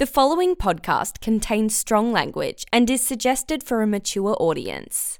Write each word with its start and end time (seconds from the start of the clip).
The 0.00 0.06
following 0.06 0.56
podcast 0.56 1.20
contains 1.20 1.76
strong 1.76 2.10
language 2.10 2.64
and 2.72 2.88
is 2.88 3.02
suggested 3.02 3.62
for 3.62 3.82
a 3.82 3.86
mature 3.86 4.34
audience. 4.40 5.18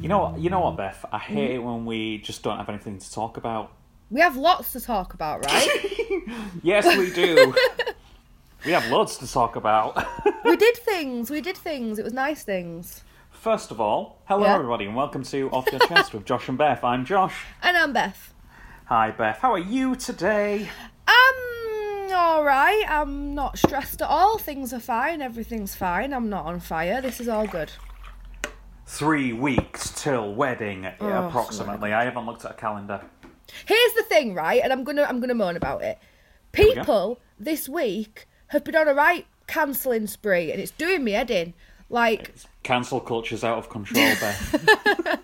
You 0.00 0.08
know? 0.08 0.34
You 0.38 0.48
know 0.48 0.60
what, 0.60 0.78
Beth? 0.78 1.04
I 1.12 1.18
hate 1.18 1.50
it 1.56 1.58
when 1.58 1.84
we 1.84 2.16
just 2.22 2.42
don't 2.42 2.56
have 2.56 2.70
anything 2.70 2.98
to 2.98 3.12
talk 3.12 3.36
about. 3.36 3.72
We 4.08 4.22
have 4.22 4.38
lots 4.38 4.72
to 4.72 4.80
talk 4.80 5.12
about, 5.12 5.44
right? 5.44 5.68
Yes, 6.62 6.86
we 6.96 7.12
do. 7.12 7.54
we 8.64 8.72
have 8.72 8.90
loads 8.90 9.18
to 9.18 9.30
talk 9.30 9.56
about. 9.56 10.06
we 10.46 10.56
did 10.56 10.78
things. 10.78 11.30
We 11.30 11.42
did 11.42 11.58
things. 11.58 11.98
It 11.98 12.02
was 12.02 12.14
nice 12.14 12.44
things. 12.44 13.04
First 13.30 13.70
of 13.70 13.78
all, 13.78 14.22
hello 14.24 14.44
Yeah. 14.44 14.54
everybody, 14.54 14.86
and 14.86 14.96
welcome 14.96 15.22
to 15.24 15.50
Off 15.50 15.70
Your 15.70 15.80
Chest 15.80 16.14
with 16.14 16.24
Josh 16.24 16.48
and 16.48 16.56
Beth. 16.56 16.82
I'm 16.82 17.04
Josh. 17.04 17.44
And 17.62 17.76
I'm 17.76 17.92
Beth. 17.92 18.33
Hi, 18.86 19.10
Beth. 19.10 19.38
How 19.38 19.52
are 19.52 19.58
you 19.58 19.96
today? 19.96 20.68
I'm 21.06 22.12
all 22.12 22.44
right. 22.44 22.84
I'm 22.88 23.34
not 23.34 23.58
stressed 23.58 24.02
at 24.02 24.08
all. 24.08 24.38
Things 24.38 24.72
are 24.72 24.80
fine. 24.80 25.22
Everything's 25.22 25.74
fine. 25.74 26.12
I'm 26.12 26.28
not 26.28 26.44
on 26.44 26.60
fire. 26.60 27.00
This 27.00 27.20
is 27.20 27.28
all 27.28 27.46
good. 27.46 27.72
Three 28.86 29.32
weeks 29.32 29.90
till 30.02 30.34
wedding, 30.34 30.86
Oh, 31.00 31.26
approximately. 31.28 31.92
I 31.94 32.04
haven't 32.04 32.26
looked 32.26 32.44
at 32.44 32.50
a 32.52 32.54
calendar. 32.54 33.00
Here's 33.64 33.92
the 33.94 34.02
thing, 34.02 34.34
right? 34.34 34.60
And 34.62 34.72
I'm 34.72 34.84
gonna 34.84 35.04
I'm 35.04 35.20
gonna 35.20 35.34
moan 35.34 35.56
about 35.56 35.82
it. 35.82 35.98
we. 36.56 36.74
People 36.74 37.20
this 37.38 37.68
week 37.68 38.26
have 38.48 38.64
been 38.64 38.76
on 38.76 38.88
a 38.88 38.94
right 38.94 39.26
cancelling 39.46 40.06
spree, 40.06 40.52
and 40.52 40.60
it's 40.60 40.70
doing 40.72 41.02
me 41.04 41.12
head 41.12 41.30
in. 41.30 41.54
Like, 41.90 42.34
Cancel 42.62 43.00
culture's 43.00 43.44
out 43.44 43.58
of 43.58 43.68
control, 43.70 44.04
Beth. 44.20 45.20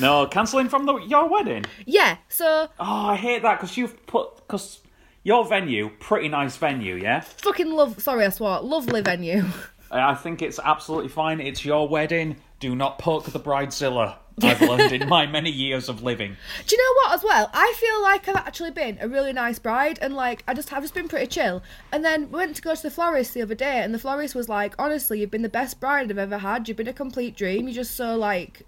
no, 0.00 0.26
cancelling 0.26 0.68
from 0.68 0.86
the, 0.86 0.96
your 0.98 1.28
wedding. 1.28 1.64
yeah. 1.86 2.16
So 2.28 2.68
Oh, 2.78 3.06
I 3.06 3.16
hate 3.16 3.42
that 3.42 3.58
because 3.60 3.76
you've 3.76 4.06
put 4.06 4.36
because 4.36 4.80
your 5.22 5.44
venue, 5.46 5.90
pretty 6.00 6.28
nice 6.28 6.56
venue, 6.56 6.96
yeah. 6.96 7.20
fucking 7.20 7.70
love. 7.72 8.00
Sorry, 8.02 8.24
I 8.24 8.30
swore. 8.30 8.60
Lovely 8.60 9.00
venue. 9.02 9.44
I 9.90 10.14
think 10.14 10.40
it's 10.42 10.58
absolutely 10.58 11.08
fine. 11.10 11.40
It's 11.40 11.64
your 11.64 11.86
wedding. 11.88 12.36
Do 12.60 12.74
not 12.74 12.98
poke 12.98 13.24
the 13.26 13.38
bridezilla. 13.40 14.16
I've 14.42 14.62
learned 14.62 14.92
in 14.92 15.08
my 15.10 15.26
many 15.26 15.50
years 15.50 15.90
of 15.90 16.02
living. 16.02 16.34
Do 16.66 16.74
you 16.74 16.82
know 16.82 16.94
what? 17.02 17.12
As 17.12 17.22
well, 17.22 17.50
I 17.52 17.74
feel 17.76 18.02
like 18.02 18.26
I've 18.28 18.36
actually 18.46 18.70
been 18.70 18.96
a 19.02 19.06
really 19.06 19.34
nice 19.34 19.58
bride, 19.58 19.98
and 20.00 20.14
like 20.14 20.42
I 20.48 20.54
just 20.54 20.72
I've 20.72 20.82
just 20.82 20.94
been 20.94 21.06
pretty 21.08 21.26
chill. 21.26 21.62
And 21.92 22.02
then 22.02 22.30
we 22.30 22.38
went 22.38 22.56
to 22.56 22.62
go 22.62 22.74
to 22.74 22.82
the 22.82 22.90
florist 22.90 23.34
the 23.34 23.42
other 23.42 23.54
day, 23.54 23.80
and 23.82 23.92
the 23.92 23.98
florist 23.98 24.34
was 24.34 24.48
like, 24.48 24.74
"Honestly, 24.78 25.20
you've 25.20 25.30
been 25.30 25.42
the 25.42 25.50
best 25.50 25.78
bride 25.80 26.10
I've 26.10 26.16
ever 26.16 26.38
had. 26.38 26.66
You've 26.66 26.78
been 26.78 26.88
a 26.88 26.94
complete 26.94 27.36
dream. 27.36 27.66
You're 27.68 27.74
just 27.74 27.94
so 27.94 28.16
like." 28.16 28.62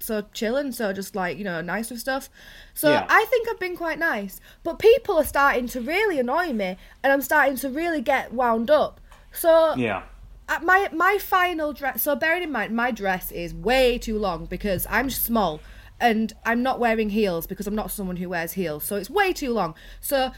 So 0.00 0.24
chilling, 0.32 0.72
so 0.72 0.92
just 0.92 1.14
like 1.14 1.38
you 1.38 1.44
know 1.44 1.60
nice 1.60 1.90
with 1.90 2.00
stuff, 2.00 2.28
so 2.74 2.90
Yeah. 2.90 3.06
I 3.08 3.24
think 3.30 3.48
I've 3.48 3.60
been 3.60 3.76
quite 3.76 3.98
nice. 3.98 4.40
But 4.62 4.78
people 4.78 5.16
are 5.16 5.24
starting 5.24 5.66
to 5.68 5.80
really 5.80 6.18
annoy 6.18 6.52
me, 6.52 6.76
and 7.02 7.12
I'm 7.12 7.22
starting 7.22 7.56
to 7.56 7.68
really 7.68 8.00
get 8.00 8.32
wound 8.32 8.70
up. 8.70 9.00
So 9.32 9.74
Yeah. 9.76 10.02
at 10.48 10.62
my 10.64 10.88
my 10.92 11.18
final 11.18 11.72
dress 11.72 12.02
so 12.02 12.14
bearing 12.16 12.42
in 12.42 12.50
mind 12.52 12.74
my 12.74 12.90
dress 12.90 13.30
is 13.32 13.54
way 13.54 13.96
too 13.96 14.18
long 14.18 14.44
because 14.46 14.86
i'm 14.90 15.08
small 15.08 15.60
and 16.00 16.32
i'm 16.44 16.62
not 16.62 16.80
wearing 16.80 17.10
heels 17.10 17.46
because 17.46 17.66
i'm 17.68 17.76
not 17.76 17.90
someone 17.92 18.16
who 18.16 18.28
wears 18.28 18.52
heels 18.52 18.82
so 18.84 18.96
it's 18.96 19.08
way 19.08 19.32
too 19.32 19.52
long 19.52 19.72
so 20.00 20.32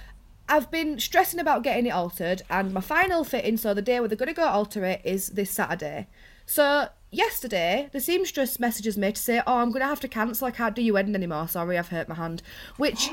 i've 0.49 0.71
been 0.71 1.01
stressing 1.01 1.41
about 1.41 1.63
getting 1.63 1.87
it 1.87 1.91
altered 1.91 2.43
and 2.51 2.73
my 2.75 2.81
final 2.83 3.25
fitting 3.25 3.57
so 3.57 3.73
the 3.73 3.81
day 3.83 3.99
where 3.99 4.07
they're 4.09 4.17
going 4.17 4.29
to 4.29 4.35
go 4.35 4.45
alter 4.47 4.85
it 4.85 5.01
is 5.05 5.29
this 5.29 5.51
saturday 5.51 6.07
so 6.45 6.89
yesterday 7.15 7.89
the 7.93 8.01
seamstress 8.01 8.59
messages 8.59 8.97
me 8.99 9.13
to 9.13 9.21
say 9.21 9.41
oh 9.47 9.59
i'm 9.59 9.71
going 9.71 9.81
to 9.81 9.87
have 9.87 10.01
to 10.01 10.09
cancel 10.09 10.47
i 10.47 10.51
can't 10.51 10.75
do 10.75 10.83
your 10.83 10.95
wedding 10.95 11.15
anymore 11.15 11.47
sorry 11.49 11.79
i've 11.79 11.89
hurt 11.89 12.09
my 12.09 12.15
hand 12.15 12.43
which 12.77 13.11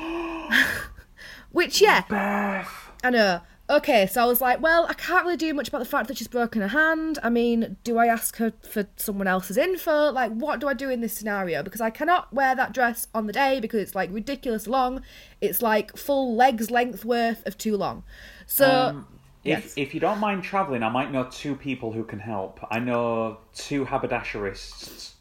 which 1.51 1.81
yeah 1.81 2.03
Beth. 2.09 2.91
I 3.03 3.09
know. 3.09 3.41
Okay, 3.69 4.05
so 4.05 4.21
I 4.21 4.25
was 4.25 4.41
like, 4.41 4.61
well, 4.61 4.85
I 4.89 4.93
can't 4.93 5.23
really 5.23 5.37
do 5.37 5.53
much 5.53 5.69
about 5.69 5.79
the 5.79 5.85
fact 5.85 6.09
that 6.09 6.17
she's 6.17 6.27
broken 6.27 6.61
her 6.61 6.67
hand. 6.67 7.19
I 7.23 7.29
mean, 7.29 7.77
do 7.85 7.97
I 7.97 8.07
ask 8.07 8.35
her 8.35 8.51
for 8.61 8.85
someone 8.97 9.27
else's 9.27 9.55
info? 9.55 10.11
Like, 10.11 10.33
what 10.33 10.59
do 10.59 10.67
I 10.67 10.73
do 10.73 10.89
in 10.89 10.99
this 10.99 11.13
scenario? 11.13 11.63
Because 11.63 11.79
I 11.79 11.89
cannot 11.89 12.33
wear 12.33 12.53
that 12.53 12.73
dress 12.73 13.07
on 13.15 13.27
the 13.27 13.33
day 13.33 13.61
because 13.61 13.79
it's 13.79 13.95
like 13.95 14.11
ridiculous 14.11 14.67
long. 14.67 15.01
It's 15.39 15.61
like 15.61 15.95
full 15.95 16.35
legs 16.35 16.69
length 16.69 17.05
worth 17.05 17.47
of 17.47 17.57
too 17.57 17.77
long. 17.77 18.03
So, 18.45 18.69
Um, 18.69 19.07
if 19.43 19.63
Yes. 19.63 19.73
if 19.75 19.93
you 19.93 19.99
don't 19.99 20.19
mind 20.19 20.43
travelling, 20.43 20.83
I 20.83 20.89
might 20.89 21.11
know 21.11 21.23
two 21.31 21.55
people 21.55 21.91
who 21.91 22.03
can 22.03 22.19
help. 22.19 22.59
I 22.69 22.79
know 22.79 23.37
two 23.53 23.85
haberdasherists. 23.85 25.11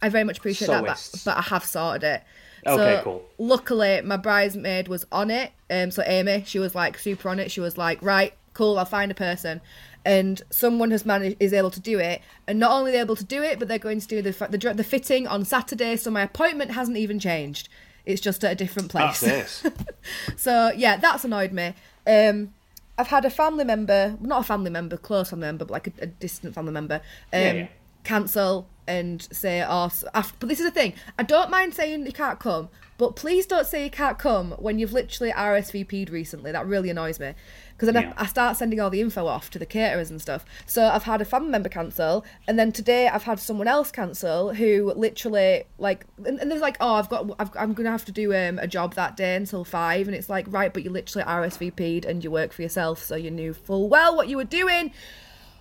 I 0.00 0.08
very 0.08 0.24
much 0.24 0.38
appreciate 0.38 0.68
that, 0.68 0.84
but, 0.84 1.22
but 1.24 1.36
I 1.36 1.42
have 1.42 1.64
sorted 1.64 2.02
it. 2.02 2.22
Okay, 2.66 2.96
so, 2.96 3.02
cool. 3.02 3.24
Luckily, 3.38 4.00
my 4.02 4.16
bridesmaid 4.16 4.88
was 4.88 5.04
on 5.12 5.30
it. 5.30 5.52
Um, 5.70 5.90
so 5.90 6.02
Amy, 6.04 6.44
she 6.46 6.58
was 6.58 6.74
like 6.74 6.98
super 6.98 7.28
on 7.28 7.38
it. 7.38 7.50
She 7.50 7.60
was 7.60 7.76
like, 7.76 8.00
right, 8.02 8.34
cool, 8.54 8.78
I'll 8.78 8.84
find 8.84 9.10
a 9.10 9.14
person. 9.16 9.60
And 10.04 10.42
someone 10.50 10.90
has 10.90 11.06
managed 11.06 11.36
is 11.38 11.52
able 11.52 11.70
to 11.70 11.80
do 11.80 12.00
it, 12.00 12.20
and 12.48 12.58
not 12.58 12.72
only 12.72 12.90
are 12.90 12.94
they 12.94 13.00
able 13.00 13.14
to 13.14 13.24
do 13.24 13.42
it, 13.42 13.60
but 13.60 13.68
they're 13.68 13.78
going 13.78 14.00
to 14.00 14.06
do 14.08 14.20
the 14.20 14.32
the, 14.50 14.74
the 14.74 14.84
fitting 14.84 15.28
on 15.28 15.44
Saturday. 15.44 15.94
So 15.96 16.10
my 16.10 16.22
appointment 16.22 16.72
hasn't 16.72 16.96
even 16.96 17.20
changed; 17.20 17.68
it's 18.04 18.20
just 18.20 18.42
at 18.44 18.50
a 18.50 18.56
different 18.56 18.90
place. 18.90 19.64
So 20.36 20.72
yeah, 20.76 20.96
that's 20.96 21.24
annoyed 21.24 21.52
me. 21.52 21.74
Um, 22.04 22.52
I've 22.98 23.08
had 23.08 23.24
a 23.24 23.30
family 23.30 23.64
member, 23.64 24.16
not 24.20 24.40
a 24.40 24.44
family 24.44 24.70
member, 24.70 24.96
close 24.96 25.30
family 25.30 25.46
member, 25.46 25.64
but 25.64 25.72
like 25.72 25.86
a, 25.88 25.92
a 26.02 26.06
distant 26.06 26.54
family 26.54 26.72
member, 26.72 26.96
um, 27.32 27.40
Yeah, 27.40 27.52
yeah. 27.52 27.66
cancel 28.04 28.68
and 28.86 29.22
say, 29.32 29.62
oh, 29.66 29.86
s- 29.86 30.04
af- 30.14 30.34
but 30.40 30.48
this 30.48 30.58
is 30.60 30.66
the 30.66 30.70
thing. 30.72 30.92
I 31.18 31.22
don't 31.22 31.50
mind 31.50 31.74
saying 31.74 32.04
you 32.04 32.12
can't 32.12 32.38
come, 32.38 32.68
but 32.98 33.16
please 33.16 33.46
don't 33.46 33.66
say 33.66 33.84
you 33.84 33.90
can't 33.90 34.18
come 34.18 34.52
when 34.52 34.78
you've 34.78 34.92
literally 34.92 35.32
RSVP'd 35.32 36.10
recently. 36.10 36.52
That 36.52 36.66
really 36.66 36.90
annoys 36.90 37.18
me. 37.18 37.34
Because 37.72 37.92
then 37.92 38.02
Yeah. 38.02 38.12
I, 38.16 38.22
I 38.22 38.26
start 38.26 38.56
sending 38.56 38.80
all 38.80 38.90
the 38.90 39.00
info 39.00 39.26
off 39.26 39.50
to 39.50 39.58
the 39.58 39.66
caterers 39.66 40.10
and 40.10 40.20
stuff. 40.20 40.44
So 40.66 40.84
I've 40.86 41.02
had 41.04 41.20
a 41.20 41.24
family 41.24 41.50
member 41.50 41.68
cancel, 41.68 42.24
and 42.46 42.58
then 42.58 42.72
today 42.72 43.08
I've 43.08 43.24
had 43.24 43.40
someone 43.40 43.68
else 43.68 43.90
cancel 43.90 44.54
who 44.54 44.92
literally 44.96 45.64
like, 45.78 46.06
and, 46.24 46.38
and 46.40 46.50
there's 46.50 46.60
like, 46.62 46.76
oh, 46.80 46.94
I've 46.94 47.08
got, 47.08 47.30
I've, 47.38 47.50
I'm 47.56 47.72
gonna 47.72 47.90
have 47.90 48.04
to 48.06 48.12
do 48.12 48.34
um, 48.34 48.58
a 48.58 48.66
job 48.66 48.94
that 48.94 49.16
day 49.16 49.34
until 49.36 49.64
five, 49.64 50.06
and 50.08 50.14
it's 50.16 50.28
like, 50.28 50.46
right, 50.48 50.72
but 50.72 50.84
you 50.84 50.90
literally 50.90 51.24
RSVP'd 51.26 52.04
and 52.04 52.22
you 52.22 52.30
work 52.30 52.52
for 52.52 52.62
yourself, 52.62 53.02
so 53.02 53.16
you 53.16 53.30
knew 53.30 53.52
full 53.52 53.88
well 53.88 54.16
what 54.16 54.28
you 54.28 54.36
were 54.36 54.44
doing. 54.44 54.92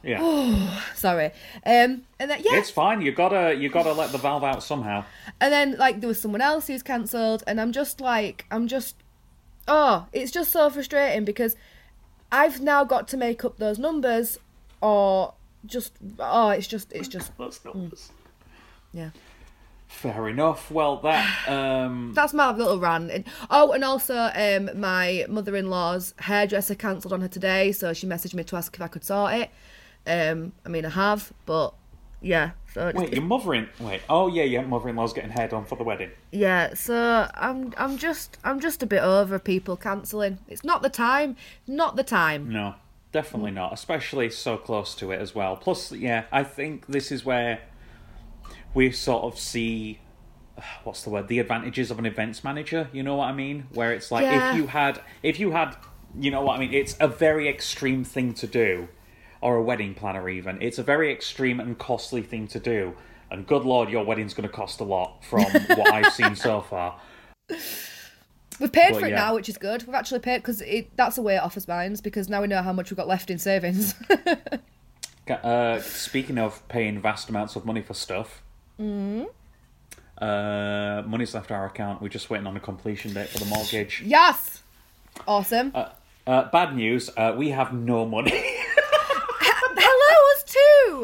Yeah. 0.03 0.81
Sorry, 0.95 1.27
um, 1.65 2.03
and 2.19 2.31
then 2.31 2.41
yeah, 2.43 2.55
It's 2.55 2.71
fine. 2.71 3.01
You 3.01 3.11
gotta 3.11 3.55
you 3.55 3.69
gotta 3.69 3.93
let 3.93 4.11
the 4.11 4.17
valve 4.17 4.43
out 4.43 4.63
somehow. 4.63 5.05
and 5.39 5.53
then 5.53 5.75
like 5.77 6.01
there 6.01 6.07
was 6.07 6.19
someone 6.19 6.41
else 6.41 6.67
who's 6.67 6.81
cancelled, 6.81 7.43
and 7.45 7.61
I'm 7.61 7.71
just 7.71 8.01
like, 8.01 8.45
I'm 8.49 8.67
just, 8.67 8.95
oh, 9.67 10.07
it's 10.11 10.31
just 10.31 10.51
so 10.51 10.69
frustrating 10.71 11.23
because 11.23 11.55
I've 12.31 12.61
now 12.61 12.83
got 12.83 13.07
to 13.09 13.17
make 13.17 13.43
up 13.43 13.57
those 13.57 13.77
numbers, 13.77 14.37
or 14.81 15.33
just, 15.65 15.93
oh, 16.19 16.49
it's 16.49 16.67
just, 16.67 16.91
it's 16.93 17.07
just, 17.07 17.31
That's 17.37 17.63
numbers. 17.65 18.11
yeah. 18.93 19.09
Fair 19.87 20.29
enough. 20.29 20.71
Well, 20.71 20.97
that 21.01 21.49
um, 21.49 22.11
That's 22.15 22.33
my 22.33 22.51
little 22.51 22.79
rant. 22.79 23.27
Oh, 23.49 23.73
and 23.73 23.83
also, 23.83 24.31
um, 24.33 24.69
my 24.79 25.25
mother-in-law's 25.27 26.13
hairdresser 26.17 26.75
cancelled 26.75 27.11
on 27.11 27.19
her 27.19 27.27
today, 27.27 27.73
so 27.73 27.91
she 27.91 28.07
messaged 28.07 28.33
me 28.33 28.45
to 28.45 28.55
ask 28.55 28.73
if 28.73 28.81
I 28.81 28.87
could 28.87 29.03
sort 29.03 29.33
it. 29.33 29.49
Um, 30.07 30.53
I 30.65 30.69
mean, 30.69 30.85
I 30.85 30.89
have, 30.91 31.33
but 31.45 31.73
yeah. 32.21 32.51
So 32.73 32.87
it's, 32.87 32.97
wait, 32.97 33.11
your 33.13 33.23
mother 33.23 33.53
in 33.53 33.67
wait. 33.79 34.01
Oh 34.09 34.27
yeah, 34.27 34.43
your 34.43 34.61
mother-in-law's 34.63 35.13
getting 35.13 35.31
head 35.31 35.51
on 35.53 35.65
for 35.65 35.75
the 35.75 35.83
wedding. 35.83 36.11
yeah. 36.31 36.73
So 36.73 37.27
I'm, 37.33 37.73
I'm 37.77 37.97
just, 37.97 38.37
I'm 38.43 38.59
just 38.59 38.81
a 38.83 38.85
bit 38.85 39.01
over 39.01 39.39
people 39.39 39.75
cancelling. 39.75 40.37
It's 40.47 40.63
not 40.63 40.81
the 40.81 40.89
time. 40.89 41.35
Not 41.67 41.95
the 41.97 42.03
time. 42.03 42.49
No, 42.49 42.75
definitely 43.11 43.51
not. 43.51 43.73
Especially 43.73 44.29
so 44.29 44.55
close 44.57 44.95
to 44.95 45.11
it 45.11 45.19
as 45.19 45.35
well. 45.35 45.55
Plus, 45.57 45.91
yeah, 45.91 46.23
I 46.31 46.43
think 46.43 46.87
this 46.87 47.11
is 47.11 47.25
where 47.25 47.59
we 48.73 48.91
sort 48.91 49.23
of 49.23 49.37
see 49.39 49.99
what's 50.83 51.03
the 51.03 51.09
word 51.09 51.27
the 51.27 51.39
advantages 51.39 51.91
of 51.91 51.99
an 51.99 52.05
events 52.05 52.43
manager. 52.43 52.87
You 52.93 53.03
know 53.03 53.15
what 53.17 53.25
I 53.27 53.33
mean? 53.33 53.67
Where 53.73 53.91
it's 53.93 54.11
like 54.11 54.23
Yeah. 54.23 54.51
if 54.51 54.57
you 54.57 54.67
had 54.67 55.01
if 55.23 55.39
you 55.39 55.51
had 55.51 55.75
you 56.19 56.29
know 56.31 56.41
what 56.41 56.57
I 56.57 56.59
mean. 56.59 56.73
It's 56.73 56.95
a 56.99 57.07
very 57.07 57.47
extreme 57.49 58.03
thing 58.03 58.33
to 58.35 58.47
do, 58.47 58.89
or 59.41 59.55
a 59.57 59.61
wedding 59.63 59.93
planner 59.95 60.29
even. 60.29 60.61
It's 60.61 60.77
a 60.77 60.83
very 60.83 61.11
extreme 61.11 61.59
and 61.59 61.77
costly 61.77 62.21
thing 62.21 62.47
to 62.49 62.59
do. 62.59 62.93
And 63.29 63.47
good 63.47 63.63
lord, 63.63 63.89
your 63.89 64.03
wedding's 64.05 64.33
going 64.33 64.47
to 64.47 64.53
cost 64.53 64.79
a 64.79 64.83
lot 64.83 65.23
from 65.23 65.43
what 65.43 65.91
I've 65.93 66.13
seen 66.13 66.35
so 66.35 66.61
far. 66.69 66.99
We've 68.59 68.71
paid 68.71 68.91
Well, 68.91 68.99
for 68.99 69.05
it 69.07 69.11
yeah. 69.11 69.15
now, 69.15 69.35
which 69.35 69.49
is 69.49 69.57
good. 69.57 69.83
We've 69.87 69.95
actually 69.95 70.19
paid 70.19 70.39
because 70.39 70.61
that's 70.95 71.17
a 71.17 71.21
way 71.21 71.35
it 71.35 71.39
offers 71.41 71.67
minds 71.67 72.01
because 72.01 72.29
now 72.29 72.41
we 72.41 72.47
know 72.47 72.61
how 72.61 72.73
much 72.73 72.91
we've 72.91 72.97
got 72.97 73.07
left 73.07 73.29
in 73.29 73.37
savings. 73.39 73.95
Uh, 75.29 75.79
speaking 75.79 76.37
of 76.37 76.67
paying 76.67 76.99
vast 76.99 77.29
amounts 77.29 77.55
of 77.55 77.63
money 77.63 77.81
for 77.81 77.93
stuff, 77.93 78.41
uh, 78.79 79.23
money's 81.05 81.33
left 81.33 81.51
our 81.51 81.65
account. 81.67 82.01
We're 82.01 82.09
just 82.09 82.29
waiting 82.29 82.47
on 82.47 82.57
a 82.57 82.59
completion 82.59 83.13
date 83.13 83.29
for 83.29 83.37
the 83.37 83.45
mortgage. 83.45 84.01
yes. 84.05 84.61
Awesome. 85.27 85.71
Uh, 85.73 86.49
bad 86.49 86.75
news: 86.75 87.09
uh, 87.15 87.33
we 87.37 87.49
have 87.49 87.71
no 87.71 88.05
money. 88.05 88.31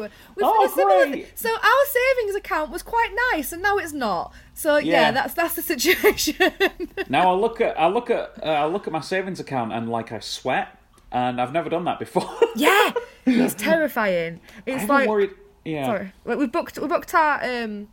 We've 0.02 0.44
Oh, 0.44 1.08
great. 1.12 1.38
So 1.38 1.48
our 1.50 1.86
savings 1.86 2.34
account 2.36 2.70
was 2.70 2.82
quite 2.82 3.10
nice, 3.32 3.52
and 3.52 3.62
now 3.62 3.76
it's 3.78 3.92
not. 3.92 4.32
So 4.54 4.76
yeah, 4.76 5.00
Yeah. 5.00 5.10
that's 5.12 5.34
that's 5.34 5.54
the 5.54 5.62
situation. 5.74 6.52
Now 7.08 7.30
I 7.30 7.34
look 7.34 7.60
at 7.60 7.78
I 7.78 7.86
look 7.88 8.10
at 8.10 8.32
uh, 8.42 8.46
I 8.46 8.66
look 8.66 8.86
at 8.86 8.92
my 8.92 9.00
savings 9.00 9.40
account 9.40 9.72
and 9.72 9.88
like 9.88 10.12
I 10.12 10.20
sweat, 10.20 10.68
and 11.12 11.40
I've 11.40 11.52
never 11.52 11.68
done 11.68 11.84
that 11.84 11.98
before. 11.98 12.28
yeah, 12.56 12.92
it's 13.26 13.54
terrifying. 13.54 14.40
It's 14.66 14.80
haven't 14.82 14.88
like 14.88 15.08
worried. 15.08 15.30
Yeah. 15.64 15.86
sorry, 15.86 16.12
we 16.24 16.36
we 16.36 16.46
booked 16.46 16.78
we 16.78 16.86
booked 16.88 17.14
our 17.14 17.42
um 17.44 17.88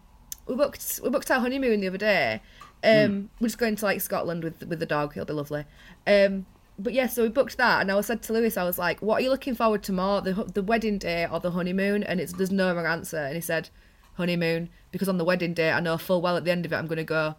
we 0.47 0.55
booked 0.55 0.99
we 1.03 1.09
booked 1.09 1.29
our 1.31 1.39
honeymoon 1.39 1.81
the 1.81 1.87
other 1.87 1.97
day. 1.97 2.41
Um, 2.83 2.91
Hmm. 2.91 3.25
we're 3.39 3.47
just 3.47 3.57
going 3.57 3.75
to 3.77 3.85
like 3.85 3.99
Scotland 4.01 4.43
with 4.43 4.63
with 4.67 4.79
the 4.79 4.85
dog. 4.85 5.13
He'll 5.13 5.25
be 5.25 5.33
lovely. 5.33 5.65
Um, 6.05 6.45
but 6.77 6.93
yeah, 6.93 7.07
so 7.07 7.23
we 7.23 7.29
booked 7.29 7.57
that, 7.57 7.81
and 7.81 7.91
I 7.91 8.01
said 8.01 8.21
to 8.23 8.33
Lewis, 8.33 8.57
I 8.57 8.63
was 8.63 8.77
like, 8.77 9.01
"What 9.01 9.19
are 9.19 9.23
you 9.23 9.29
looking 9.29 9.55
forward 9.55 9.83
to 9.83 9.93
more, 9.93 10.21
the 10.21 10.33
the 10.33 10.63
wedding 10.63 10.97
day 10.97 11.27
or 11.29 11.39
the 11.39 11.51
honeymoon?" 11.51 12.03
And 12.03 12.19
it's 12.19 12.33
there's 12.33 12.51
no 12.51 12.75
wrong 12.75 12.85
answer, 12.85 13.17
and 13.17 13.35
he 13.35 13.41
said, 13.41 13.69
"Honeymoon," 14.15 14.69
because 14.91 15.07
on 15.07 15.17
the 15.17 15.25
wedding 15.25 15.53
day, 15.53 15.71
I 15.71 15.79
know 15.79 15.97
full 15.97 16.21
well 16.21 16.37
at 16.37 16.43
the 16.43 16.51
end 16.51 16.65
of 16.65 16.73
it, 16.73 16.75
I'm 16.75 16.87
going 16.87 16.97
to 16.97 17.03
go. 17.03 17.35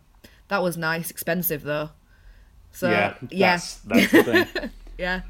That 0.48 0.62
was 0.62 0.76
nice, 0.76 1.10
expensive 1.10 1.62
though. 1.62 1.90
So 2.72 2.90
yeah. 2.90 3.14
yeah, 3.30 3.52
That's, 3.52 3.74
that's 3.78 4.12
the 4.12 4.22
thing. 4.22 4.70
yeah. 4.98 5.22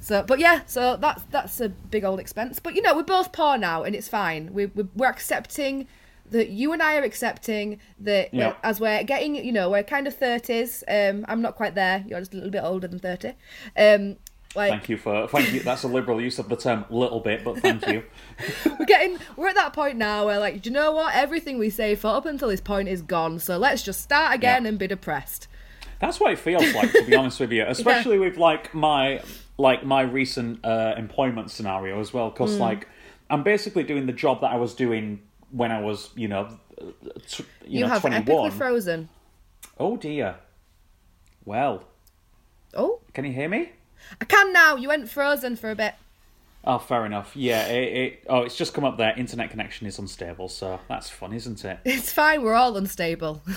So, 0.00 0.22
but 0.22 0.38
yeah, 0.38 0.62
so 0.66 0.96
that's 0.96 1.22
that's 1.24 1.60
a 1.60 1.68
big 1.68 2.04
old 2.04 2.20
expense. 2.20 2.58
But 2.58 2.74
you 2.74 2.82
know, 2.82 2.94
we're 2.94 3.02
both 3.02 3.32
poor 3.32 3.58
now, 3.58 3.82
and 3.82 3.94
it's 3.94 4.08
fine. 4.08 4.52
We 4.52 4.66
we 4.66 4.86
we're 4.94 5.08
accepting 5.08 5.86
that 6.30 6.50
you 6.50 6.72
and 6.72 6.82
I 6.82 6.96
are 6.96 7.02
accepting 7.02 7.80
that 8.00 8.32
Yeah. 8.32 8.54
as 8.62 8.80
we're 8.80 9.02
getting, 9.04 9.34
you 9.36 9.52
know, 9.52 9.70
we're 9.70 9.82
kind 9.82 10.06
of 10.06 10.14
thirties. 10.14 10.84
Um, 10.88 11.24
I'm 11.28 11.42
not 11.42 11.56
quite 11.56 11.74
there. 11.74 12.04
You're 12.06 12.20
just 12.20 12.32
a 12.32 12.36
little 12.36 12.50
bit 12.50 12.62
older 12.64 12.86
than 12.88 12.98
thirty. 12.98 13.32
Um, 13.76 14.16
like 14.54 14.70
Thank 14.70 14.88
you 14.88 14.96
for 14.96 15.28
thank 15.28 15.52
you. 15.52 15.60
That's 15.60 15.82
a 15.82 15.88
liberal 15.88 16.20
use 16.22 16.38
of 16.38 16.48
the 16.48 16.56
term 16.56 16.86
"little 16.88 17.20
bit," 17.20 17.44
but 17.44 17.58
thank 17.60 17.86
you. 17.86 18.02
we're 18.78 18.86
getting, 18.86 19.18
we're 19.36 19.48
at 19.48 19.54
that 19.56 19.74
point 19.74 19.96
now 19.98 20.24
where 20.24 20.38
like, 20.38 20.62
do 20.62 20.70
you 20.70 20.74
know 20.74 20.92
what? 20.92 21.14
Everything 21.14 21.58
we 21.58 21.68
say 21.68 21.94
for 21.94 22.08
up 22.08 22.24
until 22.24 22.48
this 22.48 22.60
point 22.62 22.88
is 22.88 23.02
gone. 23.02 23.38
So 23.40 23.58
let's 23.58 23.82
just 23.82 24.00
start 24.00 24.34
again 24.34 24.62
Yeah. 24.62 24.70
and 24.70 24.78
be 24.78 24.86
depressed. 24.86 25.48
That's 26.00 26.18
what 26.18 26.32
it 26.32 26.38
feels 26.38 26.72
like, 26.74 26.92
to 26.92 27.04
be 27.04 27.14
honest 27.20 27.40
with 27.40 27.52
you. 27.52 27.64
Especially 27.66 28.18
with 28.18 28.36
like 28.38 28.72
my 28.74 29.20
like 29.58 29.84
my 29.84 30.00
recent 30.00 30.64
uh, 30.64 30.94
employment 30.96 31.50
scenario 31.50 32.00
as 32.00 32.14
well, 32.14 32.30
because 32.30 32.56
like 32.58 32.88
I'm 33.28 33.42
basically 33.42 33.82
doing 33.82 34.06
the 34.06 34.12
job 34.14 34.40
that 34.40 34.50
I 34.50 34.56
was 34.56 34.74
doing 34.74 35.20
when 35.50 35.72
I 35.72 35.80
was, 35.80 36.10
you 36.14 36.28
know, 36.28 36.58
uh, 36.80 36.84
t- 37.26 37.44
you, 37.64 37.78
You, 37.78 37.80
know, 37.80 37.88
have 37.88 38.02
epically 38.02 38.24
21. 38.24 38.50
frozen. 38.52 39.08
Oh 39.78 39.96
dear. 39.96 40.36
Well, 41.44 41.84
Oh, 42.74 43.00
can 43.14 43.24
you 43.24 43.32
hear 43.32 43.48
me? 43.48 43.70
I 44.20 44.24
can 44.26 44.52
now. 44.52 44.76
You 44.76 44.88
went 44.88 45.08
frozen 45.08 45.56
for 45.56 45.70
a 45.70 45.74
bit. 45.74 45.94
Oh, 46.64 46.78
fair 46.78 47.06
enough. 47.06 47.34
Yeah. 47.34 47.66
It, 47.66 47.96
it, 47.96 48.24
oh, 48.28 48.42
it's 48.42 48.56
just 48.56 48.74
come 48.74 48.84
up 48.84 48.98
there. 48.98 49.14
Internet 49.16 49.50
connection 49.50 49.86
is 49.86 49.98
unstable, 49.98 50.48
so 50.48 50.78
that's 50.88 51.08
fun, 51.08 51.32
isn't 51.32 51.64
it? 51.64 51.78
It's 51.84 52.12
fine. 52.12 52.42
We're 52.42 52.54
all 52.54 52.76
unstable. 52.76 53.42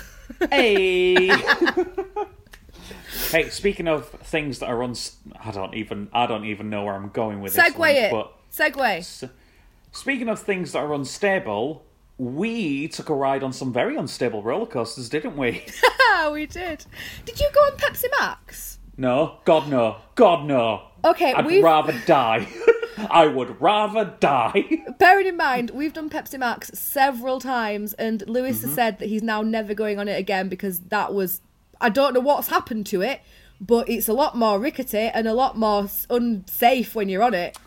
Hey. 0.50 1.28
hey, 3.32 3.50
speaking 3.50 3.88
of 3.88 4.08
things 4.10 4.60
that 4.60 4.70
are 4.70 4.82
uns, 4.82 5.18
I 5.40 5.52
don't 5.52 5.74
even 5.76 6.10
I 6.14 6.26
don't 6.26 6.46
even 6.46 6.70
know 6.70 6.86
where 6.86 6.96
I'm 6.96 7.10
going 7.10 7.42
with 7.42 7.54
this. 7.54 7.74
Segue 7.74 7.94
it. 7.94 8.12
But 8.12 8.32
Segue. 8.52 9.30
Speaking 9.92 10.30
of 10.30 10.40
things 10.40 10.72
that 10.74 10.80
are 10.80 10.94
unstable, 10.94 11.84
we 12.18 12.88
took 12.88 13.10
a 13.10 13.16
ride 13.16 13.44
on 13.44 13.52
some 13.54 13.74
very 13.74 13.96
unstable 13.98 14.44
roller 14.44 14.66
coasters, 14.68 15.10
didn't 15.10 15.38
we? 15.38 15.66
We 16.32 16.46
did. 16.46 16.86
Did 17.26 17.40
you 17.40 17.50
go 17.54 17.60
on 17.62 17.78
Pepsi 17.78 18.06
Max? 18.20 18.78
no, 18.98 19.38
God 19.46 19.68
no, 19.70 19.98
God 20.16 20.46
no. 20.46 20.84
Okay, 21.04 21.34
I'd 21.34 21.46
we've 21.48 21.64
rather 21.64 21.94
die. 22.06 22.48
I 23.10 23.26
would 23.26 23.60
rather 23.60 24.16
die. 24.20 24.84
bearing 25.00 25.26
in 25.26 25.38
mind 25.38 25.72
we've 25.72 25.94
done 25.94 26.10
Pepsi 26.12 26.38
Max 26.38 26.70
several 26.78 27.40
times, 27.40 27.94
and 27.94 28.24
Lewis 28.28 28.58
Mm-hmm. 28.60 28.68
has 28.68 28.76
said 28.76 29.00
that 29.00 29.08
he's 29.10 29.24
now 29.24 29.42
never 29.42 29.74
going 29.74 29.98
on 29.98 30.08
it 30.08 30.20
again 30.20 30.48
because 30.48 30.80
that 30.90 31.12
was 31.14 31.42
I 31.80 31.90
don't 31.90 32.14
know 32.14 32.20
what's 32.20 32.50
happened 32.50 32.86
to 32.88 33.02
it, 33.02 33.22
but 33.60 33.90
it's 33.90 34.08
a 34.08 34.14
lot 34.14 34.38
more 34.38 34.60
rickety 34.60 35.00
and 35.12 35.28
a 35.28 35.34
lot 35.34 35.58
more 35.58 35.88
unsafe 36.12 36.94
when 36.94 37.10
you're 37.10 37.24
on 37.24 37.34
it. 37.34 37.58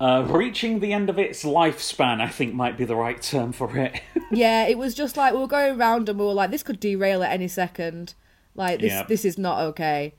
Uh, 0.00 0.26
reaching 0.28 0.80
the 0.80 0.92
end 0.92 1.08
of 1.08 1.18
its 1.18 1.44
lifespan, 1.44 2.20
I 2.20 2.28
think, 2.28 2.52
might 2.52 2.76
be 2.76 2.84
the 2.84 2.96
right 2.96 3.20
term 3.22 3.52
for 3.52 3.76
it. 3.76 4.00
Yeah, 4.30 4.66
it 4.66 4.78
was 4.78 4.94
just 4.96 5.16
like 5.16 5.32
we 5.32 5.38
were 5.38 5.46
going 5.46 5.78
around 5.78 6.08
and 6.08 6.18
we 6.18 6.24
were 6.26 6.32
like, 6.32 6.50
this 6.50 6.64
could 6.64 6.80
derail 6.80 7.22
at 7.22 7.30
any 7.30 7.46
second. 7.46 8.14
Like 8.56 8.80
this, 8.80 8.90
Yeah. 8.92 9.04
this 9.04 9.24
is 9.24 9.38
not 9.38 9.60
okay. 9.60 10.14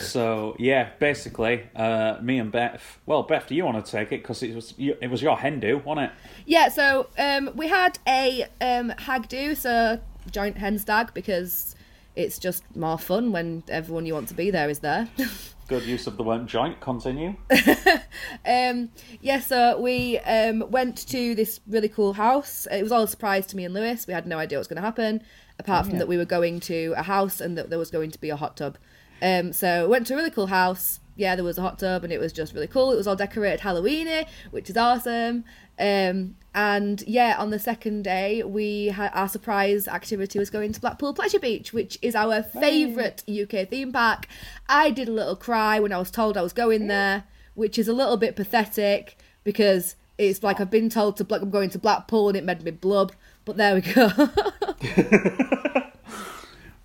So 0.00 0.54
yeah, 0.58 0.90
basically, 0.98 1.62
uh, 1.74 2.18
me 2.20 2.38
and 2.38 2.52
Beth. 2.52 2.98
Well, 3.06 3.22
Beth, 3.22 3.46
do 3.48 3.54
you 3.54 3.64
want 3.64 3.84
to 3.84 3.90
take 3.90 4.12
it 4.12 4.22
because 4.22 4.42
it 4.42 4.54
was 4.54 4.74
it 4.78 5.10
was 5.10 5.22
your 5.22 5.36
hen 5.38 5.58
do, 5.60 5.78
wasn't 5.78 6.06
it? 6.06 6.12
Yeah, 6.46 6.68
so 6.68 7.08
um, 7.18 7.50
we 7.54 7.68
had 7.68 7.98
a 8.06 8.46
um, 8.60 8.90
hag 8.90 9.28
do, 9.28 9.54
so 9.54 10.00
joint 10.30 10.58
hen 10.58 10.78
stag, 10.78 11.14
because 11.14 11.74
it's 12.16 12.38
just 12.38 12.62
more 12.76 12.98
fun 12.98 13.32
when 13.32 13.62
everyone 13.68 14.06
you 14.06 14.14
want 14.14 14.28
to 14.28 14.34
be 14.34 14.50
there 14.50 14.68
is 14.68 14.80
there. 14.80 15.08
Good 15.66 15.84
use 15.84 16.06
of 16.06 16.16
the 16.16 16.22
word 16.22 16.46
joint. 16.46 16.80
Continue. 16.80 17.36
um, 18.46 18.90
yeah, 19.22 19.40
so 19.40 19.80
we 19.80 20.18
um, 20.18 20.70
went 20.70 21.08
to 21.08 21.34
this 21.34 21.60
really 21.66 21.88
cool 21.88 22.12
house. 22.12 22.66
It 22.70 22.82
was 22.82 22.92
all 22.92 23.04
a 23.04 23.08
surprise 23.08 23.46
to 23.46 23.56
me 23.56 23.64
and 23.64 23.72
Lewis. 23.72 24.06
We 24.06 24.12
had 24.12 24.26
no 24.26 24.38
idea 24.38 24.58
what 24.58 24.60
was 24.60 24.68
going 24.68 24.76
to 24.76 24.82
happen, 24.82 25.22
apart 25.58 25.86
from 25.86 25.94
yeah. 25.94 26.00
that 26.00 26.08
we 26.08 26.18
were 26.18 26.26
going 26.26 26.60
to 26.60 26.92
a 26.96 27.02
house 27.02 27.40
and 27.40 27.56
that 27.56 27.70
there 27.70 27.78
was 27.78 27.90
going 27.90 28.10
to 28.10 28.20
be 28.20 28.28
a 28.28 28.36
hot 28.36 28.58
tub. 28.58 28.76
Um, 29.22 29.54
so 29.54 29.84
we 29.84 29.90
went 29.90 30.06
to 30.08 30.14
a 30.14 30.16
really 30.16 30.30
cool 30.30 30.48
house. 30.48 31.00
Yeah, 31.16 31.36
there 31.36 31.44
was 31.44 31.58
a 31.58 31.62
hot 31.62 31.78
tub 31.78 32.04
and 32.04 32.12
it 32.12 32.18
was 32.18 32.32
just 32.32 32.54
really 32.54 32.66
cool. 32.66 32.92
It 32.92 32.96
was 32.96 33.06
all 33.06 33.16
decorated 33.16 33.60
Halloweeny, 33.60 34.26
which 34.50 34.68
is 34.68 34.76
awesome. 34.76 35.44
Um, 35.78 36.36
and 36.54 37.02
yeah, 37.06 37.36
on 37.38 37.50
the 37.50 37.58
second 37.58 38.02
day, 38.02 38.42
we 38.42 38.86
had 38.86 39.10
our 39.14 39.28
surprise 39.28 39.88
activity 39.88 40.38
was 40.38 40.50
going 40.50 40.72
to 40.72 40.80
Blackpool 40.80 41.14
Pleasure 41.14 41.38
Beach, 41.38 41.72
which 41.72 41.98
is 42.00 42.14
our 42.14 42.42
favourite 42.42 43.22
UK 43.28 43.68
theme 43.68 43.92
park. 43.92 44.26
I 44.68 44.90
did 44.90 45.08
a 45.08 45.12
little 45.12 45.36
cry 45.36 45.80
when 45.80 45.92
I 45.92 45.98
was 45.98 46.10
told 46.10 46.36
I 46.36 46.42
was 46.42 46.52
going 46.52 46.86
there, 46.86 47.24
which 47.54 47.78
is 47.78 47.88
a 47.88 47.92
little 47.92 48.16
bit 48.16 48.36
pathetic 48.36 49.16
because 49.42 49.96
it's 50.16 50.42
like 50.42 50.60
I've 50.60 50.70
been 50.70 50.90
told 50.90 51.16
to 51.16 51.26
I'm 51.34 51.50
going 51.50 51.70
to 51.70 51.78
Blackpool 51.78 52.28
and 52.28 52.36
it 52.36 52.44
made 52.44 52.62
me 52.62 52.70
blub. 52.70 53.12
But 53.44 53.56
there 53.56 53.74
we 53.74 53.80
go. 53.80 54.10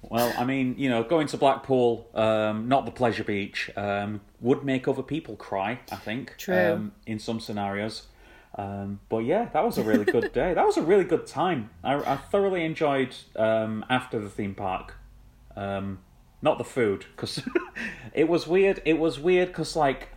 Well, 0.09 0.33
I 0.38 0.44
mean, 0.44 0.75
you 0.77 0.89
know, 0.89 1.03
going 1.03 1.27
to 1.27 1.38
Blackpool, 1.38 2.09
um, 2.15 2.67
not 2.67 2.85
the 2.85 2.91
pleasure 2.91 3.23
beach, 3.23 3.69
um, 3.77 4.21
would 4.41 4.63
make 4.63 4.88
other 4.88 5.03
people 5.03 5.35
cry. 5.35 5.79
I 5.91 5.95
think. 5.95 6.35
True. 6.38 6.73
Um, 6.73 6.91
in 7.06 7.19
some 7.19 7.39
scenarios. 7.39 8.07
Um, 8.56 9.00
but 9.09 9.19
yeah, 9.19 9.50
that 9.53 9.63
was 9.63 9.77
a 9.77 9.83
really 9.83 10.06
good 10.06 10.33
day. 10.33 10.53
That 10.53 10.65
was 10.65 10.77
a 10.77 10.81
really 10.81 11.03
good 11.03 11.27
time. 11.27 11.69
I, 11.83 11.95
I 11.95 12.17
thoroughly 12.17 12.65
enjoyed 12.65 13.15
um, 13.35 13.85
after 13.89 14.19
the 14.19 14.29
theme 14.29 14.56
park. 14.56 14.95
Um, 15.56 16.00
not 16.41 16.57
the 16.57 16.63
food, 16.63 17.05
because 17.15 17.41
it 18.13 18.27
was 18.27 18.47
weird. 18.47 18.81
It 18.85 18.97
was 18.97 19.19
weird 19.19 19.50
because 19.50 19.75
like 19.75 20.10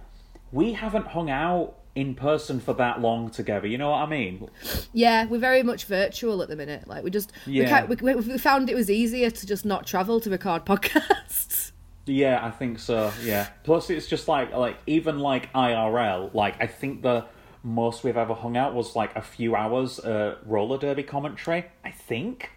we 0.50 0.72
haven't 0.72 1.08
hung 1.08 1.30
out 1.30 1.74
in 1.94 2.14
person 2.14 2.58
for 2.60 2.72
that 2.74 3.00
long 3.00 3.30
together. 3.30 3.66
You 3.66 3.78
know 3.78 3.90
what 3.90 3.98
I 4.02 4.06
mean? 4.06 4.48
yeah, 4.92 5.26
we're 5.26 5.38
very 5.38 5.62
much 5.62 5.84
virtual 5.84 6.42
at 6.42 6.48
the 6.48 6.56
minute. 6.56 6.88
Like 6.88 7.04
we 7.04 7.10
just 7.10 7.32
we, 7.46 7.60
Yeah. 7.60 7.68
can't, 7.86 8.02
we, 8.02 8.14
we 8.14 8.38
found 8.38 8.70
it 8.70 8.74
was 8.74 8.90
easier 8.90 9.30
to 9.30 9.46
just 9.46 9.64
not 9.64 9.86
travel 9.86 10.20
to 10.20 10.30
record 10.30 10.64
podcasts. 10.66 11.72
Yeah, 12.06 12.44
I 12.44 12.50
think 12.50 12.78
so. 12.78 13.12
Yeah. 13.22 13.48
Plus, 13.62 13.90
it's 13.90 14.06
just 14.08 14.26
like 14.26 14.52
like 14.52 14.76
even 14.86 15.18
like 15.18 15.52
IRL. 15.52 16.34
Like 16.34 16.60
I 16.60 16.66
think 16.66 17.02
the 17.02 17.26
most 17.62 18.02
we've 18.02 18.16
ever 18.16 18.34
hung 18.34 18.56
out 18.56 18.74
was 18.74 18.96
like 18.96 19.14
a 19.14 19.22
few 19.22 19.54
hours 19.54 20.00
uh, 20.00 20.36
roller 20.44 20.78
derby 20.78 21.02
commentary. 21.04 21.66
I 21.84 21.90
think. 21.90 22.50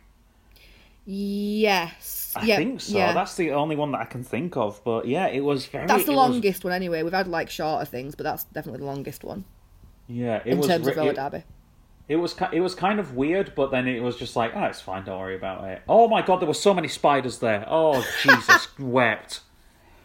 Yes. 1.05 2.33
I 2.35 2.45
yeah, 2.45 2.57
think 2.57 2.81
so. 2.81 2.97
Yeah. 2.97 3.13
That's 3.13 3.35
the 3.35 3.51
only 3.51 3.75
one 3.75 3.91
that 3.93 4.01
I 4.01 4.05
can 4.05 4.23
think 4.23 4.57
of. 4.57 4.83
But 4.83 5.07
yeah, 5.07 5.27
it 5.27 5.39
was 5.41 5.65
very. 5.65 5.87
That's 5.87 6.05
the 6.05 6.11
it 6.11 6.15
was- 6.15 6.29
longest 6.31 6.63
one 6.63 6.73
anyway. 6.73 7.03
We've 7.03 7.13
had 7.13 7.27
like 7.27 7.49
shorter 7.49 7.85
things, 7.85 8.15
but 8.15 8.23
that's 8.23 8.43
definitely 8.45 8.79
the 8.79 8.85
longest 8.87 9.23
one 9.23 9.45
yeah, 10.07 10.41
it 10.45 10.51
in 10.51 10.57
was. 10.59 10.67
terms 10.67 10.87
of 10.87 10.95
roller 10.97 11.11
it, 11.11 11.15
derby. 11.15 11.43
it 12.07 12.17
was. 12.17 12.35
It 12.51 12.59
was 12.61 12.75
kind 12.75 12.99
of 12.99 13.15
weird, 13.15 13.53
but 13.55 13.71
then 13.71 13.87
it 13.87 14.01
was 14.01 14.17
just 14.17 14.35
like, 14.35 14.51
oh, 14.55 14.65
it's 14.65 14.81
fine. 14.81 15.05
Don't 15.05 15.19
worry 15.19 15.35
about 15.35 15.63
it. 15.65 15.81
Oh 15.87 16.07
my 16.07 16.21
god, 16.21 16.41
there 16.41 16.47
were 16.47 16.53
so 16.53 16.73
many 16.73 16.87
spiders 16.87 17.39
there. 17.39 17.65
Oh 17.67 18.05
Jesus, 18.21 18.67
wept. 18.79 19.41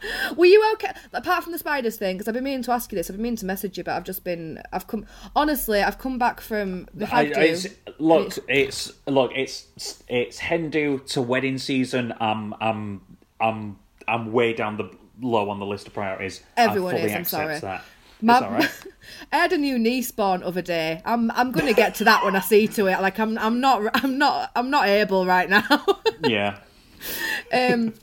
Were 0.37 0.47
you 0.47 0.65
okay? 0.75 0.93
Apart 1.13 1.45
from 1.45 1.53
the 1.53 1.59
spiders 1.59 1.97
thing, 1.97 2.17
because 2.17 2.29
I've 2.29 2.35
been 2.35 2.45
meaning 2.45 2.63
to 2.63 2.73
ask 2.73 2.91
you 2.93 2.97
this. 2.97 3.11
I've 3.11 3.17
been 3.17 3.23
meaning 3.23 3.37
to 3.39 3.47
message 3.47 3.79
you, 3.79 3.85
but 3.85 3.95
I've 3.97 4.05
just 4.05 4.25
been. 4.25 4.61
I've 4.73 4.87
come. 4.87 5.07
Honestly, 5.35 5.83
I've 5.83 5.99
come 5.99 6.19
back 6.19 6.41
from 6.41 6.87
the 6.95 7.13
I, 7.15 7.27
do. 7.27 7.33
it's, 7.41 7.67
look, 7.99 8.39
it's 8.49 8.93
look, 9.07 9.33
it's 9.35 10.03
it's 10.09 10.39
Hindu 10.39 11.01
to 11.01 11.23
wedding 11.23 11.59
season. 11.59 12.15
I'm 12.21 12.55
I'm 12.61 13.01
I'm 13.41 13.79
I'm 14.09 14.33
way 14.33 14.53
down 14.53 14.77
the 14.77 14.91
low 15.21 15.51
on 15.51 15.59
the 15.59 15.67
list 15.67 15.87
of 15.87 15.95
priorities. 15.95 16.43
Everyone 16.57 16.97
is, 16.97 17.13
I'm 17.13 17.25
sorry. 17.25 17.59
That. 17.59 17.85
My- 18.23 18.39
it's 18.39 18.47
right. 18.87 18.93
I 19.33 19.37
had 19.39 19.53
a 19.53 19.59
new 19.59 19.79
niece 19.79 20.11
born 20.11 20.43
other 20.43 20.63
day. 20.63 21.01
I'm 21.05 21.31
I'm 21.33 21.53
gonna 21.53 21.73
get 21.73 21.95
to 21.97 22.05
that 22.05 22.25
when 22.25 22.37
I 22.37 22.41
see 22.41 22.67
to 22.69 22.87
it. 22.87 23.01
Like 23.01 23.19
I'm 23.19 23.39
I'm 23.39 23.61
not 23.61 24.05
I'm 24.05 24.19
not 24.19 24.51
I'm 24.55 24.71
not 24.71 24.89
able 24.89 25.27
right 25.27 25.49
now. 25.49 25.87
yeah. 26.25 26.59
um, 27.53 27.95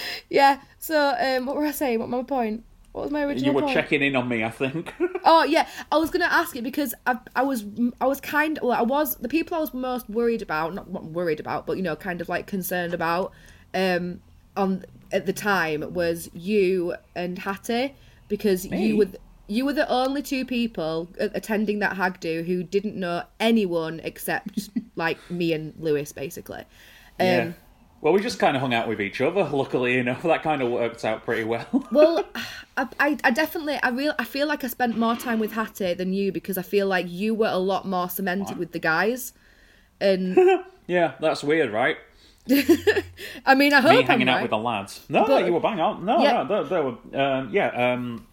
yeah. 0.30 0.60
So 0.78 1.14
um, 1.18 1.46
what 1.46 1.56
were 1.56 1.66
I 1.66 1.70
saying? 1.70 1.98
What 1.98 2.08
was 2.08 2.18
my 2.18 2.22
point? 2.22 2.64
What 2.92 3.02
was 3.02 3.10
my 3.10 3.24
original 3.24 3.48
You 3.48 3.52
were 3.52 3.62
point? 3.62 3.74
checking 3.74 4.02
in 4.02 4.16
on 4.16 4.28
me, 4.28 4.42
I 4.42 4.50
think. 4.50 4.94
Oh 5.28 5.42
yeah, 5.42 5.66
I 5.90 5.96
was 5.96 6.10
gonna 6.10 6.26
ask 6.26 6.54
it 6.54 6.62
because 6.62 6.94
I 7.04 7.18
I 7.34 7.42
was 7.42 7.64
I 8.00 8.06
was 8.06 8.20
kind 8.20 8.60
well 8.62 8.78
I 8.78 8.82
was 8.82 9.16
the 9.16 9.28
people 9.28 9.56
I 9.56 9.60
was 9.60 9.74
most 9.74 10.08
worried 10.08 10.40
about 10.40 10.72
not, 10.72 10.88
worried 10.88 11.40
about 11.40 11.66
but 11.66 11.76
you 11.76 11.82
know 11.82 11.96
kind 11.96 12.20
of 12.20 12.28
like 12.28 12.46
concerned 12.46 12.94
about 12.94 13.32
um 13.74 14.20
on 14.56 14.84
at 15.10 15.26
the 15.26 15.32
time 15.32 15.92
was 15.92 16.30
you 16.32 16.94
and 17.16 17.40
Hattie 17.40 17.96
because 18.28 18.70
Me? 18.70 18.86
you 18.86 18.96
were 18.98 19.08
you 19.48 19.64
were 19.64 19.72
the 19.72 19.88
only 19.90 20.22
two 20.22 20.44
people 20.44 21.08
attending 21.18 21.80
that 21.80 21.96
hag 21.96 22.20
do 22.20 22.44
who 22.44 22.62
didn't 22.62 22.94
know 22.94 23.24
anyone 23.40 24.00
except 24.04 24.68
like 24.96 25.18
me 25.28 25.52
and 25.52 25.74
Lewis 25.78 26.12
basically. 26.12 26.60
Um, 27.18 27.26
yeah. 27.26 27.52
Well, 28.06 28.12
we 28.12 28.20
just 28.20 28.38
kind 28.38 28.54
of 28.54 28.60
hung 28.62 28.72
out 28.72 28.86
with 28.86 29.00
each 29.00 29.20
other. 29.20 29.42
Luckily, 29.42 29.94
you 29.94 30.04
know, 30.04 30.14
that 30.22 30.44
kind 30.44 30.62
of 30.62 30.70
worked 30.70 31.04
out 31.04 31.24
pretty 31.24 31.42
well. 31.42 31.66
Well, 31.90 32.24
I, 32.76 32.86
I, 33.00 33.16
I 33.24 33.30
definitely, 33.32 33.80
I 33.82 33.88
real, 33.88 34.14
I 34.16 34.22
feel 34.22 34.46
like 34.46 34.62
I 34.62 34.68
spent 34.68 34.96
more 34.96 35.16
time 35.16 35.40
with 35.40 35.54
Hattie 35.54 35.92
than 35.94 36.12
you 36.12 36.30
because 36.30 36.56
I 36.56 36.62
feel 36.62 36.86
like 36.86 37.06
you 37.10 37.34
were 37.34 37.48
a 37.48 37.56
lot 37.58 37.84
more 37.84 38.08
cemented 38.08 38.58
with 38.58 38.70
the 38.70 38.78
guys, 38.78 39.32
and 40.00 40.36
yeah, 40.86 41.14
that's 41.18 41.42
weird, 41.42 41.72
right? 41.72 41.96
I 43.44 43.56
mean, 43.56 43.72
I 43.72 43.80
hope 43.80 43.90
Me 43.90 43.98
I'm 43.98 44.06
hanging 44.06 44.28
out 44.28 44.34
right. 44.36 44.42
with 44.42 44.50
the 44.52 44.58
lads. 44.58 45.00
No, 45.08 45.24
But- 45.26 45.44
you 45.44 45.52
were 45.52 45.58
bang 45.58 45.80
on. 45.80 46.04
No, 46.04 46.22
Yeah. 46.22 46.44
no, 46.44 46.62
they, 46.62 46.68
they 46.76 46.80
were. 46.80 47.20
Um, 47.20 47.50
yeah, 47.50 47.92
um, 47.92 48.24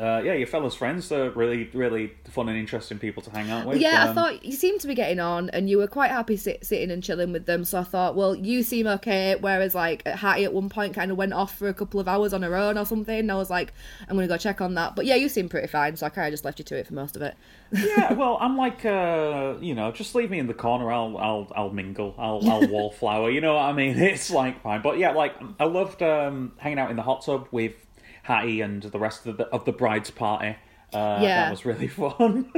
uh, 0.00 0.22
yeah, 0.24 0.32
your 0.32 0.46
fellows 0.46 0.74
friends. 0.74 1.10
They're 1.10 1.30
really, 1.30 1.68
really 1.74 2.12
fun 2.30 2.48
and 2.48 2.56
interesting 2.56 2.98
people 2.98 3.22
to 3.24 3.30
hang 3.30 3.50
out 3.50 3.66
with. 3.66 3.78
Yeah, 3.80 4.04
I 4.04 4.08
Um, 4.08 4.14
thought 4.14 4.44
you 4.44 4.52
seemed 4.52 4.80
to 4.80 4.86
be 4.86 4.94
getting 4.94 5.20
on, 5.20 5.50
and 5.50 5.68
you 5.68 5.76
were 5.76 5.86
quite 5.86 6.10
happy 6.10 6.36
sit, 6.38 6.64
sitting 6.64 6.90
and 6.90 7.02
chilling 7.02 7.32
with 7.32 7.44
them. 7.44 7.64
So 7.64 7.80
I 7.80 7.84
thought, 7.84 8.16
well, 8.16 8.34
you 8.34 8.62
seem 8.62 8.86
okay. 8.86 9.36
Whereas 9.38 9.74
like 9.74 10.06
Hattie 10.06 10.44
at 10.44 10.52
one 10.54 10.70
point 10.70 10.94
kind 10.94 11.10
of 11.10 11.18
went 11.18 11.34
off 11.34 11.58
for 11.58 11.68
a 11.68 11.74
couple 11.74 12.00
of 12.00 12.08
hours 12.08 12.32
on 12.32 12.42
her 12.42 12.56
own 12.56 12.78
or 12.78 12.86
something. 12.86 13.18
And 13.18 13.30
I 13.30 13.34
was 13.34 13.50
like, 13.50 13.72
I'm 14.08 14.16
gonna 14.16 14.26
go 14.26 14.38
check 14.38 14.60
on 14.62 14.74
that. 14.74 14.96
But 14.96 15.04
yeah, 15.04 15.16
you 15.16 15.28
seem 15.28 15.48
pretty 15.50 15.66
fine. 15.68 15.96
So 15.96 16.06
I 16.06 16.08
kind 16.08 16.26
of 16.28 16.32
just 16.32 16.44
left 16.46 16.58
you 16.58 16.64
to 16.64 16.76
it 16.76 16.86
for 16.86 16.94
most 16.94 17.14
of 17.16 17.22
it. 17.22 17.34
yeah, 17.72 18.12
well, 18.14 18.38
I'm 18.40 18.56
like, 18.56 18.84
uh, 18.86 19.54
you 19.60 19.74
know, 19.74 19.92
just 19.92 20.14
leave 20.14 20.30
me 20.30 20.38
in 20.38 20.46
the 20.46 20.54
corner. 20.54 20.90
I'll, 20.90 21.16
I'll, 21.18 21.52
I'll 21.54 21.70
mingle. 21.70 22.14
I'll, 22.18 22.40
I'll 22.50 22.66
wallflower. 22.68 23.30
You 23.30 23.40
know 23.42 23.54
what 23.54 23.62
I 23.64 23.72
mean? 23.72 23.98
It's 24.10 24.30
like 24.30 24.62
fine, 24.62 24.80
but 24.82 24.98
yeah, 24.98 25.12
like 25.12 25.34
I 25.60 25.64
loved 25.64 26.02
um, 26.02 26.52
hanging 26.56 26.78
out 26.78 26.90
in 26.90 26.96
the 26.96 27.02
hot 27.02 27.24
tub 27.24 27.46
with 27.50 27.74
Hattie 28.22 28.60
and 28.60 28.82
the 28.82 28.98
rest 28.98 29.26
of 29.26 29.36
the 29.36 29.46
of 29.48 29.64
the 29.64 29.72
bride's 29.72 30.10
party. 30.10 30.56
Uh, 30.92 31.18
Yeah. 31.22 31.44
that 31.44 31.50
was 31.50 31.64
really 31.64 31.88
fun. 32.02 32.52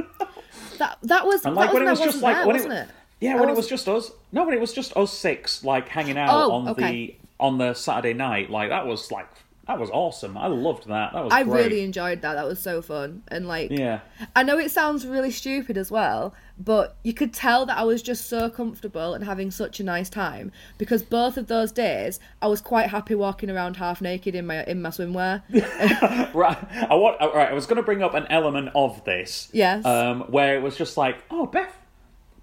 That 0.77 0.97
that 1.03 1.25
was 1.25 1.45
and 1.45 1.55
that 1.55 1.59
like 1.61 1.69
was 1.73 1.79
when 1.79 1.87
it 1.87 1.89
was 1.91 1.99
just 1.99 2.21
like 2.21 2.37
there, 2.37 2.47
when 2.47 2.55
wasn't 2.55 2.73
it, 2.73 2.77
it? 2.77 2.89
yeah, 3.21 3.35
I 3.35 3.39
when 3.39 3.49
it 3.49 3.51
was- 3.51 3.57
was 3.57 3.69
just 3.69 3.87
us. 3.87 4.11
No, 4.31 4.43
when 4.45 4.53
it 4.53 4.59
was 4.61 4.73
just 4.73 4.95
us 4.97 5.11
six, 5.13 5.63
like 5.63 5.87
hanging 5.87 6.17
out 6.17 6.29
Oh, 6.31 6.51
on 6.51 6.67
okay. 6.69 6.91
the 6.91 7.15
on 7.39 7.57
the 7.57 7.73
Saturday 7.73 8.13
night, 8.13 8.49
like 8.49 8.69
that 8.69 8.85
was 8.87 9.11
like 9.11 9.27
that 9.67 9.79
was 9.79 9.89
awesome. 9.91 10.37
I 10.37 10.47
loved 10.47 10.87
that. 10.89 11.13
That 11.13 11.23
was 11.23 11.31
I 11.33 11.43
great. 11.43 11.63
really 11.65 11.83
enjoyed 11.83 12.21
that. 12.21 12.33
That 12.33 12.45
was 12.45 12.59
so 12.59 12.81
fun. 12.81 13.23
And 13.29 13.47
like, 13.47 13.71
yeah. 13.71 14.01
I 14.35 14.43
know 14.43 14.57
it 14.57 14.71
sounds 14.71 15.07
really 15.07 15.31
stupid 15.31 15.77
as 15.77 15.89
well, 15.89 16.33
but 16.57 16.95
you 17.03 17.13
could 17.13 17.33
tell 17.33 17.65
that 17.65 17.77
I 17.77 17.83
was 17.83 18.01
just 18.01 18.27
so 18.29 18.49
comfortable 18.49 19.13
and 19.13 19.23
having 19.23 19.49
such 19.51 19.79
a 19.79 19.83
nice 19.83 20.09
time 20.09 20.51
because 20.77 21.01
both 21.01 21.37
of 21.37 21.47
those 21.47 21.71
days 21.71 22.19
I 22.41 22.47
was 22.47 22.61
quite 22.61 22.89
happy 22.89 23.15
walking 23.15 23.49
around 23.49 23.77
half 23.77 24.01
naked 24.01 24.35
in 24.35 24.45
my 24.45 24.63
in 24.65 24.81
my 24.81 24.89
swimwear. 24.89 25.41
Right. 26.33 26.57
I 26.89 26.95
want. 26.95 27.19
Right. 27.19 27.49
I 27.49 27.53
was 27.53 27.65
going 27.65 27.77
to 27.77 27.83
bring 27.83 28.01
up 28.01 28.13
an 28.13 28.25
element 28.29 28.69
of 28.75 29.03
this. 29.05 29.49
Yes. 29.51 29.85
Um, 29.85 30.21
where 30.21 30.55
it 30.55 30.61
was 30.61 30.75
just 30.75 30.97
like, 30.97 31.23
oh, 31.29 31.45
Beth, 31.45 31.77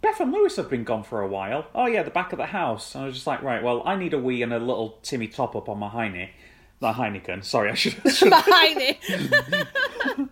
Beth 0.01 0.21
and 0.21 0.33
Lewis 0.33 0.57
have 0.57 0.71
been 0.71 0.85
gone 0.85 1.03
for 1.03 1.21
a 1.21 1.27
while. 1.29 1.67
Oh 1.75 1.87
yeah, 1.87 2.03
the 2.03 2.11
back 2.11 2.33
of 2.33 2.39
the 2.39 2.47
house. 2.47 2.95
And 2.95 3.05
I 3.05 3.07
was 3.07 3.15
just 3.17 3.27
like, 3.27 3.43
right. 3.43 3.63
Well, 3.63 3.83
I 3.85 3.97
need 3.97 4.15
a 4.15 4.19
wee 4.19 4.43
and 4.43 4.53
a 4.53 4.59
little 4.59 4.99
Timmy 5.03 5.29
top 5.29 5.57
up 5.57 5.69
on 5.69 5.79
my 5.79 5.89
Heine. 5.89 6.31
Not 6.81 6.97
Heineken. 6.97 7.45
Sorry, 7.45 7.71
I 7.71 7.75
should. 7.75 7.95
should 8.11 8.31
Behind 8.31 8.81
it. 8.81 10.29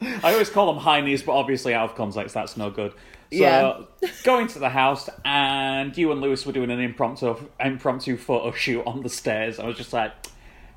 I 0.22 0.32
always 0.32 0.50
call 0.50 0.72
them 0.74 0.82
Heinies, 0.82 1.24
but 1.24 1.32
obviously 1.32 1.72
out 1.72 1.90
of 1.90 1.96
context, 1.96 2.34
that's 2.34 2.56
no 2.56 2.70
good. 2.70 2.92
So, 3.32 3.36
Yeah. 3.38 3.80
going 4.24 4.46
to 4.48 4.58
the 4.58 4.68
house, 4.68 5.08
and 5.24 5.96
you 5.98 6.12
and 6.12 6.20
Lewis 6.20 6.46
were 6.46 6.52
doing 6.52 6.70
an 6.70 6.80
impromptu 6.80 7.34
impromptu 7.60 8.16
photo 8.16 8.52
shoot 8.52 8.82
on 8.86 9.02
the 9.02 9.08
stairs. 9.08 9.58
I 9.58 9.66
was 9.66 9.76
just 9.76 9.92
like, 9.92 10.12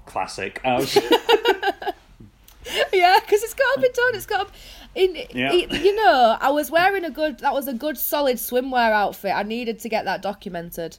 classic. 0.06 0.60
Yeah, 2.94 3.18
because 3.20 3.41
it's 3.41 3.53
got 3.53 3.75
to 3.75 3.82
be 3.82 3.89
done. 3.89 4.15
It's 4.15 4.25
got 4.25 4.48
to. 4.48 4.53
In, 4.96 5.15
Yeah. 5.34 5.53
it- 5.53 5.72
you 5.84 5.96
know, 5.96 6.38
I 6.39 6.50
was 6.51 6.70
wearing 6.70 7.03
a 7.06 7.10
good. 7.10 7.39
That 7.39 7.53
was 7.53 7.68
a 7.68 7.74
good, 7.74 7.98
solid 7.98 8.38
swimwear 8.38 8.91
outfit. 8.91 9.32
I 9.36 9.44
needed 9.44 9.79
to 9.79 9.89
get 9.89 10.06
that 10.06 10.22
documented. 10.22 10.98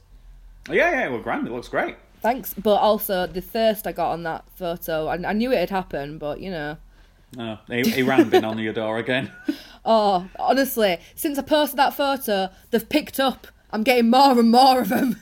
yeah, 0.69 0.91
yeah, 0.91 1.07
well, 1.09 1.19
grand. 1.19 1.47
It 1.47 1.53
looks 1.53 1.67
great. 1.69 1.95
Thanks, 2.21 2.53
but 2.53 2.75
also 2.75 3.25
the 3.27 3.41
thirst 3.41 3.87
I 3.87 3.91
got 3.93 4.11
on 4.11 4.23
that 4.23 4.43
photo. 4.55 5.07
I, 5.07 5.15
I 5.29 5.33
knew 5.33 5.51
it 5.51 5.57
had 5.59 5.69
happened, 5.69 6.19
but 6.19 6.39
you 6.39 6.51
know. 6.51 6.77
Oh, 7.37 7.59
Iran 7.69 8.29
been 8.29 8.45
on 8.45 8.59
your 8.59 8.73
door 8.73 8.97
again. 8.97 9.31
Oh, 9.83 10.29
honestly, 10.37 10.99
since 11.15 11.39
I 11.39 11.41
posted 11.41 11.79
that 11.79 11.95
photo, 11.95 12.49
they've 12.69 12.87
picked 12.87 13.19
up. 13.19 13.47
I'm 13.71 13.81
getting 13.81 14.11
more 14.11 14.39
and 14.39 14.51
more 14.51 14.81
of 14.81 14.89
them. 14.89 15.19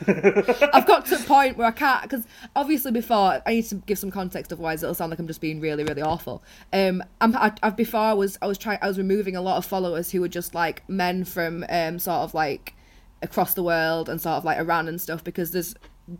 I've 0.08 0.86
got 0.86 1.06
to 1.06 1.14
a 1.14 1.18
point 1.20 1.56
where 1.56 1.68
I 1.68 1.70
can't 1.70 2.02
because 2.02 2.26
obviously 2.56 2.90
before 2.90 3.40
I 3.46 3.54
need 3.54 3.66
to 3.66 3.76
give 3.76 3.98
some 3.98 4.10
context, 4.10 4.52
otherwise 4.52 4.82
it'll 4.82 4.96
sound 4.96 5.10
like 5.10 5.20
I'm 5.20 5.28
just 5.28 5.40
being 5.40 5.60
really, 5.60 5.84
really 5.84 6.02
awful. 6.02 6.42
Um, 6.72 7.04
I'm, 7.20 7.36
I, 7.36 7.52
I've 7.62 7.76
before 7.76 8.00
I 8.00 8.12
was 8.14 8.36
I 8.42 8.46
was 8.46 8.58
trying 8.58 8.78
I 8.82 8.88
was 8.88 8.98
removing 8.98 9.36
a 9.36 9.40
lot 9.40 9.58
of 9.58 9.64
followers 9.64 10.10
who 10.10 10.20
were 10.20 10.28
just 10.28 10.54
like 10.54 10.82
men 10.88 11.24
from 11.24 11.64
um 11.68 12.00
sort 12.00 12.22
of 12.22 12.34
like 12.34 12.74
across 13.22 13.54
the 13.54 13.62
world 13.62 14.08
and 14.08 14.20
sort 14.20 14.36
of 14.36 14.44
like 14.44 14.58
Iran 14.58 14.88
and 14.88 15.00
stuff 15.00 15.22
because 15.22 15.52
there's 15.52 15.76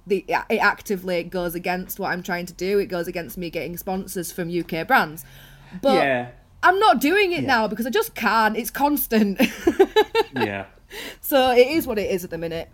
the 0.07 0.25
it 0.29 0.59
actively 0.59 1.23
goes 1.25 1.55
against 1.55 1.99
what 1.99 2.11
I'm 2.11 2.23
trying 2.23 2.47
to 2.47 2.53
do. 2.53 2.79
It 2.79 2.87
goes 2.87 3.07
against 3.09 3.37
me 3.37 3.51
getting 3.51 3.77
sponsors 3.77 4.33
from 4.33 4.51
UK 4.51 4.87
brands, 4.87 5.25
but. 5.83 5.95
yeah, 5.95 6.31
I'm 6.63 6.79
not 6.79 6.99
doing 6.99 7.33
it 7.33 7.45
now 7.45 7.69
because 7.69 7.87
I 7.87 7.91
just 7.91 8.15
can't. 8.15 8.57
It's 8.57 8.71
constant. 8.71 9.39
yeah. 10.35 10.65
so 11.21 11.51
it 11.51 11.67
is 11.67 11.87
what 11.87 11.99
it 11.99 12.11
is 12.11 12.25
at 12.25 12.31
the 12.31 12.39
minute. 12.39 12.71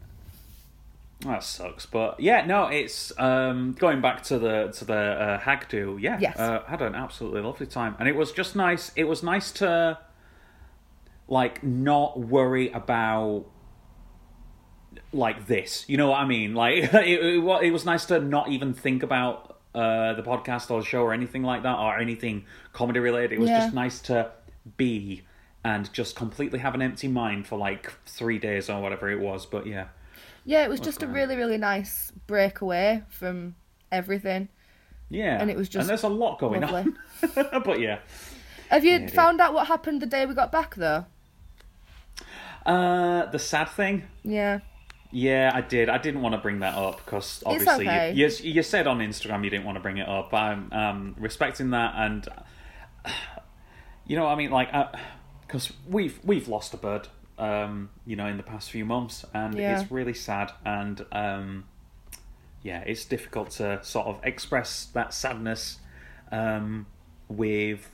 That 1.23 1.43
sucks, 1.43 1.85
but 1.87 2.19
yeah, 2.19 2.47
no, 2.47 2.69
it's 2.69 3.13
um, 3.19 3.73
going 3.79 4.01
back 4.01 4.23
to 4.25 4.39
the 4.39 4.69
to 4.79 4.85
the 4.87 4.95
uh, 4.95 5.39
hag 5.41 5.69
do. 5.69 5.99
Yeah, 6.01 6.19
Yes. 6.21 6.39
uh, 6.39 6.63
had 6.67 6.81
an 6.81 6.95
absolutely 6.95 7.43
lovely 7.43 7.67
time, 7.67 7.95
and 7.99 8.09
it 8.09 8.15
was 8.17 8.33
just 8.33 8.57
nice. 8.57 8.91
It 8.97 9.05
was 9.05 9.23
nice 9.23 9.51
to 9.53 9.99
like 11.29 11.63
not 11.63 12.19
worry 12.19 12.71
about 12.71 13.47
like 15.13 15.47
this. 15.47 15.85
You 15.89 15.97
know 15.97 16.09
what 16.11 16.21
I 16.21 16.25
mean? 16.27 16.55
Like 16.55 16.75
it, 16.95 16.95
it, 16.95 17.45
it 17.63 17.71
was 17.71 17.85
nice 17.85 18.07
to 18.07 18.21
not 18.21 18.49
even 18.49 18.75
think 18.75 19.03
about 19.03 19.59
uh, 19.75 20.15
the 20.15 20.23
podcast 20.23 20.71
or 20.71 20.81
the 20.81 20.87
show 20.87 21.03
or 21.03 21.13
anything 21.13 21.43
like 21.43 21.63
that 21.63 21.79
or 21.79 21.99
anything 21.99 22.45
comedy 22.73 23.01
related. 23.01 23.33
It 23.33 23.41
was 23.41 23.51
Yeah. 23.51 23.61
just 23.61 23.75
nice 23.75 24.01
to 24.03 24.31
be 24.77 25.23
and 25.65 25.93
just 25.93 26.17
completely 26.17 26.59
have 26.59 26.75
an 26.75 26.83
empty 26.83 27.07
mind 27.09 27.47
for 27.47 27.59
like 27.59 27.93
three 28.07 28.39
days 28.39 28.71
or 28.71 28.81
whatever 28.81 29.11
it 29.11 29.21
was. 29.21 29.47
But 29.47 29.67
yeah. 29.67 29.87
Yeah, 30.45 30.65
it 30.65 30.71
was 30.71 30.81
just 30.81 31.03
a 31.03 31.07
really, 31.07 31.37
really 31.37 31.59
nice 31.59 32.13
break 32.27 32.63
away 32.63 33.03
from 33.11 33.55
everything. 33.93 34.49
Yeah, 35.11 35.39
And 35.41 35.51
it 35.51 35.57
was 35.57 35.69
just 35.69 35.81
and 35.83 35.89
there's 35.91 36.03
a 36.05 36.09
lot 36.09 36.39
going 36.39 36.61
lovely. 36.63 36.93
on. 37.37 37.63
but 37.65 37.79
yeah, 37.81 37.99
Have 38.71 38.85
you 38.85 39.01
dear. 39.01 39.09
found 39.09 39.41
out 39.41 39.53
what 39.53 39.67
happened 39.67 40.01
the 40.01 40.07
day 40.07 40.25
we 40.25 40.35
got 40.35 40.51
back 40.53 40.77
though? 40.77 41.05
uh, 42.65 43.27
the 43.27 43.39
sad 43.39 43.69
thing. 43.69 44.05
Yeah. 44.23 44.61
Yeah, 45.13 45.51
I 45.53 45.61
did. 45.61 45.89
I 45.89 45.99
didn't 45.99 46.23
want 46.23 46.35
to 46.35 46.41
bring 46.41 46.61
that 46.61 46.75
up 46.75 47.05
because 47.05 47.43
obviously 47.45 47.87
okay. 47.89 48.13
you, 48.13 48.29
you 48.29 48.53
you 48.53 48.63
said 48.63 48.87
on 48.87 48.99
Instagram 49.01 49.43
you 49.45 49.51
didn't 49.51 49.65
want 49.65 49.77
to 49.77 49.81
bring 49.81 49.99
it 49.99 50.09
up. 50.09 50.33
I'm 50.33 50.73
um, 50.73 51.17
respecting 51.19 51.71
that, 51.71 51.95
and 51.97 52.29
you 54.07 54.17
know, 54.17 54.25
what 54.25 54.31
I 54.33 54.35
mean, 54.37 54.51
like, 54.51 54.71
because 55.47 55.73
we've 55.89 56.19
we've 56.23 56.47
lost 56.49 56.75
a 56.75 56.77
bird, 56.77 57.09
um, 57.39 57.91
you 58.07 58.15
know, 58.17 58.27
in 58.27 58.37
the 58.37 58.43
past 58.43 58.71
few 58.71 58.85
months, 58.85 59.25
and 59.35 59.55
Yeah. 59.57 59.81
it's 59.81 59.91
really 59.91 60.15
sad, 60.15 60.53
and 60.65 61.05
um, 61.13 61.65
yeah, 62.63 62.81
it's 62.87 63.05
difficult 63.05 63.51
to 63.53 63.83
sort 63.83 64.07
of 64.07 64.21
express 64.23 64.87
that 64.95 65.13
sadness 65.13 65.79
um, 66.31 66.87
with. 67.29 67.91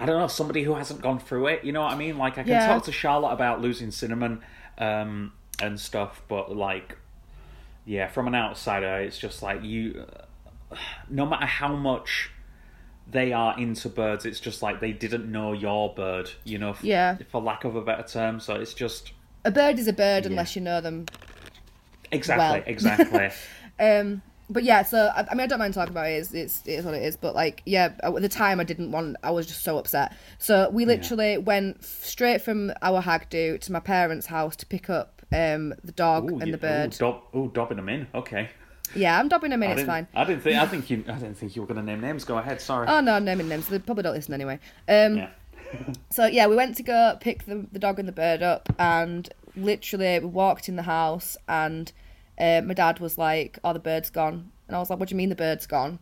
I 0.00 0.06
don't 0.06 0.18
know 0.18 0.26
somebody 0.26 0.64
who 0.64 0.74
hasn't 0.74 1.00
gone 1.02 1.20
through 1.20 1.46
it. 1.46 1.62
You 1.62 1.70
know 1.70 1.82
what 1.82 1.92
I 1.92 1.96
mean? 1.96 2.18
Like 2.18 2.32
I 2.32 2.42
can 2.42 2.48
Yeah. 2.48 2.66
talk 2.66 2.84
to 2.84 2.92
Charlotte 2.92 3.32
about 3.32 3.60
losing 3.60 3.92
Cinnamon 3.92 4.42
um, 4.76 5.32
and 5.60 5.78
stuff, 5.78 6.22
but 6.28 6.54
like, 6.56 6.96
yeah, 7.84 8.08
from 8.08 8.26
an 8.28 8.34
outsider, 8.34 8.96
it's 8.98 9.18
just 9.18 9.42
like 9.42 9.62
you. 9.62 10.04
No 11.08 11.24
matter 11.26 11.46
how 11.46 11.74
much 11.76 12.30
they 13.10 13.32
are 13.32 13.58
into 13.58 13.88
birds, 13.88 14.24
it's 14.24 14.40
just 14.40 14.62
like 14.62 14.80
they 14.80 14.92
didn't 14.92 15.30
know 15.30 15.52
your 15.52 15.92
bird. 15.94 16.30
You 16.44 16.58
know, 16.58 16.70
f- 16.70 16.82
Yeah. 16.82 17.16
for 17.30 17.40
lack 17.40 17.64
of 17.64 17.76
a 17.76 17.82
better 17.82 18.02
term. 18.02 18.40
So 18.40 18.54
it's 18.54 18.74
just 18.74 19.12
A 19.44 19.50
bird 19.50 19.78
is 19.78 19.86
a 19.86 19.92
bird 19.92 20.26
unless 20.26 20.56
you 20.56 20.62
know 20.62 20.80
them. 20.80 21.06
exactly, 22.10 22.60
Well. 22.60 22.62
exactly. 22.66 23.30
Um, 23.80 24.22
but 24.48 24.62
yeah, 24.62 24.84
so 24.84 25.10
I, 25.16 25.34
mean, 25.34 25.40
I 25.40 25.46
don't 25.48 25.58
mind 25.58 25.74
talking 25.74 25.90
about 25.90 26.06
it. 26.08 26.12
It's, 26.12 26.32
it's 26.32 26.62
it 26.64 26.74
is 26.74 26.84
what 26.84 26.94
it 26.94 27.02
is. 27.02 27.16
But 27.16 27.34
like, 27.34 27.60
yeah, 27.66 27.92
at 28.04 28.14
the 28.14 28.28
time 28.28 28.60
I 28.60 28.64
didn't 28.64 28.92
want. 28.92 29.16
I 29.24 29.32
was 29.32 29.46
just 29.48 29.64
so 29.64 29.78
upset. 29.78 30.14
So 30.38 30.70
we 30.70 30.84
literally 30.84 31.38
went 31.38 31.82
straight 31.84 32.40
from 32.40 32.72
our 32.82 33.00
hag 33.00 33.28
do 33.30 33.58
to 33.58 33.72
my 33.72 33.80
parents' 33.80 34.26
house 34.26 34.54
to 34.56 34.66
pick 34.66 34.88
up 34.88 35.13
um 35.34 35.74
the 35.82 35.92
dog 35.92 36.30
Ooh, 36.30 36.38
and 36.38 36.52
the 36.52 36.58
bird. 36.58 36.94
Ooh, 36.94 36.98
dob, 36.98 37.22
ooh, 37.34 37.50
dobbing 37.52 37.76
them 37.76 37.88
in. 37.88 38.06
Okay. 38.14 38.50
Yeah, 38.94 39.18
I'm 39.18 39.28
dobbing 39.28 39.50
them 39.50 39.62
in. 39.62 39.70
I 39.70 39.72
It's 39.74 39.84
fine. 39.84 40.06
I 40.14 40.24
didn't 40.24 40.42
think. 40.42 40.56
I 40.58 40.66
think 40.72 40.90
you. 40.90 41.04
I 41.08 41.12
didn't 41.14 41.36
think 41.36 41.56
you 41.56 41.62
were 41.62 41.68
going 41.68 41.80
to 41.80 41.82
name 41.82 42.00
names. 42.00 42.24
Go 42.24 42.38
ahead. 42.38 42.60
Sorry. 42.60 42.86
Oh 42.88 43.00
no, 43.00 43.14
I'm 43.14 43.24
naming 43.24 43.48
names. 43.48 43.68
They 43.68 43.78
probably 43.78 44.02
don't 44.02 44.14
listen 44.14 44.34
anyway. 44.34 44.58
Um, 44.88 45.16
yeah. 45.18 45.30
So 46.10 46.26
yeah, 46.26 46.46
we 46.46 46.54
went 46.54 46.76
to 46.76 46.84
go 46.84 47.16
pick 47.20 47.46
the, 47.46 47.66
the 47.72 47.80
dog 47.80 47.98
and 47.98 48.06
the 48.06 48.12
bird 48.12 48.42
up, 48.42 48.68
and 48.78 49.28
literally 49.56 50.20
we 50.20 50.26
walked 50.26 50.68
in 50.68 50.76
the 50.76 50.82
house, 50.82 51.36
and 51.48 51.90
uh, 52.38 52.60
my 52.64 52.74
dad 52.74 53.00
was 53.00 53.18
like, 53.18 53.58
"Oh, 53.64 53.72
the 53.72 53.80
bird's 53.80 54.10
gone," 54.10 54.52
and 54.68 54.76
I 54.76 54.78
was 54.78 54.90
like, 54.90 55.00
"What 55.00 55.08
do 55.08 55.14
you 55.14 55.16
mean 55.16 55.30
the 55.30 55.34
bird's 55.34 55.66
gone?" 55.66 55.98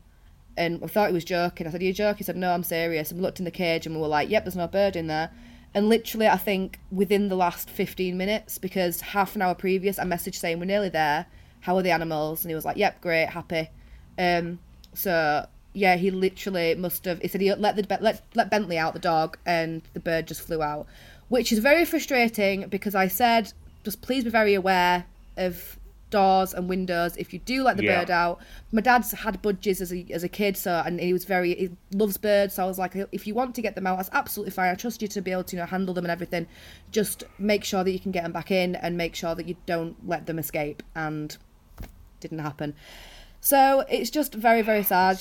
And 0.58 0.84
I 0.84 0.88
thought 0.88 1.08
he 1.08 1.14
was 1.14 1.24
joking. 1.24 1.66
I 1.66 1.70
said, 1.70 1.80
"Are 1.80 1.84
you 1.84 1.94
joking?" 1.94 2.18
He 2.18 2.24
said, 2.24 2.36
"No, 2.36 2.52
I'm 2.52 2.64
serious." 2.64 3.10
And 3.10 3.20
we 3.20 3.22
looked 3.22 3.38
in 3.38 3.46
the 3.46 3.50
cage, 3.50 3.86
and 3.86 3.94
we 3.94 4.02
were 4.02 4.08
like, 4.08 4.28
"Yep, 4.28 4.44
there's 4.44 4.56
no 4.56 4.66
bird 4.68 4.96
in 4.96 5.06
there." 5.06 5.30
And 5.74 5.88
literally, 5.88 6.28
I 6.28 6.36
think 6.36 6.78
within 6.90 7.28
the 7.28 7.36
last 7.36 7.70
15 7.70 8.16
minutes, 8.16 8.58
because 8.58 9.00
half 9.00 9.34
an 9.34 9.42
hour 9.42 9.54
previous, 9.54 9.98
I 9.98 10.04
messaged 10.04 10.34
saying 10.34 10.58
we're 10.58 10.66
nearly 10.66 10.90
there. 10.90 11.26
How 11.60 11.76
are 11.76 11.82
the 11.82 11.90
animals? 11.90 12.44
And 12.44 12.50
he 12.50 12.54
was 12.54 12.64
like, 12.64 12.76
"Yep, 12.76 13.00
great, 13.00 13.26
happy." 13.28 13.70
Um, 14.18 14.58
so 14.94 15.46
yeah, 15.72 15.96
he 15.96 16.10
literally 16.10 16.74
must 16.74 17.04
have. 17.06 17.20
He 17.20 17.28
said 17.28 17.40
he 17.40 17.54
let 17.54 17.76
the 17.76 17.98
let 18.00 18.22
let 18.34 18.50
Bentley 18.50 18.78
out 18.78 18.92
the 18.92 19.00
dog, 19.00 19.38
and 19.46 19.82
the 19.94 20.00
bird 20.00 20.26
just 20.26 20.42
flew 20.42 20.62
out, 20.62 20.86
which 21.28 21.52
is 21.52 21.60
very 21.60 21.84
frustrating 21.84 22.68
because 22.68 22.94
I 22.94 23.08
said 23.08 23.52
just 23.84 24.00
please 24.02 24.24
be 24.24 24.30
very 24.30 24.54
aware 24.54 25.06
of 25.36 25.78
doors 26.12 26.54
and 26.54 26.68
windows 26.68 27.16
if 27.16 27.32
you 27.32 27.40
do 27.40 27.64
let 27.64 27.76
the 27.76 27.82
Yeah. 27.84 28.00
bird 28.00 28.10
out. 28.10 28.40
My 28.70 28.80
dad's 28.80 29.10
had 29.10 29.42
budgies 29.42 29.80
as 29.80 29.92
a 29.92 30.06
as 30.12 30.22
a 30.22 30.28
kid, 30.28 30.56
so 30.56 30.80
and 30.86 31.00
he 31.00 31.12
was 31.12 31.24
very 31.24 31.54
he 31.56 31.70
loves 31.92 32.16
birds. 32.16 32.54
So 32.54 32.62
I 32.62 32.66
was 32.66 32.78
like, 32.78 32.94
if 33.10 33.26
you 33.26 33.34
want 33.34 33.56
to 33.56 33.62
get 33.62 33.74
them 33.74 33.86
out, 33.88 33.96
that's 33.96 34.10
absolutely 34.12 34.52
fine. 34.52 34.70
I 34.70 34.76
trust 34.76 35.02
you 35.02 35.08
to 35.08 35.20
be 35.20 35.32
able 35.32 35.44
to 35.44 35.56
you 35.56 35.62
know 35.62 35.66
handle 35.66 35.92
them 35.94 36.04
and 36.04 36.12
everything. 36.12 36.46
Just 36.92 37.24
make 37.38 37.64
sure 37.64 37.82
that 37.82 37.90
you 37.90 37.98
can 37.98 38.12
get 38.12 38.22
them 38.22 38.32
back 38.32 38.52
in 38.52 38.76
and 38.76 38.96
make 38.96 39.16
sure 39.16 39.34
that 39.34 39.48
you 39.48 39.56
don't 39.66 39.96
let 40.06 40.26
them 40.26 40.38
escape. 40.38 40.82
And 40.94 41.36
didn't 42.20 42.38
happen. 42.38 42.74
So 43.40 43.80
it's 43.90 44.10
just 44.10 44.34
very, 44.34 44.62
very 44.62 44.84
sad. 44.84 45.18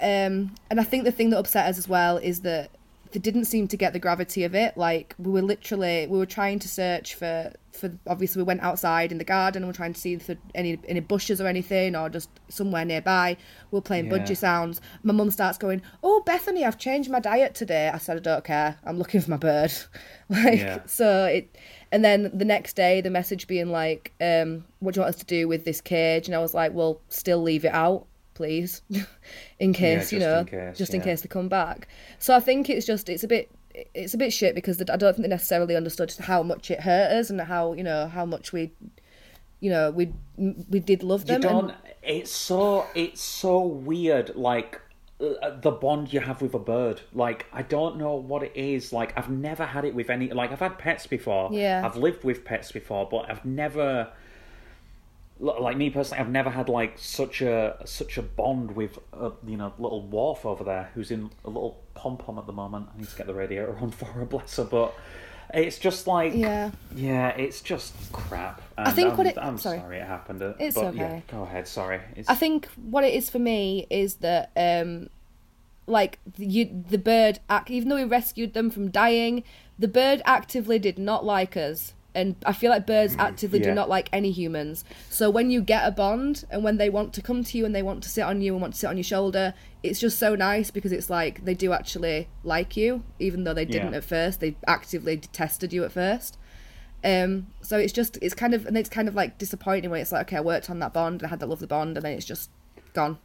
Um, 0.00 0.54
and 0.70 0.78
I 0.78 0.84
think 0.84 1.02
the 1.04 1.10
thing 1.10 1.30
that 1.30 1.38
upset 1.38 1.66
us 1.68 1.78
as 1.78 1.88
well 1.88 2.18
is 2.18 2.42
that 2.42 2.70
they 3.16 3.20
didn't 3.20 3.46
seem 3.46 3.66
to 3.66 3.78
get 3.78 3.94
the 3.94 3.98
gravity 3.98 4.44
of 4.44 4.54
it. 4.54 4.76
Like 4.76 5.14
we 5.18 5.32
were 5.32 5.40
literally, 5.40 6.06
we 6.06 6.18
were 6.18 6.26
trying 6.26 6.58
to 6.58 6.68
search 6.68 7.14
for, 7.14 7.50
for 7.72 7.90
obviously 8.06 8.40
we 8.42 8.44
went 8.46 8.60
outside 8.60 9.10
in 9.10 9.16
the 9.16 9.24
garden 9.24 9.62
and 9.62 9.70
we're 9.70 9.74
trying 9.74 9.94
to 9.94 9.98
see 10.00 10.18
for 10.18 10.36
any 10.54 10.78
any 10.86 11.00
bushes 11.00 11.40
or 11.40 11.46
anything 11.46 11.96
or 11.96 12.10
just 12.10 12.28
somewhere 12.50 12.84
nearby. 12.84 13.38
We 13.70 13.78
are 13.78 13.80
playing 13.80 14.06
Yeah. 14.12 14.18
budgie 14.18 14.36
sounds. 14.36 14.82
My 15.02 15.14
mum 15.14 15.30
starts 15.30 15.56
going, 15.56 15.80
"Oh, 16.02 16.22
Bethany, 16.26 16.62
I've 16.62 16.76
changed 16.76 17.08
my 17.08 17.20
diet 17.20 17.54
today." 17.54 17.88
I 17.88 17.96
said, 17.96 18.18
"I 18.18 18.20
don't 18.20 18.44
care. 18.44 18.76
I'm 18.84 18.98
looking 18.98 19.22
for 19.22 19.30
my 19.30 19.38
bird." 19.38 19.72
like 20.28 20.58
Yeah. 20.60 20.80
so 20.84 21.24
it. 21.24 21.56
And 21.90 22.04
then 22.04 22.30
the 22.34 22.44
next 22.44 22.76
day, 22.76 23.00
the 23.00 23.08
message 23.08 23.46
being 23.46 23.70
like, 23.70 24.12
um, 24.20 24.66
"What 24.80 24.92
do 24.92 24.98
you 24.98 25.02
want 25.04 25.14
us 25.14 25.20
to 25.20 25.24
do 25.26 25.48
with 25.48 25.64
this 25.64 25.80
cage?" 25.80 26.28
And 26.28 26.34
I 26.34 26.40
was 26.40 26.52
like, 26.52 26.74
"Well, 26.74 27.00
still 27.08 27.40
leave 27.40 27.64
it 27.64 27.72
out, 27.72 28.04
please, 28.36 28.82
in 29.58 29.72
case 29.72 30.12
you 30.12 30.18
just 30.20 30.28
know, 30.28 30.38
in 30.40 30.46
case, 30.46 30.78
just 30.78 30.94
in 30.94 31.00
yeah. 31.00 31.04
case 31.06 31.22
they 31.22 31.28
come 31.28 31.48
back." 31.48 31.88
So 32.18 32.34
I 32.36 32.40
think 32.40 32.70
it's 32.70 32.86
just 32.86 33.08
it's 33.08 33.24
a 33.24 33.28
bit 33.28 33.50
it's 33.94 34.14
a 34.14 34.18
bit 34.18 34.32
shit 34.32 34.54
because 34.54 34.80
I 34.80 34.96
don't 34.96 35.14
think 35.14 35.22
they 35.24 35.28
necessarily 35.28 35.76
understood 35.76 36.12
how 36.20 36.42
much 36.42 36.70
it 36.70 36.80
hurt 36.80 37.10
us 37.12 37.30
and 37.30 37.40
how 37.40 37.72
you 37.72 37.82
know 37.82 38.06
how 38.06 38.24
much 38.24 38.52
we, 38.52 38.72
you 39.60 39.70
know, 39.70 39.90
we 39.90 40.12
we 40.36 40.78
did 40.80 41.02
love 41.02 41.22
You 41.22 41.26
them. 41.38 41.40
don't. 41.40 41.70
and- 41.70 41.78
It's 42.02 42.30
so. 42.30 42.86
It's 42.94 43.20
so 43.20 43.60
weird. 43.60 44.36
Like 44.36 44.80
uh, 45.20 45.50
the 45.60 45.70
bond 45.72 46.12
you 46.12 46.20
have 46.20 46.40
with 46.42 46.54
a 46.54 46.58
bird. 46.58 47.00
Like 47.12 47.46
I 47.52 47.62
don't 47.62 47.96
know 47.98 48.14
what 48.14 48.42
it 48.42 48.52
is. 48.54 48.92
Like 48.92 49.16
I've 49.18 49.30
never 49.30 49.64
had 49.64 49.84
it 49.84 49.94
with 49.94 50.08
any. 50.10 50.30
Like 50.30 50.52
I've 50.52 50.60
had 50.60 50.78
pets 50.78 51.06
before. 51.06 51.50
Yeah. 51.52 51.82
I've 51.84 51.96
lived 51.96 52.22
with 52.24 52.44
pets 52.44 52.70
before, 52.72 53.08
but 53.10 53.28
I've 53.30 53.44
never. 53.44 54.08
Like 55.38 55.76
me 55.76 55.90
personally, 55.90 56.20
I've 56.22 56.30
never 56.30 56.48
had 56.48 56.68
like 56.70 56.94
such 56.98 57.42
a 57.42 57.76
such 57.84 58.16
a 58.16 58.22
bond 58.22 58.74
with 58.74 58.98
a 59.12 59.32
you 59.46 59.56
know 59.58 59.72
little 59.78 60.00
wharf 60.02 60.46
over 60.46 60.64
there 60.64 60.90
who's 60.94 61.10
in 61.10 61.30
a 61.44 61.48
little 61.48 61.82
pom 61.94 62.16
pom 62.16 62.38
at 62.38 62.46
the 62.46 62.52
moment. 62.54 62.88
I 62.94 62.98
need 62.98 63.08
to 63.08 63.16
get 63.16 63.26
the 63.26 63.34
radiator 63.34 63.76
on 63.78 63.90
for 63.90 64.06
her, 64.06 64.24
bless 64.24 64.56
her. 64.56 64.64
But 64.64 64.94
it's 65.52 65.78
just 65.78 66.06
like 66.06 66.32
Yeah. 66.34 66.70
yeah, 66.94 67.28
it's 67.28 67.60
just 67.60 67.92
crap. 68.12 68.62
I 68.78 68.92
think 68.92 69.10
I'm, 69.12 69.16
what 69.18 69.26
it- 69.26 69.36
I'm 69.38 69.58
sorry. 69.58 69.78
sorry. 69.78 69.98
it 69.98 70.06
happened. 70.06 70.42
uh, 70.42 70.54
It's 70.58 70.74
but 70.74 70.94
yeah, 70.94 71.04
okay. 71.04 71.22
go 71.30 71.42
ahead. 71.42 71.68
Sorry. 71.68 72.00
It's, 72.16 72.30
I 72.30 72.34
think 72.34 72.66
what 72.90 73.04
it 73.04 73.12
is 73.12 73.28
for 73.28 73.38
me 73.38 73.86
is 73.90 74.16
that 74.16 74.50
um 74.56 75.10
like 75.86 76.18
the, 76.36 76.46
you, 76.46 76.82
the 76.88 76.98
bird 76.98 77.40
ac- 77.50 77.64
even 77.74 77.90
though 77.90 77.96
we 77.96 78.04
rescued 78.04 78.54
them 78.54 78.70
from 78.70 78.90
dying 78.90 79.44
the 79.78 79.86
bird 79.86 80.20
actively 80.24 80.78
did 80.80 80.98
not 80.98 81.24
like 81.24 81.56
us 81.56 81.92
and 82.16 82.34
I 82.44 82.52
feel 82.52 82.70
like 82.70 82.86
birds 82.86 83.14
actively 83.18 83.58
do 83.60 83.72
not 83.74 83.88
like 83.88 84.08
any 84.12 84.30
humans. 84.32 84.84
So 85.10 85.30
when 85.30 85.50
you 85.50 85.60
get 85.60 85.86
a 85.86 85.90
bond 85.92 86.44
and 86.50 86.64
when 86.64 86.76
they 86.78 86.90
want 86.90 87.12
to 87.14 87.22
come 87.22 87.44
to 87.44 87.58
you 87.58 87.64
and 87.66 87.74
they 87.74 87.82
want 87.82 88.02
to 88.04 88.08
sit 88.08 88.22
on 88.22 88.40
you 88.42 88.52
and 88.54 88.60
want 88.62 88.74
to 88.74 88.80
sit 88.80 88.88
on 88.88 88.96
your 88.96 89.04
shoulder, 89.04 89.54
it's 89.84 90.00
just 90.00 90.18
so 90.18 90.34
nice 90.34 90.70
because 90.72 90.90
it's 90.92 91.08
like 91.10 91.44
they 91.44 91.54
do 91.54 91.72
actually 91.72 92.28
like 92.42 92.76
you, 92.76 93.04
even 93.20 93.44
though 93.44 93.54
they 93.54 93.64
didn't 93.64 93.92
Yeah. 93.92 93.98
at 93.98 94.04
first. 94.04 94.40
They 94.40 94.56
actively 94.66 95.16
detested 95.16 95.72
you 95.72 95.84
at 95.84 95.92
first. 95.92 96.38
Um, 97.04 97.48
so 97.60 97.78
it's 97.78 97.92
just 97.92 98.18
it's 98.22 98.34
kind 98.34 98.54
of 98.54 98.66
and 98.66 98.76
it's 98.76 98.88
kind 98.88 99.06
of 99.06 99.14
like 99.14 99.38
disappointing 99.38 99.90
when 99.90 100.00
it's 100.00 100.10
like 100.10 100.26
okay 100.28 100.38
I 100.38 100.40
worked 100.40 100.68
on 100.70 100.78
that 100.80 100.92
bond 100.92 101.20
and 101.20 101.26
I 101.26 101.30
had 101.30 101.38
that 101.40 101.48
lovely 101.48 101.66
bond 101.68 101.96
and 101.96 102.04
then 102.04 102.14
it's 102.14 102.24
just 102.26 102.50
gone. 102.94 103.18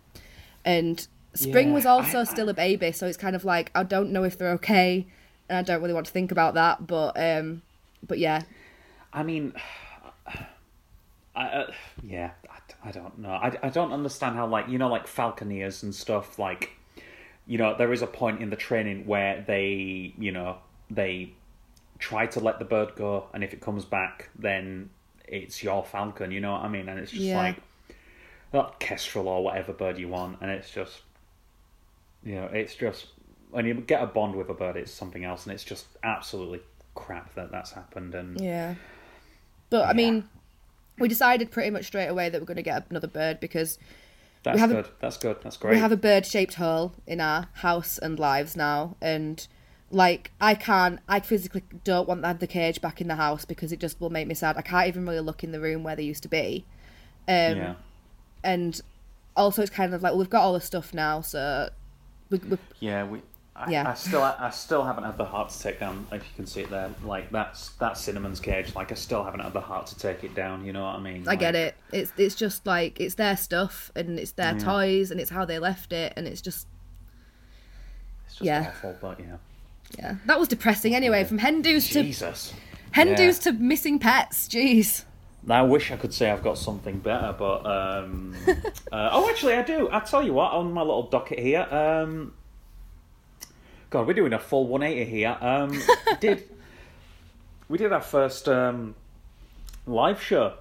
And 0.64 1.08
Spring 1.34 1.70
Yeah, 1.70 1.74
was 1.76 1.86
also 1.86 2.20
I- 2.20 2.24
still 2.26 2.50
a 2.50 2.54
baby, 2.54 2.92
so 2.92 3.08
it's 3.08 3.18
kind 3.18 3.36
of 3.38 3.46
like 3.46 3.72
I 3.74 3.84
don't 3.84 4.12
know 4.12 4.24
if 4.26 4.38
they're 4.38 4.52
okay, 4.52 5.08
and 5.50 5.58
I 5.58 5.62
don't 5.62 5.82
really 5.82 5.94
want 5.94 6.06
to 6.08 6.12
think 6.12 6.30
about 6.32 6.54
that. 6.56 6.86
But 6.86 7.14
um, 7.18 7.62
but 8.06 8.20
yeah, 8.20 8.42
I 9.14 9.24
mean, 9.24 9.54
I, 11.36 11.46
uh, 11.46 11.72
yeah, 12.04 12.32
I, 12.50 12.90
I 12.90 12.92
don't 12.92 13.20
know. 13.20 13.30
I, 13.32 13.58
I 13.64 13.70
don't 13.70 13.92
understand 13.94 14.36
how 14.36 14.48
like 14.48 14.68
you 14.68 14.78
know 14.78 14.90
like 14.90 15.08
falconeers 15.08 15.84
and 15.84 15.94
stuff 15.96 16.38
like, 16.38 16.72
you 17.48 17.58
know, 17.58 17.76
there 17.78 17.94
is 17.94 18.02
a 18.02 18.08
point 18.08 18.42
in 18.42 18.50
the 18.50 18.56
training 18.56 19.06
where 19.06 19.44
they 19.48 20.14
you 20.18 20.32
know 20.32 20.58
they 20.90 21.34
try 22.00 22.26
to 22.26 22.40
let 22.40 22.60
the 22.60 22.66
bird 22.66 22.96
go, 22.96 23.28
and 23.34 23.44
if 23.44 23.54
it 23.54 23.62
comes 23.62 23.86
back, 23.86 24.30
then 24.38 24.90
it's 25.26 25.64
your 25.64 25.84
falcon. 25.86 26.32
You 26.32 26.42
know 26.42 26.52
what 26.54 26.62
I 26.62 26.68
mean? 26.68 26.90
And 26.90 27.00
it's 27.00 27.12
just 27.12 27.24
Yeah. 27.24 27.38
like 27.42 27.58
that 28.52 28.80
kestrel 28.80 29.30
or 29.30 29.44
whatever 29.44 29.72
bird 29.72 29.98
you 29.98 30.10
want, 30.10 30.40
and 30.42 30.52
it's 30.52 30.70
just 30.72 31.02
you 32.24 32.36
know 32.36 32.46
it's 32.46 32.76
just 32.76 33.08
when 33.52 33.66
you 33.66 33.74
get 33.76 34.02
a 34.02 34.08
bond 34.08 34.36
with 34.36 34.50
a 34.50 34.54
bird, 34.54 34.76
it's 34.76 34.92
something 34.92 35.24
else, 35.24 35.46
and 35.46 35.54
it's 35.54 35.64
just 35.64 35.86
absolutely 36.04 36.62
crap 36.96 37.34
that 37.36 37.52
that's 37.52 37.72
happened. 37.72 38.16
And 38.16 38.40
yeah. 38.40 38.76
But 39.72 39.88
I 39.88 39.94
mean, 39.94 40.30
we 41.00 41.08
decided 41.08 41.50
pretty 41.50 41.72
much 41.72 41.86
straight 41.86 42.08
away 42.08 42.30
that 42.30 42.40
we're 42.40 42.46
going 42.46 42.58
to 42.58 42.62
get 42.62 42.86
another 42.92 43.08
bird 43.08 43.40
because 43.40 43.80
That's 44.44 44.60
have 44.60 44.70
a- 44.70 44.74
good. 44.76 44.90
That's 45.00 45.18
good. 45.18 45.38
That's 45.42 45.58
great. 45.58 45.72
we 45.74 45.80
have 45.80 45.92
a 45.92 45.98
bird-shaped 45.98 46.54
hole 46.56 46.94
in 47.08 47.20
our 47.20 47.48
house 47.54 47.98
and 47.98 48.20
lives 48.20 48.56
now, 48.56 48.96
and 49.02 49.48
like 49.90 50.32
I 50.40 50.54
can't, 50.54 51.00
I 51.10 51.20
physically 51.22 51.64
don't 51.84 52.08
want 52.08 52.40
the 52.40 52.48
cage 52.48 52.80
back 52.82 53.02
in 53.02 53.08
the 53.08 53.16
house 53.16 53.46
because 53.46 53.72
it 53.72 53.80
just 53.80 54.00
will 54.00 54.10
make 54.12 54.28
me 54.28 54.36
sad. 54.36 54.58
I 54.58 54.62
can't 54.62 54.88
even 54.88 55.06
really 55.06 55.22
look 55.22 55.44
in 55.44 55.52
the 55.52 55.60
room 55.60 55.84
where 55.84 55.96
they 55.96 56.04
used 56.04 56.24
to 56.24 56.30
be. 56.30 56.66
Um, 57.28 57.58
yeah. 57.58 57.74
and 58.44 58.80
also 59.38 59.62
it's 59.62 59.72
kind 59.72 59.94
of 59.94 60.02
like 60.04 60.12
well, 60.12 60.20
we've 60.20 60.30
got 60.30 60.42
all 60.44 60.54
the 60.54 60.62
stuff 60.62 60.94
now, 60.94 61.22
so 61.22 61.70
we, 62.30 62.38
we, 62.40 62.58
Yeah, 62.80 63.06
we. 63.06 63.22
I, 63.56 63.70
Yeah. 63.70 63.90
I 63.90 63.94
still, 63.96 64.22
I 64.24 64.50
still 64.50 64.84
haven't 64.84 65.04
had 65.04 65.18
the 65.18 65.26
heart 65.26 65.50
to 65.50 65.60
take 65.62 65.80
down. 65.80 66.08
If 66.12 66.24
you 66.24 66.30
can 66.36 66.46
see 66.48 66.62
it 66.62 66.70
there, 66.70 66.90
like 67.04 67.30
that's 67.32 67.70
that's 67.80 68.00
Cinnamon's 68.02 68.40
cage. 68.40 68.74
Like 68.76 68.92
I 68.92 68.96
still 68.96 69.24
haven't 69.24 69.42
had 69.42 69.52
the 69.54 69.60
heart 69.62 69.88
to 69.88 69.98
take 69.98 70.24
it 70.24 70.34
down. 70.34 70.64
You 70.66 70.72
know 70.74 70.84
what 70.84 70.96
I 70.96 71.00
mean? 71.00 71.28
I 71.28 71.36
get 71.36 71.56
it. 71.56 71.76
It's 71.92 72.12
it's 72.18 72.36
just 72.36 72.66
like 72.66 73.00
it's 73.02 73.16
their 73.16 73.36
stuff 73.36 73.92
and 73.96 74.18
it's 74.18 74.32
their 74.32 74.54
Yeah. 74.54 74.60
toys 74.64 75.12
and 75.12 75.20
it's 75.20 75.30
how 75.30 75.44
they 75.46 75.60
left 75.60 75.92
it 75.92 76.14
and 76.16 76.28
it's 76.28 76.42
just 76.42 76.66
It's 78.26 78.36
just 78.36 78.46
Yeah. 78.46 78.70
awful, 78.70 78.96
but 79.02 79.20
yeah. 79.20 79.38
yeah. 80.00 80.16
That 80.28 80.40
was 80.40 80.48
depressing 80.48 80.96
anyway. 80.96 81.26
From 81.26 81.38
hen 81.40 81.62
do's 81.62 81.90
to 81.90 82.04
Jesus. 82.04 82.54
Yeah. 82.96 83.32
to 83.32 83.52
missing 83.54 84.00
pets. 84.00 84.48
Jeez. 84.48 85.04
I 85.50 85.64
wish 85.64 85.92
I 85.92 85.98
could 85.98 86.14
say 86.14 86.30
I've 86.30 86.44
got 86.44 86.58
something 86.58 87.00
better, 87.00 87.34
but 87.38 87.66
um, 87.66 88.36
uh, 88.92 89.10
oh, 89.12 89.30
actually, 89.30 89.56
I 89.56 89.64
do. 89.64 89.90
I 89.92 90.00
tell 90.00 90.24
you 90.24 90.34
what, 90.34 90.52
on 90.54 90.72
my 90.72 90.82
little 90.82 91.04
docket 91.10 91.40
here, 91.40 91.62
um, 91.72 92.34
God, 93.92 94.08
we're 94.08 94.14
doing 94.14 94.32
a 94.32 94.40
full 94.40 94.68
180 94.68 95.12
here. 95.12 95.38
Um, 95.42 95.78
did 96.22 96.48
we 97.68 97.78
did 97.78 97.92
our 97.92 98.02
first 98.02 98.48
um, 98.48 98.96
live 99.86 100.24
show? 100.24 100.54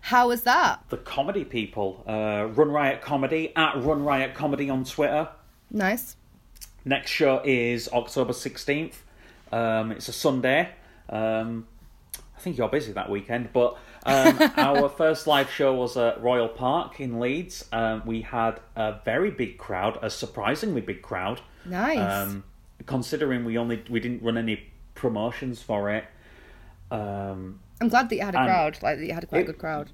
How 0.00 0.28
was 0.28 0.44
that? 0.44 0.82
The 0.88 0.96
comedy 0.96 1.44
people, 1.44 2.02
uh, 2.08 2.48
Run 2.54 2.70
Riot 2.70 3.02
Comedy 3.02 3.52
at 3.54 3.76
Run 3.84 4.02
Riot 4.02 4.32
Comedy 4.32 4.70
on 4.70 4.84
Twitter. 4.84 5.28
Nice. 5.70 6.16
Next 6.86 7.10
show 7.10 7.42
is 7.44 7.86
October 7.92 8.32
16th. 8.32 8.94
Um, 9.52 9.92
it's 9.92 10.08
a 10.08 10.12
Sunday. 10.14 10.70
Um, 11.10 11.66
I 12.34 12.40
think 12.40 12.56
you're 12.56 12.70
busy 12.70 12.92
that 12.92 13.10
weekend, 13.10 13.52
but 13.52 13.76
um, 14.06 14.38
our 14.56 14.88
first 14.88 15.26
live 15.26 15.50
show 15.50 15.74
was 15.74 15.98
at 15.98 16.22
Royal 16.22 16.48
Park 16.48 16.98
in 16.98 17.20
Leeds. 17.20 17.66
Um, 17.72 18.04
we 18.06 18.22
had 18.22 18.58
a 18.74 19.00
very 19.04 19.30
big 19.30 19.58
crowd, 19.58 19.98
a 20.00 20.08
surprisingly 20.08 20.80
big 20.80 21.02
crowd. 21.02 21.42
Nice. 21.68 21.98
Um, 22.28 22.44
considering 22.86 23.44
we 23.44 23.58
only 23.58 23.82
we 23.88 24.00
didn't 24.00 24.22
run 24.22 24.38
any 24.38 24.64
promotions 24.94 25.60
for 25.62 25.90
it. 25.90 26.04
Um, 26.90 27.60
I'm 27.80 27.88
glad 27.88 28.08
that 28.08 28.16
you 28.16 28.22
had 28.24 28.34
a 28.34 28.44
crowd. 28.44 28.78
Like 28.82 28.98
that 28.98 29.06
you 29.06 29.12
had 29.12 29.24
a 29.24 29.26
quite 29.26 29.42
a 29.42 29.44
good 29.44 29.58
crowd. 29.58 29.90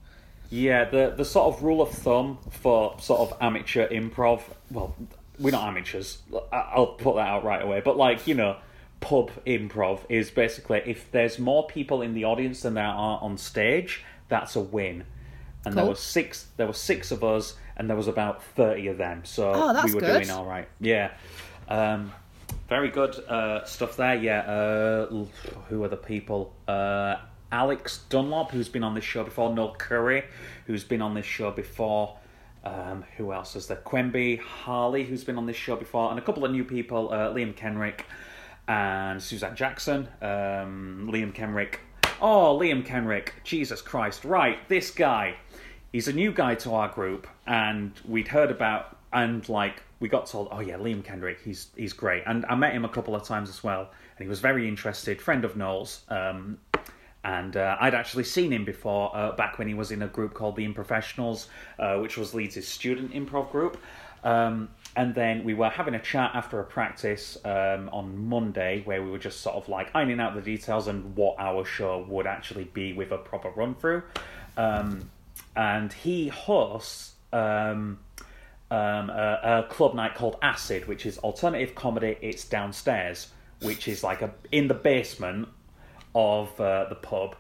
Yeah, 0.51 0.85
the 0.85 1.13
the 1.17 1.25
sort 1.25 1.55
of 1.55 1.63
rule 1.63 1.83
of 1.83 1.91
thumb 1.91 2.39
for 2.51 2.97
sort 3.01 3.21
of 3.21 3.37
amateur 3.41 3.89
improv. 3.89 4.43
Well, 4.71 4.95
we're 5.39 5.51
not 5.51 5.67
amateurs. 5.69 6.19
I'll 6.53 6.87
put 6.99 7.17
that 7.17 7.27
out 7.27 7.45
right 7.45 7.63
away. 7.63 7.81
But 7.85 7.97
like 7.97 8.27
you 8.27 8.35
know, 8.35 8.57
pub 9.01 9.31
improv 9.47 10.01
is 10.09 10.31
basically 10.31 10.83
if 10.87 11.11
there's 11.11 11.39
more 11.39 11.67
people 11.67 12.03
in 12.03 12.15
the 12.15 12.25
audience 12.25 12.63
than 12.63 12.75
there 12.75 12.85
are 12.87 13.19
on 13.21 13.37
stage, 13.37 14.05
that's 14.29 14.55
a 14.57 14.61
win. 14.61 15.05
And 15.65 15.75
there 15.75 15.83
Cool. 15.83 15.91
was 15.91 16.01
six. 16.01 16.47
There 16.59 16.67
were 16.67 16.75
six 16.75 17.11
of 17.11 17.25
us, 17.25 17.55
and 17.77 17.89
there 17.89 17.97
was 17.97 18.07
about 18.07 18.43
thirty 18.43 18.87
of 18.87 18.99
them. 18.99 19.23
So 19.25 19.51
Oh, 19.55 19.85
we 19.85 19.95
were 19.95 20.01
good. 20.01 20.13
doing 20.25 20.31
all 20.31 20.45
right. 20.45 20.69
Yeah. 20.79 21.11
Um, 21.69 22.13
very 22.69 22.91
good 22.91 23.19
uh, 23.29 23.65
stuff 23.65 23.97
there. 23.97 24.15
Yeah. 24.15 24.41
Uh, 24.41 25.25
who 25.69 25.85
are 25.85 25.89
the 25.89 25.97
people? 25.97 26.55
Uh, 26.67 27.17
Alex 27.53 28.05
Dunlop, 28.09 28.51
who's 28.51 28.69
been 28.69 28.83
on 28.83 28.95
this 28.95 29.05
show 29.05 29.23
before. 29.23 29.55
Noel 29.55 29.75
Curry, 29.77 30.25
who's 30.67 30.85
been 30.85 31.03
on 31.03 31.15
this 31.15 31.27
show 31.27 31.51
before. 31.51 32.17
Um, 32.65 33.05
who 33.17 33.33
else 33.33 33.57
is 33.57 33.67
there? 33.67 33.77
Quemby 33.77 34.41
Harley, 34.41 35.05
who's 35.05 35.23
been 35.23 35.37
on 35.37 35.47
this 35.47 35.57
show 35.57 35.77
before, 35.77 36.11
and 36.11 36.19
a 36.19 36.23
couple 36.23 36.45
of 36.45 36.51
new 36.51 36.65
people. 36.65 37.13
Uh, 37.13 37.33
Liam 37.33 37.55
Kenrick 37.55 38.07
and 38.67 39.23
Suzanne 39.23 39.55
Jackson. 39.55 40.09
Um, 40.23 41.11
Liam 41.13 41.35
Kenrick. 41.35 41.81
Oh, 42.21 42.59
Liam 42.59 42.85
Kenrick. 42.85 43.35
Jesus 43.45 43.83
Christ. 43.83 44.25
Right, 44.25 44.67
this 44.69 44.91
guy. 44.91 45.37
He's 45.93 46.09
a 46.09 46.13
new 46.13 46.33
guy 46.33 46.55
to 46.57 46.75
our 46.75 46.89
group, 46.89 47.29
and 47.47 47.93
we'd 48.09 48.29
heard 48.29 48.51
about, 48.51 48.97
and 49.13 49.49
like, 49.49 49.83
we 50.05 50.09
got 50.11 50.27
told, 50.27 50.49
oh 50.51 50.61
yeah, 50.61 50.77
Liam 50.77 51.03
Kendrick, 51.03 51.39
he's 51.43 51.69
he's 51.75 51.95
great. 51.95 52.25
And 52.27 52.45
I 52.51 52.55
met 52.57 52.75
him 52.75 52.85
a 52.85 52.91
couple 52.91 53.17
of 53.17 53.23
times 53.23 53.49
as 53.49 53.65
well, 53.65 53.81
and 54.19 54.23
he 54.27 54.29
was 54.29 54.39
very 54.39 54.69
interested, 54.69 55.19
friend 55.19 55.47
of 55.47 55.57
Noel's. 55.57 56.03
Um, 56.11 56.59
and 57.25 57.57
uh, 57.57 57.79
I'd 57.81 57.95
actually 57.95 58.25
seen 58.25 58.53
him 58.53 58.67
before, 58.67 59.17
uh, 59.17 59.33
back 59.33 59.59
when 59.59 59.67
he 59.67 59.73
was 59.73 59.93
in 59.93 60.03
a 60.03 60.07
group 60.07 60.35
called 60.35 60.57
the 60.57 60.69
Improfessionals, 60.69 61.47
uh, 61.79 61.97
which 62.01 62.19
was 62.19 62.35
Leeds' 62.35 62.69
student 62.69 63.15
improv 63.15 63.51
group. 63.51 63.79
Um, 64.25 64.69
and 64.95 65.15
then 65.15 65.43
we 65.43 65.55
were 65.55 65.71
having 65.71 65.95
a 65.95 66.03
chat 66.03 66.33
after 66.35 66.61
a 66.61 66.65
practice 66.65 67.39
um, 67.47 67.89
on 67.91 68.29
Monday 68.29 68.83
where 68.85 69.03
we 69.03 69.11
were 69.11 69.19
just 69.19 69.41
sort 69.41 69.57
of 69.57 69.71
like 69.71 69.89
ironing 69.95 70.21
out 70.21 70.35
the 70.35 70.43
details 70.43 70.87
and 70.87 71.17
what 71.17 71.37
our 71.39 71.65
show 71.65 72.05
would 72.11 72.27
actually 72.27 72.65
be 72.65 72.93
with 72.93 73.11
a 73.11 73.17
proper 73.17 73.49
run 73.57 73.75
through. 73.75 74.03
Um, 74.59 75.09
and 75.57 75.91
he 75.95 76.29
hosts 76.29 77.15
um, 77.33 78.01
um, 78.75 79.11
a, 79.11 79.41
a 79.43 79.73
club 79.73 79.95
night 79.95 80.15
called 80.15 80.37
Acid, 80.43 80.89
which 80.89 81.07
is 81.07 81.19
alternative 81.19 81.75
comedy. 81.75 82.17
It's 82.21 82.45
downstairs, 82.45 83.29
which 83.63 83.87
is 83.87 84.03
like 84.03 84.21
a 84.21 84.33
in 84.51 84.69
the 84.69 84.75
basement 84.75 85.49
of 86.15 86.61
uh, 86.61 86.87
the 86.89 86.97
pub. 86.97 87.37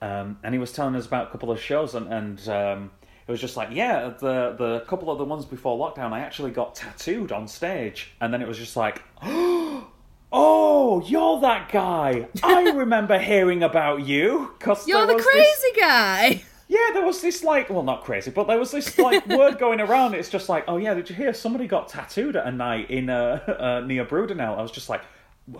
Um, 0.00 0.38
and 0.42 0.54
he 0.54 0.58
was 0.58 0.72
telling 0.72 0.96
us 0.96 1.06
about 1.06 1.28
a 1.28 1.30
couple 1.30 1.50
of 1.50 1.60
shows, 1.60 1.94
and, 1.94 2.10
and 2.10 2.48
um, 2.48 2.90
it 3.28 3.30
was 3.30 3.40
just 3.40 3.56
like, 3.56 3.68
yeah, 3.72 4.08
the 4.08 4.54
the 4.56 4.84
couple 4.86 5.10
of 5.10 5.18
the 5.18 5.24
ones 5.24 5.44
before 5.44 5.78
lockdown, 5.78 6.12
I 6.12 6.20
actually 6.20 6.52
got 6.52 6.74
tattooed 6.74 7.30
on 7.30 7.46
stage, 7.46 8.12
and 8.20 8.32
then 8.32 8.40
it 8.40 8.48
was 8.48 8.56
just 8.56 8.76
like, 8.76 9.02
oh, 9.22 11.04
you're 11.06 11.40
that 11.42 11.70
guy. 11.70 12.26
I 12.42 12.70
remember 12.70 13.18
hearing 13.18 13.62
about 13.62 14.06
you 14.06 14.54
because 14.58 14.88
You're 14.88 15.06
the 15.06 15.22
crazy 15.22 15.78
guy. 15.78 16.42
Yeah, 16.80 16.94
there 16.94 17.04
was 17.04 17.20
this 17.20 17.42
like, 17.44 17.70
well, 17.70 17.82
not 17.82 18.04
crazy, 18.04 18.30
but 18.30 18.46
there 18.46 18.58
was 18.58 18.70
this 18.70 18.98
like 18.98 19.26
word 19.28 19.58
going 19.58 19.80
around. 19.80 20.14
It's 20.14 20.28
just 20.28 20.48
like, 20.48 20.64
oh 20.68 20.76
yeah, 20.76 20.94
did 20.94 21.10
you 21.10 21.16
hear 21.16 21.34
somebody 21.34 21.66
got 21.66 21.88
tattooed 21.88 22.36
at 22.36 22.46
a 22.46 22.52
night 22.52 22.90
in 22.90 23.10
uh, 23.10 23.80
uh, 23.80 23.86
near 23.86 24.04
Brudenell? 24.04 24.58
I 24.58 24.62
was 24.62 24.70
just 24.70 24.88
like, 24.88 25.02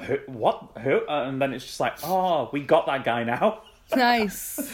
who, 0.00 0.18
what? 0.26 0.70
Who? 0.82 1.06
Uh, 1.06 1.24
and 1.24 1.40
then 1.40 1.52
it's 1.52 1.64
just 1.64 1.80
like, 1.80 1.94
oh, 2.04 2.48
we 2.52 2.60
got 2.60 2.86
that 2.86 3.04
guy 3.04 3.24
now. 3.24 3.62
Nice. 3.96 4.70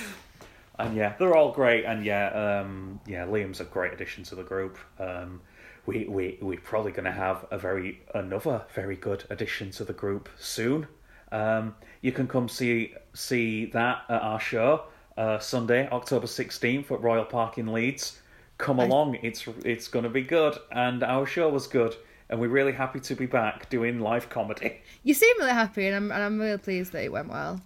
And 0.79 0.95
yeah, 0.95 1.15
they're 1.19 1.35
all 1.35 1.51
great. 1.51 1.87
And 1.87 2.05
yeah, 2.05 2.27
um, 2.61 3.01
yeah, 3.07 3.25
Liam's 3.25 3.61
a 3.61 3.65
great 3.65 3.95
addition 3.95 4.25
to 4.25 4.35
the 4.35 4.43
group. 4.43 4.77
Um, 4.99 5.41
we 5.87 6.05
we 6.05 6.37
we're 6.43 6.61
probably 6.61 6.93
going 6.93 7.07
to 7.07 7.13
have 7.13 7.47
a 7.51 7.57
very 7.57 8.03
another 8.15 8.67
very 8.75 8.97
good 8.97 9.25
addition 9.31 9.71
to 9.71 9.85
the 9.85 9.95
group 9.95 10.29
soon. 10.39 10.87
Um, 11.33 11.77
you 12.03 12.13
can 12.13 12.29
come 12.29 12.47
see 12.47 12.93
see 13.15 13.65
that 13.73 14.03
at 14.11 14.21
our 14.21 14.39
show 14.39 14.83
uh, 15.17 15.39
Sunday, 15.39 15.89
October 15.91 16.27
sixteenth 16.27 16.91
at 16.91 17.01
Royal 17.01 17.25
Park 17.25 17.59
in 17.59 17.73
Leeds. 17.73 18.21
Come 18.59 18.79
along, 18.79 19.19
it's 19.23 19.47
it's 19.65 19.89
going 19.89 20.05
to 20.05 20.11
be 20.11 20.23
good, 20.23 20.57
and 20.73 21.03
our 21.03 21.27
show 21.27 21.49
was 21.49 21.67
good, 21.67 21.95
and 22.31 22.41
we're 22.41 22.49
really 22.49 22.73
happy 22.73 23.01
to 23.01 23.15
be 23.15 23.27
back 23.27 23.69
doing 23.69 24.01
live 24.01 24.29
comedy. 24.29 24.81
You 25.03 25.15
seem 25.15 25.37
really 25.39 25.53
happy, 25.53 25.87
and 25.87 25.95
I'm 25.95 26.11
and 26.11 26.23
I'm 26.23 26.41
really 26.41 26.59
pleased 26.59 26.93
that 26.93 27.05
it 27.05 27.13
went 27.13 27.29
well. 27.29 27.61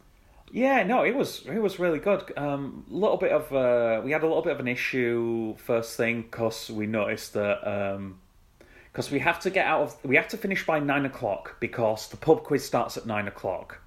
Yeah, 0.52 0.82
no, 0.82 1.04
it 1.04 1.14
was 1.14 1.46
it 1.46 1.58
was 1.58 1.78
really 1.78 2.00
good. 2.00 2.32
Um, 2.36 2.84
little 2.88 3.16
bit 3.16 3.32
of 3.32 3.52
uh, 3.52 4.02
we 4.04 4.10
had 4.10 4.22
a 4.22 4.26
little 4.26 4.42
bit 4.42 4.52
of 4.52 4.60
an 4.60 4.68
issue 4.68 5.54
first 5.56 5.96
thing 5.96 6.22
because 6.22 6.70
we 6.70 6.86
noticed 6.86 7.34
that 7.34 7.60
because 8.92 9.10
we 9.10 9.20
have 9.20 9.38
to 9.40 9.50
get 9.50 9.66
out 9.66 9.82
of 9.82 10.04
we 10.04 10.16
have 10.16 10.28
to 10.28 10.36
finish 10.36 10.66
by 10.66 10.80
nine 10.80 11.06
o'clock 11.06 11.56
because 11.60 12.08
the 12.08 12.16
pub 12.16 12.42
quiz 12.42 12.64
starts 12.64 12.96
at 12.96 13.06
nine 13.06 13.28
o'clock. 13.28 13.80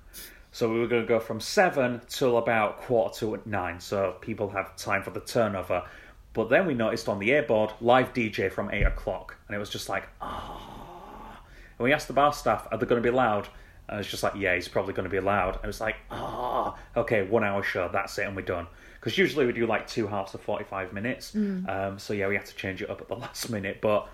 So 0.53 0.71
we 0.71 0.79
were 0.79 0.87
going 0.87 1.01
to 1.01 1.07
go 1.07 1.19
from 1.19 1.39
seven 1.39 1.99
till 2.07 2.37
about 2.37 2.77
quarter 2.77 3.19
to 3.21 3.41
nine, 3.45 3.79
so 3.79 4.15
people 4.21 4.49
have 4.49 4.75
time 4.77 5.01
for 5.01 5.09
the 5.09 5.19
turnover. 5.19 5.83
But 6.33 6.49
then 6.49 6.67
we 6.67 6.75
noticed 6.75 7.09
on 7.09 7.17
the 7.17 7.29
airboard 7.31 7.71
live 7.81 8.13
DJ 8.13 8.51
from 8.51 8.69
eight 8.71 8.83
o'clock, 8.83 9.35
and 9.47 9.55
it 9.55 9.59
was 9.59 9.71
just 9.71 9.89
like 9.89 10.07
ah. 10.21 11.41
And 11.79 11.83
we 11.83 11.91
asked 11.91 12.07
the 12.07 12.13
bar 12.13 12.31
staff, 12.33 12.67
"Are 12.71 12.77
they 12.77 12.85
going 12.85 13.01
to 13.01 13.05
be 13.05 13.13
loud?" 13.13 13.49
And 13.89 13.99
it's 13.99 14.07
just 14.07 14.21
like, 14.21 14.35
"Yeah, 14.35 14.53
he's 14.53 14.67
probably 14.67 14.93
going 14.93 15.05
to 15.05 15.09
be 15.09 15.19
loud." 15.19 15.55
And 15.55 15.63
it 15.63 15.67
was 15.67 15.81
like, 15.81 15.95
"Ah, 16.11 16.77
okay, 16.95 17.23
one 17.23 17.43
hour 17.43 17.63
show, 17.63 17.89
that's 17.91 18.15
it, 18.19 18.27
and 18.27 18.35
we're 18.35 18.43
done." 18.43 18.67
Because 18.99 19.17
usually 19.17 19.47
we 19.47 19.53
do 19.53 19.65
like 19.65 19.87
two 19.87 20.05
halves 20.05 20.35
of 20.35 20.41
forty-five 20.41 20.93
minutes. 20.93 21.33
Um, 21.67 21.97
so 21.97 22.13
yeah, 22.13 22.27
we 22.27 22.35
had 22.35 22.45
to 22.45 22.55
change 22.55 22.79
it 22.83 22.91
up 22.91 23.01
at 23.01 23.07
the 23.07 23.15
last 23.25 23.49
minute, 23.49 23.79
but 23.81 24.07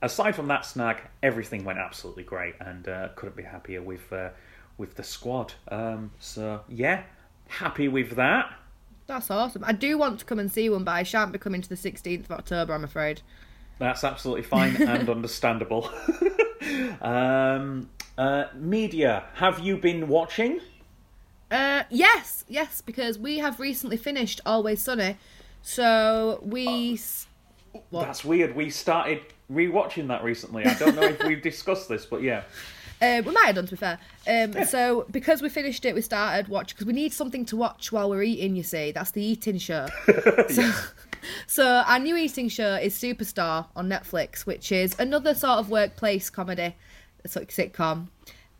aside 0.00 0.34
from 0.34 0.48
that 0.48 0.64
snag, 0.64 1.02
everything 1.22 1.62
went 1.62 1.78
absolutely 1.78 2.22
great, 2.24 2.54
and 2.58 2.88
uh, 2.88 3.08
couldn't 3.16 3.36
be 3.36 3.42
happier 3.42 3.82
with 3.82 4.10
uh, 4.14 4.30
with 4.78 4.96
the 4.96 5.02
squad. 5.02 5.54
Um, 5.68 6.12
so 6.18 6.62
yeah, 6.68 7.04
happy 7.48 7.88
with 7.88 8.16
that. 8.16 8.54
That's 9.06 9.30
awesome. 9.30 9.62
I 9.64 9.72
do 9.72 9.98
want 9.98 10.18
to 10.20 10.24
come 10.24 10.38
and 10.38 10.50
see 10.50 10.68
one, 10.70 10.84
but 10.84 10.92
I 10.92 11.02
shan't 11.02 11.32
be 11.32 11.38
coming 11.38 11.60
to 11.60 11.68
the 11.68 11.74
16th 11.74 12.24
of 12.24 12.30
October, 12.32 12.72
I'm 12.72 12.84
afraid. 12.84 13.20
That's 13.78 14.02
absolutely 14.04 14.44
fine 14.44 14.76
and 14.82 15.08
understandable. 15.08 15.90
um, 17.02 17.90
uh, 18.16 18.44
media, 18.54 19.24
have 19.34 19.58
you 19.58 19.76
been 19.76 20.08
watching? 20.08 20.60
Uh, 21.50 21.84
yes, 21.90 22.44
yes, 22.48 22.80
because 22.80 23.18
we 23.18 23.38
have 23.38 23.60
recently 23.60 23.96
finished 23.96 24.40
Always 24.46 24.82
Sunny, 24.82 25.16
so 25.62 26.40
we. 26.42 26.98
What? 27.90 28.06
That's 28.06 28.24
weird. 28.24 28.56
We 28.56 28.70
started 28.70 29.20
rewatching 29.52 30.08
that 30.08 30.24
recently. 30.24 30.64
I 30.64 30.74
don't 30.74 30.94
know 30.94 31.02
if 31.02 31.22
we've 31.24 31.42
discussed 31.42 31.88
this, 31.88 32.06
but 32.06 32.22
yeah. 32.22 32.44
Uh, 33.02 33.22
we 33.24 33.32
might 33.32 33.46
have 33.46 33.54
done, 33.56 33.66
to 33.66 33.72
be 33.72 33.76
fair. 33.76 33.98
Um, 34.26 34.64
So, 34.64 35.06
because 35.10 35.42
we 35.42 35.48
finished 35.48 35.84
it, 35.84 35.94
we 35.94 36.00
started 36.00 36.48
watching 36.48 36.74
because 36.76 36.86
we 36.86 36.92
need 36.92 37.12
something 37.12 37.44
to 37.46 37.56
watch 37.56 37.92
while 37.92 38.08
we're 38.08 38.22
eating. 38.22 38.56
You 38.56 38.62
see, 38.62 38.92
that's 38.92 39.10
the 39.10 39.22
eating 39.22 39.58
show. 39.58 39.86
so, 40.48 40.72
so 41.46 41.66
our 41.86 41.98
new 41.98 42.16
eating 42.16 42.48
show 42.48 42.76
is 42.76 42.94
Superstore 42.94 43.66
on 43.76 43.88
Netflix, 43.88 44.46
which 44.46 44.72
is 44.72 44.98
another 44.98 45.34
sort 45.34 45.58
of 45.58 45.70
workplace 45.70 46.30
comedy, 46.30 46.76
sort 47.26 47.44
of 47.44 47.48
sitcom. 47.50 48.08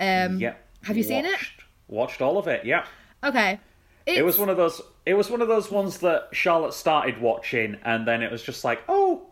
Um, 0.01 0.38
Yeah. 0.40 0.55
Have 0.83 0.97
you 0.97 1.03
seen 1.05 1.25
it? 1.25 1.31
Watched- 1.31 1.61
Watched 1.88 2.23
all 2.23 2.38
of 2.38 2.49
it. 2.49 2.64
Yeah. 2.64 2.85
Okay. 3.23 3.61
It's, 4.07 4.18
It 4.18 4.23
was 4.25 4.38
one 4.38 4.49
of 4.51 4.57
those. 4.57 4.81
It 5.07 5.14
was 5.14 5.31
one 5.31 5.40
of 5.42 5.49
those 5.49 5.70
ones 5.70 5.99
that 5.99 6.29
Charlotte 6.33 6.75
started 6.75 7.20
watching, 7.20 7.77
and 7.85 8.07
then 8.09 8.23
it 8.23 8.31
was 8.33 8.42
just 8.42 8.64
like, 8.64 8.83
oh, 8.88 9.27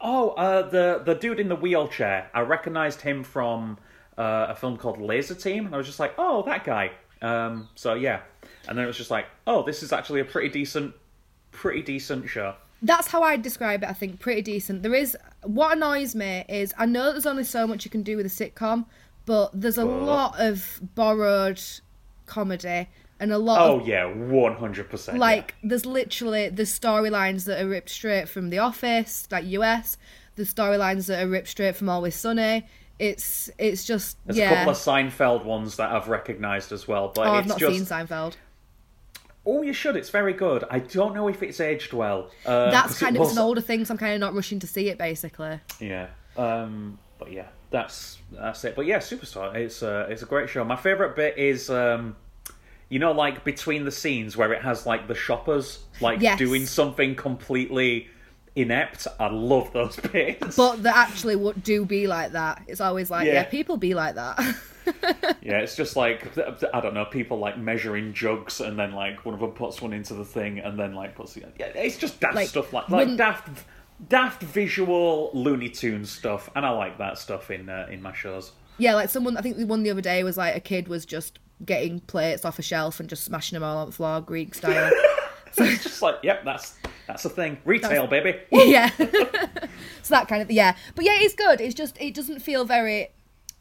oh, 0.00 0.30
uh, 0.30 0.62
the 0.68 1.02
the 1.04 1.14
dude 1.14 1.40
in 1.40 1.48
the 1.48 1.56
wheelchair. 1.56 2.30
I 2.34 2.40
recognized 2.40 3.00
him 3.02 3.24
from 3.24 3.78
uh, 4.18 4.46
a 4.50 4.54
film 4.54 4.76
called 4.76 4.98
Lazer 4.98 5.40
Team, 5.40 5.66
and 5.66 5.74
I 5.74 5.78
was 5.78 5.86
just 5.86 6.00
like, 6.00 6.14
oh, 6.18 6.42
that 6.44 6.64
guy. 6.64 6.92
Um, 7.22 7.68
so 7.74 7.94
yeah, 7.94 8.20
and 8.68 8.76
then 8.76 8.84
it 8.84 8.88
was 8.88 8.96
just 8.96 9.10
like, 9.10 9.26
oh, 9.46 9.62
this 9.62 9.82
is 9.82 9.92
actually 9.92 10.20
a 10.20 10.24
pretty 10.24 10.48
decent, 10.48 10.94
pretty 11.50 11.82
decent 11.82 12.28
show. 12.28 12.54
That's 12.82 13.08
how 13.08 13.22
I'd 13.22 13.40
describe 13.42 13.82
it, 13.82 13.88
I 13.88 13.94
think. 13.94 14.20
Pretty 14.20 14.42
decent. 14.42 14.82
There 14.82 14.94
is. 14.94 15.16
What 15.42 15.76
annoys 15.76 16.14
me 16.14 16.44
is 16.48 16.74
I 16.76 16.84
know 16.86 17.12
there's 17.12 17.24
only 17.26 17.44
so 17.44 17.66
much 17.66 17.84
you 17.84 17.90
can 17.90 18.02
do 18.02 18.16
with 18.18 18.26
a 18.26 18.28
sitcom, 18.28 18.84
but 19.24 19.50
there's 19.54 19.78
a 19.78 19.84
But- 19.86 20.02
lot 20.02 20.34
of 20.40 20.80
borrowed 20.94 21.60
comedy 22.26 22.88
and 23.18 23.32
a 23.32 23.38
lot 23.38 23.60
Oh 23.60 23.80
of. 23.80 23.88
yeah, 23.88 24.04
one 24.04 24.56
hundred 24.56 24.90
percent. 24.90 25.18
Like, 25.18 25.54
there's 25.62 25.86
literally 25.86 26.48
the 26.50 26.64
storylines 26.64 27.44
that 27.46 27.62
are 27.62 27.66
ripped 27.68 27.88
straight 27.90 28.28
from 28.28 28.50
The 28.50 28.58
Office, 28.58 29.26
like 29.30 29.44
US. 29.46 29.96
The 30.36 30.42
storylines 30.42 31.06
that 31.06 31.22
are 31.24 31.28
ripped 31.28 31.48
straight 31.48 31.76
from 31.76 31.88
Always 31.88 32.14
Sunny. 32.14 32.66
It's 32.98 33.50
it's 33.58 33.84
just 33.84 34.16
There's 34.24 34.38
yeah. 34.38 34.50
a 34.50 34.54
couple 34.56 34.70
of 34.72 34.76
Seinfeld 34.78 35.44
ones 35.44 35.76
that 35.76 35.90
I've 35.92 36.08
recognised 36.08 36.72
as 36.72 36.88
well, 36.88 37.12
but 37.14 37.26
oh, 37.26 37.32
I've 37.32 37.46
not 37.46 37.58
just 37.58 37.76
seen 37.76 37.84
Seinfeld. 37.84 38.36
oh, 39.44 39.62
you 39.62 39.72
should. 39.72 39.96
It's 39.96 40.10
very 40.10 40.32
good. 40.32 40.64
I 40.70 40.78
don't 40.78 41.14
know 41.14 41.28
if 41.28 41.42
it's 41.42 41.60
aged 41.60 41.92
well. 41.92 42.30
Uh, 42.44 42.70
That's 42.70 42.96
it 43.00 43.04
kind 43.04 43.16
of 43.16 43.22
it's 43.22 43.28
was- 43.30 43.36
an 43.36 43.42
older 43.42 43.60
thing, 43.60 43.84
so 43.84 43.92
I'm 43.94 43.98
kind 43.98 44.14
of 44.14 44.20
not 44.20 44.34
rushing 44.34 44.58
to 44.60 44.66
see 44.66 44.88
it. 44.88 44.98
Basically, 44.98 45.60
Yeah. 45.80 46.08
Um, 46.36 46.98
but 47.18 47.32
yeah, 47.32 47.46
that's 47.70 48.18
that's 48.32 48.64
it. 48.64 48.74
But 48.76 48.86
yeah, 48.86 48.98
Superstore. 48.98 49.54
It's 49.54 49.82
uh, 49.82 50.06
it's 50.10 50.22
a 50.22 50.26
great 50.26 50.48
show. 50.48 50.64
My 50.64 50.76
favorite 50.76 51.16
bit 51.16 51.36
is 51.38 51.68
um, 51.70 52.16
you 52.88 52.98
know, 52.98 53.12
like 53.12 53.44
between 53.44 53.84
the 53.84 53.90
scenes 53.92 54.36
where 54.36 54.52
it 54.52 54.62
has 54.62 54.86
like 54.86 55.06
the 55.08 55.14
shoppers 55.14 55.80
like 56.00 56.20
Yes. 56.20 56.38
doing 56.38 56.64
something 56.66 57.14
completely 57.14 58.08
inept. 58.56 59.06
I 59.20 59.28
love 59.28 59.72
those 59.72 59.96
bits. 60.12 60.56
But 60.56 60.82
that 60.82 60.96
actually 60.96 61.36
would 61.36 61.62
do 61.62 61.84
be 61.84 62.06
like 62.06 62.32
that. 62.32 62.62
It's 62.66 62.80
always 62.80 63.10
like, 63.10 63.26
yeah, 63.26 63.34
Yeah. 63.34 63.44
people 63.44 63.76
be 63.76 63.94
like 63.94 64.14
that. 64.16 64.38
yeah, 65.42 65.58
it's 65.58 65.76
just 65.76 65.96
like 65.96 66.36
I 66.72 66.80
don't 66.80 66.94
know, 66.94 67.04
people 67.04 67.38
like 67.38 67.58
measuring 67.58 68.12
jugs, 68.14 68.60
and 68.60 68.78
then 68.78 68.92
like 68.92 69.24
one 69.24 69.34
of 69.34 69.40
them 69.40 69.50
puts 69.52 69.80
one 69.82 69.92
into 69.92 70.14
the 70.14 70.24
thing, 70.24 70.58
and 70.60 70.78
then 70.78 70.94
like 70.94 71.14
puts 71.14 71.36
it. 71.36 71.54
Yeah, 71.58 71.66
it's 71.74 71.96
just 71.96 72.20
daft 72.20 72.34
Like, 72.36 72.48
stuff 72.48 72.72
like 72.72 72.88
like 72.88 72.98
wouldn't- 73.00 73.18
daft, 73.18 73.48
daft 74.08 74.42
visual 74.42 75.30
Looney 75.34 75.68
Tunes 75.70 76.10
stuff, 76.10 76.48
and 76.54 76.64
I 76.64 76.70
like 76.70 76.98
that 76.98 77.18
stuff 77.18 77.50
in 77.50 77.68
uh, 77.68 77.86
in 77.90 78.00
my 78.00 78.12
shows. 78.12 78.52
yeah, 78.78 78.94
like 78.94 79.08
someone, 79.10 79.36
I 79.36 79.40
think 79.40 79.56
the 79.56 79.64
one 79.64 79.82
the 79.82 79.90
other 79.90 80.00
day 80.00 80.22
was 80.22 80.36
like 80.36 80.54
a 80.54 80.60
kid 80.60 80.86
was 80.88 81.04
just 81.04 81.38
getting 81.64 82.00
plates 82.00 82.44
off 82.44 82.58
a 82.58 82.62
shelf 82.62 83.00
and 83.00 83.08
just 83.08 83.24
smashing 83.24 83.56
them 83.56 83.62
all 83.64 83.78
on 83.78 83.86
the 83.86 83.92
floor, 83.92 84.20
Greek 84.20 84.54
style. 84.54 84.90
So 85.52 85.64
it's 85.64 85.84
just 85.84 86.02
like, 86.02 86.16
yep, 86.22 86.44
that's 86.44 86.74
that's 87.06 87.24
a 87.24 87.30
thing. 87.30 87.58
Retail, 87.64 88.06
baby. 88.06 88.38
yeah. 88.50 88.90
so 88.90 89.06
that 90.08 90.28
kind 90.28 90.42
of 90.42 90.50
yeah, 90.50 90.76
but 90.94 91.04
yeah, 91.04 91.16
it's 91.20 91.34
good. 91.34 91.60
It's 91.60 91.74
just 91.74 91.96
it 92.00 92.14
doesn't 92.14 92.40
feel 92.40 92.64
very 92.64 93.08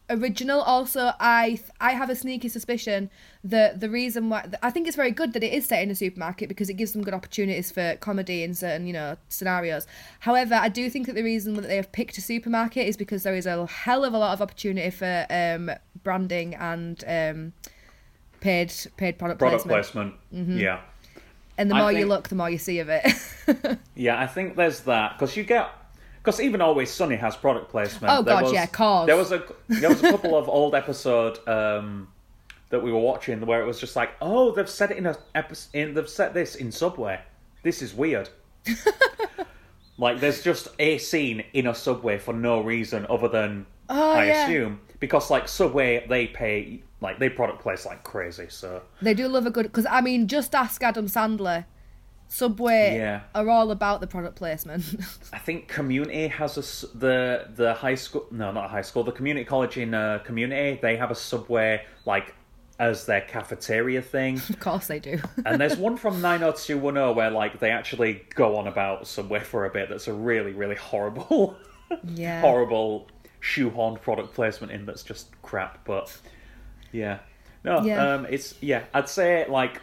original. 0.09 0.61
Also, 0.61 1.11
I 1.19 1.59
I 1.79 1.91
have 1.91 2.09
a 2.09 2.15
sneaky 2.15 2.49
suspicion 2.49 3.09
that 3.43 3.79
the 3.79 3.89
reason 3.89 4.29
why 4.29 4.47
I 4.61 4.71
think 4.71 4.87
it's 4.87 4.95
very 4.95 5.11
good 5.11 5.33
that 5.33 5.43
it 5.43 5.53
is 5.53 5.65
set 5.65 5.81
in 5.81 5.91
a 5.91 5.95
supermarket 5.95 6.49
because 6.49 6.69
it 6.69 6.73
gives 6.75 6.93
them 6.93 7.03
good 7.03 7.13
opportunities 7.13 7.71
for 7.71 7.95
comedy 7.97 8.43
in 8.43 8.53
certain 8.53 8.87
you 8.87 8.93
know 8.93 9.17
scenarios. 9.29 9.87
However, 10.19 10.55
I 10.55 10.69
do 10.69 10.89
think 10.89 11.07
that 11.07 11.15
the 11.15 11.23
reason 11.23 11.53
that 11.55 11.67
they 11.67 11.75
have 11.75 11.91
picked 11.91 12.17
a 12.17 12.21
supermarket 12.21 12.87
is 12.87 12.97
because 12.97 13.23
there 13.23 13.35
is 13.35 13.45
a 13.45 13.65
hell 13.65 14.03
of 14.03 14.13
a 14.13 14.17
lot 14.17 14.33
of 14.33 14.41
opportunity 14.41 14.89
for 14.89 15.25
um, 15.29 15.71
branding 16.03 16.55
and 16.55 17.03
um, 17.07 17.53
paid 18.41 18.73
paid 18.97 19.17
product, 19.17 19.39
Product 19.39 19.65
placement. 19.65 20.15
placement. 20.31 20.59
Yeah. 20.59 20.81
And 21.57 21.69
the 21.71 21.75
more 21.75 21.91
you 21.91 22.05
look, 22.05 22.27
the 22.29 22.35
more 22.35 22.49
you 22.49 22.57
see 22.57 22.79
of 22.79 22.89
it. 22.89 23.05
Yeah, 23.95 24.19
I 24.19 24.27
think 24.27 24.55
there's 24.57 24.81
that 24.81 25.13
because 25.13 25.37
you 25.37 25.43
get 25.43 25.69
because 26.17 26.41
even 26.41 26.59
Always 26.59 26.89
Sunny 26.91 27.15
has 27.15 27.35
product 27.35 27.69
placement. 27.69 28.11
Oh, 28.11 28.21
There 28.23 28.33
God, 28.35 28.43
was- 28.45 28.53
yeah, 28.53 28.65
cars. 28.65 29.05
There 29.07 29.15
was 29.15 29.31
a 29.31 29.43
there 29.69 29.89
was 29.89 30.03
a 30.03 30.09
couple 30.11 30.35
of 30.37 30.49
old 30.59 30.73
episode 30.75 31.39
um, 31.47 32.09
that 32.71 32.81
we 32.83 32.91
were 32.91 32.99
watching 32.99 33.45
where 33.45 33.61
it 33.61 33.65
was 33.65 33.79
just 33.79 33.95
like, 33.95 34.11
oh, 34.21 34.51
they've 34.51 34.69
set 34.69 34.91
it 34.91 34.97
in 34.97 35.05
a 35.05 35.15
episode, 35.35 35.69
in 35.77 35.93
they've 35.93 36.09
set 36.09 36.33
this 36.33 36.55
in 36.55 36.71
Subway. 36.71 37.21
This 37.63 37.81
is 37.81 37.93
weird. 37.93 38.29
like, 39.97 40.19
there's 40.19 40.43
just 40.43 40.67
a 40.79 40.97
scene 40.97 41.43
in 41.53 41.67
a 41.67 41.75
Subway 41.75 42.17
for 42.17 42.33
no 42.33 42.61
reason 42.61 43.05
other 43.09 43.27
than 43.27 43.65
Oh, 43.87 44.11
I 44.13 44.25
yeah. 44.25 44.45
assume 44.45 44.79
because 44.99 45.29
like 45.29 45.47
Subway 45.47 46.05
they 46.09 46.25
pay 46.27 46.81
like 47.05 47.19
they 47.19 47.29
product 47.29 47.61
place 47.61 47.85
like 47.85 48.03
crazy. 48.03 48.47
So 48.49 48.81
They 49.01 49.13
do 49.13 49.27
love 49.27 49.45
a 49.45 49.51
good 49.51 49.63
because 49.71 49.85
I 49.85 50.01
mean, 50.01 50.27
just 50.27 50.53
ask 50.55 50.83
Adam 50.83 51.05
Sandler. 51.07 51.65
Subway 52.27 52.97
Yeah. 52.97 53.21
are 53.35 53.47
all 53.49 53.69
about 53.69 54.01
the 54.01 54.07
product 54.07 54.35
placement. 54.35 54.83
I 55.33 55.37
think 55.37 55.67
Community 55.67 56.27
has 56.27 56.57
a 56.57 56.97
the 56.97 57.47
the 57.55 57.73
high 57.75 57.93
school 57.95 58.25
no 58.31 58.51
not 58.51 58.65
a 58.65 58.67
high 58.67 58.81
school 58.81 59.03
the 59.03 59.11
community 59.11 59.45
college 59.45 59.77
in 59.77 59.93
uh, 59.93 60.19
Community 60.25 60.79
they 60.81 60.97
have 60.97 61.11
a 61.11 61.15
subway 61.15 61.85
like 62.05 62.33
as 62.79 63.05
their 63.05 63.21
cafeteria 63.21 64.01
thing 64.01 64.35
of 64.49 64.59
course 64.59 64.87
they 64.87 64.99
do. 64.99 65.19
and 65.45 65.61
there's 65.61 65.77
one 65.87 65.95
from 65.97 66.19
90210 66.19 67.15
where 67.15 67.29
like 67.31 67.59
they 67.59 67.69
actually 67.69 68.23
go 68.33 68.57
on 68.57 68.67
about 68.67 69.07
Subway 69.07 69.39
for 69.39 69.65
a 69.65 69.69
bit 69.69 69.87
that's 69.89 70.07
a 70.07 70.13
really 70.13 70.51
really 70.51 70.75
horrible 70.75 71.55
yeah. 72.03 72.41
horrible 72.41 73.07
shoehorned 73.41 74.01
product 74.01 74.33
placement 74.33 74.71
in 74.73 74.85
that's 74.87 75.03
just 75.03 75.27
crap 75.43 75.85
but 75.85 76.05
yeah 76.91 77.19
no 77.63 77.81
Yeah. 77.81 78.13
um 78.13 78.25
it's 78.29 78.55
yeah 78.61 78.83
I'd 78.93 79.09
say 79.09 79.45
like 79.49 79.81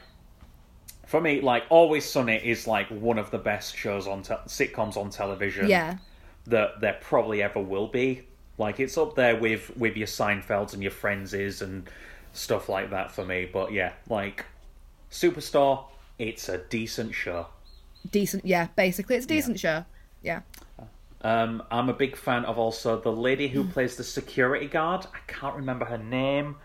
for 1.07 1.21
me 1.21 1.41
like 1.41 1.65
Always 1.69 2.05
Sunny 2.05 2.37
is 2.37 2.67
like 2.67 2.89
one 2.89 3.19
of 3.19 3.31
the 3.31 3.39
best 3.39 3.77
shows 3.77 4.07
on 4.07 4.23
te- 4.23 4.35
sitcoms 4.47 4.97
on 4.97 5.11
television 5.11 5.69
Yeah. 5.69 5.99
that 6.47 6.81
there 6.81 6.97
probably 7.03 7.43
ever 7.43 7.61
will 7.61 7.89
be. 7.89 8.23
Like 8.57 8.81
it's 8.81 8.97
up 8.97 9.15
there 9.15 9.37
with 9.37 9.77
with 9.77 9.97
your 9.97 10.07
Seinfelds 10.07 10.73
and 10.73 10.83
your 10.83 10.93
Friendses 10.93 11.61
and 11.61 11.89
stuff 12.33 12.69
like 12.69 12.91
that 12.91 13.11
for 13.13 13.25
me. 13.27 13.45
But 13.53 13.73
yeah, 13.73 13.93
like 14.09 14.47
Superstore, 15.11 15.85
it's 16.19 16.49
a 16.49 16.59
decent 16.59 17.15
show. 17.15 17.49
Decent. 18.11 18.45
Yeah. 18.47 18.69
Basically, 18.77 19.17
it's 19.17 19.27
a 19.27 19.29
decent 19.29 19.61
show. 19.61 19.85
Yeah. 20.23 20.41
Um, 21.23 21.63
I'm 21.71 21.89
a 21.89 21.93
big 21.95 22.17
fan 22.17 22.45
of 22.47 22.59
also 22.59 22.99
the 23.01 23.13
lady 23.13 23.49
Mm. 23.49 23.53
who 23.53 23.65
plays 23.65 23.97
the 23.97 24.05
security 24.05 24.67
guard. 24.67 25.07
I 25.15 25.19
can't 25.27 25.57
remember 25.57 25.85
her 25.85 25.99
name. 25.99 26.57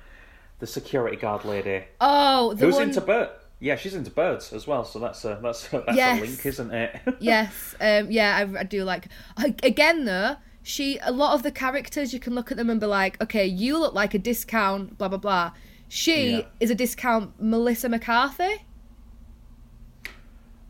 The 0.59 0.67
security 0.67 1.17
guard 1.17 1.45
lady 1.45 1.83
Oh, 2.01 2.53
the 2.53 2.65
who's 2.65 2.75
one. 2.75 2.83
into 2.83 3.01
bird. 3.01 3.29
Yeah, 3.59 3.75
she's 3.75 3.93
into 3.95 4.11
birds 4.11 4.53
as 4.53 4.65
well. 4.67 4.85
So 4.85 4.99
that's 4.99 5.23
a 5.25 5.39
that's 5.41 5.71
a, 5.73 5.83
that's 5.85 5.97
Yes. 5.97 6.19
a 6.19 6.21
link, 6.25 6.45
isn't 6.45 6.71
it? 6.73 6.99
yes. 7.19 7.75
Um. 7.79 8.11
Yeah. 8.11 8.35
I, 8.55 8.59
I 8.59 8.63
do 8.63 8.83
like. 8.83 9.07
Again, 9.63 10.05
though, 10.05 10.37
she 10.63 10.99
a 11.03 11.11
lot 11.11 11.33
of 11.35 11.43
the 11.43 11.51
characters 11.51 12.13
you 12.13 12.19
can 12.19 12.33
look 12.35 12.51
at 12.51 12.57
them 12.57 12.69
and 12.69 12.79
be 12.79 12.85
like, 12.87 13.21
okay, 13.21 13.45
you 13.45 13.77
look 13.79 13.93
like 13.93 14.13
a 14.13 14.19
discount. 14.19 14.97
Blah 14.97 15.07
blah 15.09 15.17
blah. 15.17 15.51
She 15.89 16.31
Yeah. 16.31 16.41
is 16.59 16.69
a 16.71 16.75
discount. 16.75 17.33
Melissa 17.41 17.87
McCarthy. 17.89 18.65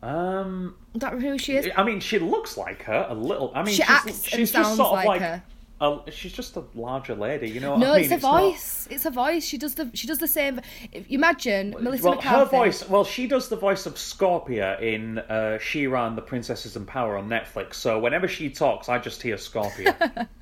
um, 0.04 0.76
Is 0.93 1.02
that 1.02 1.13
who 1.13 1.38
she 1.38 1.58
is? 1.58 1.69
I 1.76 1.84
mean, 1.84 2.00
she 2.00 2.19
looks 2.19 2.58
like 2.58 2.84
her 2.84 3.08
a 3.10 3.13
little. 3.15 3.52
I 3.56 3.63
mean, 3.63 3.73
She 3.73 3.82
she's, 3.82 3.89
acts 3.89 4.06
and 4.06 4.23
she's 4.26 4.52
just 4.52 4.54
sounds 4.54 4.78
sort 4.78 4.89
of 4.89 4.93
like 4.95 5.08
like, 5.08 5.21
her. 5.21 5.43
A- 5.80 6.12
she's 6.12 6.34
just 6.34 6.56
a 6.56 6.63
larger 6.74 7.13
lady. 7.16 7.50
You 7.50 7.60
know 7.60 7.72
what 7.72 7.80
No, 7.80 7.94
I 7.94 7.96
mean? 8.02 8.12
it's 8.12 8.24
a 8.24 8.26
not- 8.28 8.42
voice. 8.42 8.88
It's 8.90 9.06
a 9.06 9.12
voice. 9.12 9.46
She 9.46 9.58
does 9.58 9.76
the. 9.76 9.90
She 9.94 10.08
does 10.08 10.18
the 10.20 10.28
same. 10.28 10.60
If 10.92 11.10
you 11.10 11.18
imagine 11.18 11.76
Melissa 11.80 12.04
well, 12.06 12.16
McCarthy. 12.16 12.56
her 12.56 12.63
voice. 12.63 12.88
Well, 12.90 13.04
she 13.04 13.28
does 13.28 13.50
the 13.50 13.56
voice 13.58 13.86
of 13.86 13.96
Scorpia 13.96 14.82
in 14.82 15.20
uh, 15.20 15.58
She-Ra 15.60 16.08
and 16.08 16.18
the 16.18 16.22
Princesses 16.22 16.76
in 16.76 16.86
Power 16.86 17.18
on 17.18 17.30
Netflix. 17.30 17.76
So 17.76 18.00
whenever 18.00 18.28
she 18.28 18.50
talks, 18.50 18.90
I 18.90 18.98
just 19.00 19.22
hear 19.22 19.36
Scorpia. 19.36 20.28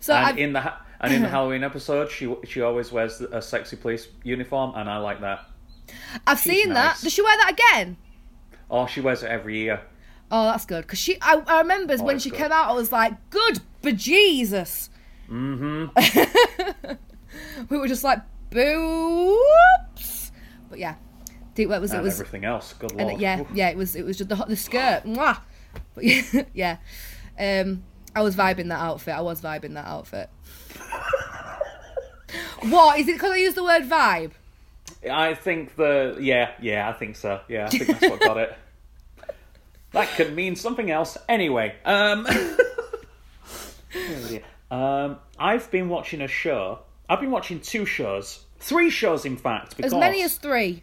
So 0.00 0.12
and 0.12 0.26
I've, 0.26 0.38
in 0.38 0.52
the 0.52 0.72
and 1.00 1.14
in 1.14 1.22
the 1.22 1.28
Halloween 1.36 1.64
episode, 1.64 2.10
she 2.10 2.34
she 2.44 2.60
always 2.60 2.92
wears 2.92 3.22
a 3.22 3.40
sexy 3.40 3.76
police 3.76 4.06
uniform, 4.22 4.74
and 4.76 4.86
I 4.90 4.98
like 4.98 5.22
that. 5.22 5.46
I've 6.26 6.38
she's 6.40 6.52
seen 6.64 6.74
that. 6.74 6.98
Does 7.00 7.12
she 7.14 7.22
wear 7.22 7.34
that 7.38 7.52
again? 7.52 7.96
Oh, 8.70 8.86
she 8.86 9.00
wears 9.00 9.22
it 9.22 9.30
every 9.30 9.56
year. 9.58 9.80
Oh, 10.30 10.44
that's 10.50 10.66
good. 10.66 10.82
Because 10.82 10.98
she, 10.98 11.16
I, 11.22 11.40
I 11.46 11.60
remember 11.60 11.96
when 11.98 12.06
Oh, 12.06 12.16
it's 12.16 12.24
she 12.24 12.30
good. 12.30 12.38
came 12.40 12.52
out, 12.52 12.68
I 12.68 12.72
was 12.72 12.90
like, 12.92 13.14
good 13.30 13.60
bejesus. 13.86 14.90
Mm-hmm. 15.30 16.94
we 17.68 17.78
were 17.78 17.88
just 17.88 18.04
like, 18.04 18.20
boops. 18.50 20.30
But 20.68 20.78
yeah, 20.78 20.96
think 21.56 21.70
what 21.70 21.80
was 21.80 21.92
it 21.92 22.02
was 22.02 22.20
everything 22.20 22.44
else. 22.44 22.74
Good 22.74 22.92
and 22.92 23.08
lord. 23.08 23.20
yeah, 23.20 23.40
Oof. 23.40 23.48
yeah, 23.52 23.70
it 23.70 23.76
was 23.76 23.96
it 23.96 24.04
was 24.04 24.18
just 24.18 24.28
the 24.28 24.36
the 24.36 24.56
skirt. 24.56 25.02
Mwah. 25.04 25.40
But 25.94 26.04
yeah, 26.04 26.44
yeah. 26.54 26.76
Um, 27.38 27.84
I 28.14 28.22
was 28.22 28.36
vibing 28.36 28.68
that 28.68 28.80
outfit. 28.80 29.14
I 29.14 29.22
was 29.22 29.40
vibing 29.40 29.74
that 29.74 29.86
outfit. 29.86 30.30
what 32.68 32.98
is 32.98 33.08
it? 33.08 33.14
Because 33.14 33.32
I 33.32 33.36
used 33.36 33.56
the 33.56 33.64
word 33.64 33.82
vibe. 33.84 34.32
I 35.10 35.34
think 35.34 35.76
the 35.76 36.16
yeah 36.20 36.52
yeah 36.60 36.88
I 36.88 36.92
think 36.92 37.16
so 37.16 37.40
yeah 37.48 37.66
I 37.66 37.68
think 37.68 37.86
that's 37.86 38.02
what 38.02 38.20
got 38.20 38.36
it. 38.38 38.56
That 39.92 40.08
could 40.16 40.34
mean 40.34 40.56
something 40.56 40.90
else 40.90 41.16
anyway. 41.28 41.74
Um. 41.84 42.26
Um, 44.70 45.18
I've 45.38 45.70
been 45.70 45.88
watching 45.88 46.20
a 46.20 46.28
show. 46.28 46.80
I've 47.08 47.20
been 47.20 47.30
watching 47.30 47.60
two 47.60 47.86
shows, 47.86 48.44
three 48.58 48.90
shows 48.90 49.24
in 49.24 49.36
fact, 49.36 49.76
because 49.76 49.92
As 49.92 49.98
many 49.98 50.22
as 50.22 50.36
three. 50.36 50.82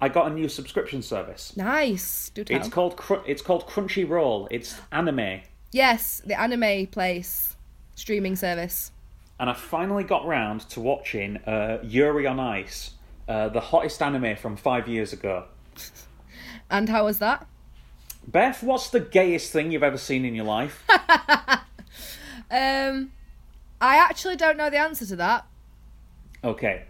I 0.00 0.08
got 0.08 0.30
a 0.30 0.34
new 0.34 0.48
subscription 0.48 1.00
service. 1.02 1.56
Nice. 1.56 2.30
Do 2.34 2.44
tell. 2.44 2.58
It's 2.58 2.68
called 2.68 2.96
Cr- 2.96 3.24
it's 3.26 3.40
called 3.42 3.66
Crunchyroll. 3.66 4.48
It's 4.50 4.78
anime, 4.92 5.40
Yes, 5.72 6.20
the 6.24 6.38
anime 6.38 6.86
place 6.88 7.56
streaming 7.94 8.36
service. 8.36 8.90
and 9.40 9.48
I 9.48 9.54
finally 9.54 10.04
got 10.04 10.26
round 10.26 10.60
to 10.70 10.80
watching 10.80 11.36
uh, 11.38 11.78
Yuri 11.82 12.26
on 12.26 12.38
Ice, 12.40 12.90
uh, 13.28 13.48
the 13.48 13.60
hottest 13.60 14.02
anime 14.02 14.36
from 14.36 14.56
five 14.56 14.88
years 14.88 15.12
ago. 15.12 15.44
And 16.70 16.88
how 16.88 17.04
was 17.04 17.18
that? 17.18 17.46
Beth, 18.26 18.62
what's 18.62 18.88
the 18.88 18.98
gayest 19.00 19.52
thing 19.52 19.70
you've 19.70 19.82
ever 19.82 19.98
seen 19.98 20.24
in 20.24 20.34
your 20.34 20.46
life? 20.46 20.82
Um, 22.54 23.12
I 23.80 23.96
actually 23.96 24.36
don't 24.36 24.56
know 24.56 24.70
the 24.70 24.78
answer 24.78 25.04
to 25.06 25.16
that. 25.16 25.46
Okay. 26.42 26.82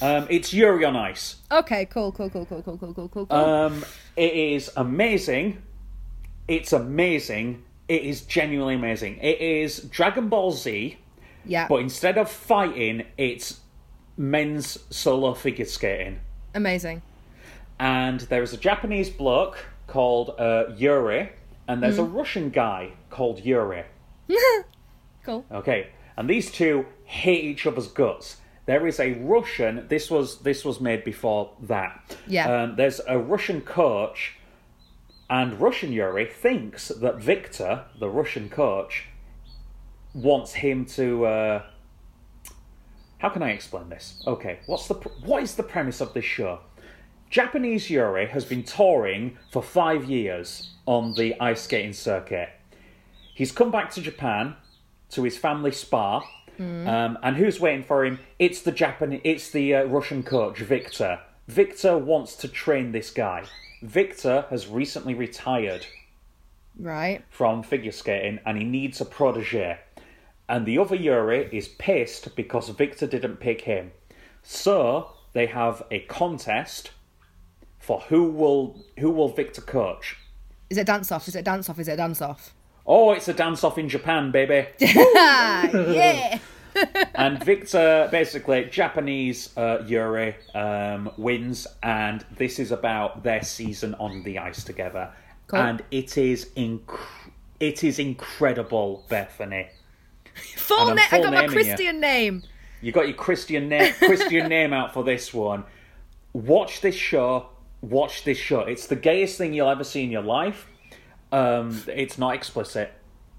Um, 0.00 0.26
it's 0.30 0.52
Yuri 0.52 0.84
on 0.84 0.96
Ice. 0.96 1.36
Okay, 1.50 1.84
cool, 1.86 2.12
cool, 2.12 2.30
cool, 2.30 2.46
cool, 2.46 2.62
cool, 2.62 2.78
cool, 2.78 2.94
cool, 2.94 3.08
cool, 3.08 3.26
cool. 3.26 3.36
Um, 3.36 3.84
it 4.16 4.32
is 4.32 4.70
amazing. 4.76 5.62
It's 6.48 6.72
amazing. 6.72 7.62
It 7.88 8.02
is 8.02 8.22
genuinely 8.22 8.74
amazing. 8.76 9.18
It 9.18 9.40
is 9.40 9.80
Dragon 9.80 10.28
Ball 10.28 10.52
Z, 10.52 10.96
yeah, 11.44 11.66
but 11.68 11.76
instead 11.76 12.18
of 12.18 12.30
fighting, 12.30 13.02
it's 13.18 13.60
men's 14.16 14.78
solo 14.90 15.34
figure 15.34 15.64
skating. 15.64 16.20
amazing. 16.54 17.02
And 17.78 18.20
there 18.20 18.42
is 18.42 18.52
a 18.52 18.56
Japanese 18.58 19.08
bloke 19.10 19.58
called 19.86 20.34
uh, 20.38 20.66
Yuri, 20.76 21.30
and 21.66 21.82
there's 21.82 21.98
a 21.98 22.02
Mm. 22.02 22.14
Russian 22.14 22.50
guy 22.50 22.92
called 23.10 23.40
Yuri. 23.44 23.84
Cool. 25.24 25.44
Okay, 25.50 25.88
and 26.16 26.28
these 26.28 26.50
two 26.50 26.86
hate 27.04 27.44
each 27.44 27.66
other's 27.66 27.88
guts. 27.88 28.36
there 28.66 28.86
is 28.86 29.00
a 29.00 29.14
Russian. 29.14 29.86
This 29.88 30.10
was 30.10 30.40
this 30.42 30.64
was 30.64 30.80
made 30.80 31.04
before 31.04 31.50
that. 31.62 32.16
Yeah. 32.26 32.62
Um, 32.62 32.76
there's 32.76 33.00
a 33.08 33.18
Russian 33.18 33.60
coach, 33.62 34.36
and 35.28 35.60
Russian 35.60 35.92
Yuri 35.92 36.26
thinks 36.26 36.88
that 36.88 37.16
Victor, 37.18 37.84
the 37.98 38.08
Russian 38.08 38.48
coach, 38.48 39.06
wants 40.14 40.54
him 40.54 40.84
to. 40.86 41.26
Uh, 41.26 41.62
how 43.18 43.28
can 43.28 43.42
I 43.42 43.50
explain 43.50 43.88
this? 43.90 44.22
Okay, 44.26 44.60
what's 44.66 44.88
the 44.88 44.94
what 45.24 45.42
is 45.42 45.54
the 45.56 45.62
premise 45.62 46.00
of 46.00 46.14
this 46.14 46.24
show? 46.24 46.60
Japanese 47.28 47.90
Yuri 47.90 48.26
has 48.26 48.44
been 48.44 48.64
touring 48.64 49.36
for 49.52 49.62
five 49.62 50.04
years 50.10 50.70
on 50.86 51.14
the 51.14 51.38
ice 51.40 51.62
skating 51.62 51.92
circuit. 51.92 52.48
He's 53.34 53.52
come 53.52 53.70
back 53.70 53.90
to 53.92 54.00
Japan 54.00 54.56
to 55.10 55.22
his 55.24 55.36
family 55.36 55.72
spa, 55.72 56.22
um, 56.58 57.18
and 57.22 57.36
who's 57.36 57.58
waiting 57.58 57.82
for 57.84 58.04
him? 58.04 58.18
It's 58.38 58.60
the 58.62 58.72
Japan. 58.72 59.20
It's 59.24 59.50
the 59.50 59.74
uh, 59.76 59.84
Russian 59.84 60.22
coach 60.22 60.58
Victor. 60.58 61.20
Victor 61.48 61.96
wants 61.96 62.36
to 62.36 62.48
train 62.48 62.92
this 62.92 63.10
guy. 63.10 63.44
Victor 63.82 64.44
has 64.50 64.68
recently 64.68 65.14
retired 65.14 65.86
Right. 66.78 67.22
from 67.30 67.62
figure 67.62 67.92
skating 67.92 68.38
and 68.44 68.56
he 68.58 68.64
needs 68.64 69.00
a 69.00 69.04
protege. 69.06 69.78
And 70.48 70.66
the 70.66 70.78
other 70.78 70.96
Yuri 70.96 71.48
is 71.52 71.68
pissed 71.68 72.34
because 72.36 72.68
Victor 72.68 73.06
didn't 73.06 73.36
pick 73.36 73.62
him. 73.62 73.92
So 74.42 75.12
they 75.32 75.46
have 75.46 75.82
a 75.90 76.00
contest 76.00 76.90
for 77.78 78.00
who 78.00 78.24
will 78.24 78.84
who 78.98 79.10
will 79.10 79.28
Victor 79.28 79.62
coach. 79.62 80.16
Is 80.68 80.76
it 80.78 80.86
dance 80.86 81.10
off? 81.10 81.26
Is 81.26 81.36
it 81.36 81.44
dance 81.44 81.68
off? 81.70 81.78
Is 81.78 81.88
it 81.88 81.96
dance 81.96 82.20
off? 82.20 82.54
Oh, 82.86 83.12
it's 83.12 83.28
a 83.28 83.34
dance 83.34 83.62
off 83.64 83.78
in 83.78 83.88
Japan, 83.88 84.30
baby. 84.30 84.68
yeah. 84.80 86.38
and 87.14 87.42
Victor, 87.44 88.08
basically, 88.10 88.64
Japanese 88.66 89.56
uh, 89.56 89.82
Yuri 89.86 90.34
um, 90.54 91.10
wins, 91.16 91.66
and 91.82 92.24
this 92.36 92.58
is 92.58 92.72
about 92.72 93.22
their 93.22 93.42
season 93.42 93.94
on 93.94 94.22
the 94.22 94.38
ice 94.38 94.64
together. 94.64 95.12
Cool. 95.48 95.60
And 95.60 95.82
it 95.90 96.16
is 96.16 96.46
inc- 96.56 96.98
it 97.58 97.84
is 97.84 97.98
incredible, 97.98 99.04
Bethany. 99.08 99.68
Full 100.56 100.94
name. 100.94 101.06
I 101.10 101.20
got 101.20 101.32
my 101.32 101.40
naming 101.42 101.44
you. 101.44 101.64
Christian 101.64 102.00
name. 102.00 102.42
You 102.80 102.92
got 102.92 103.06
your 103.06 103.16
Christian 103.16 103.68
name 103.68 103.92
Christian 103.98 104.48
name 104.48 104.72
out 104.72 104.94
for 104.94 105.04
this 105.04 105.34
one. 105.34 105.64
Watch 106.32 106.80
this 106.80 106.94
show. 106.94 107.48
Watch 107.82 108.24
this 108.24 108.38
show. 108.38 108.60
It's 108.60 108.86
the 108.86 108.96
gayest 108.96 109.36
thing 109.36 109.52
you'll 109.52 109.68
ever 109.68 109.84
see 109.84 110.04
in 110.04 110.10
your 110.10 110.22
life. 110.22 110.69
Um, 111.32 111.82
it's 111.86 112.18
not 112.18 112.34
explicit, 112.34 112.92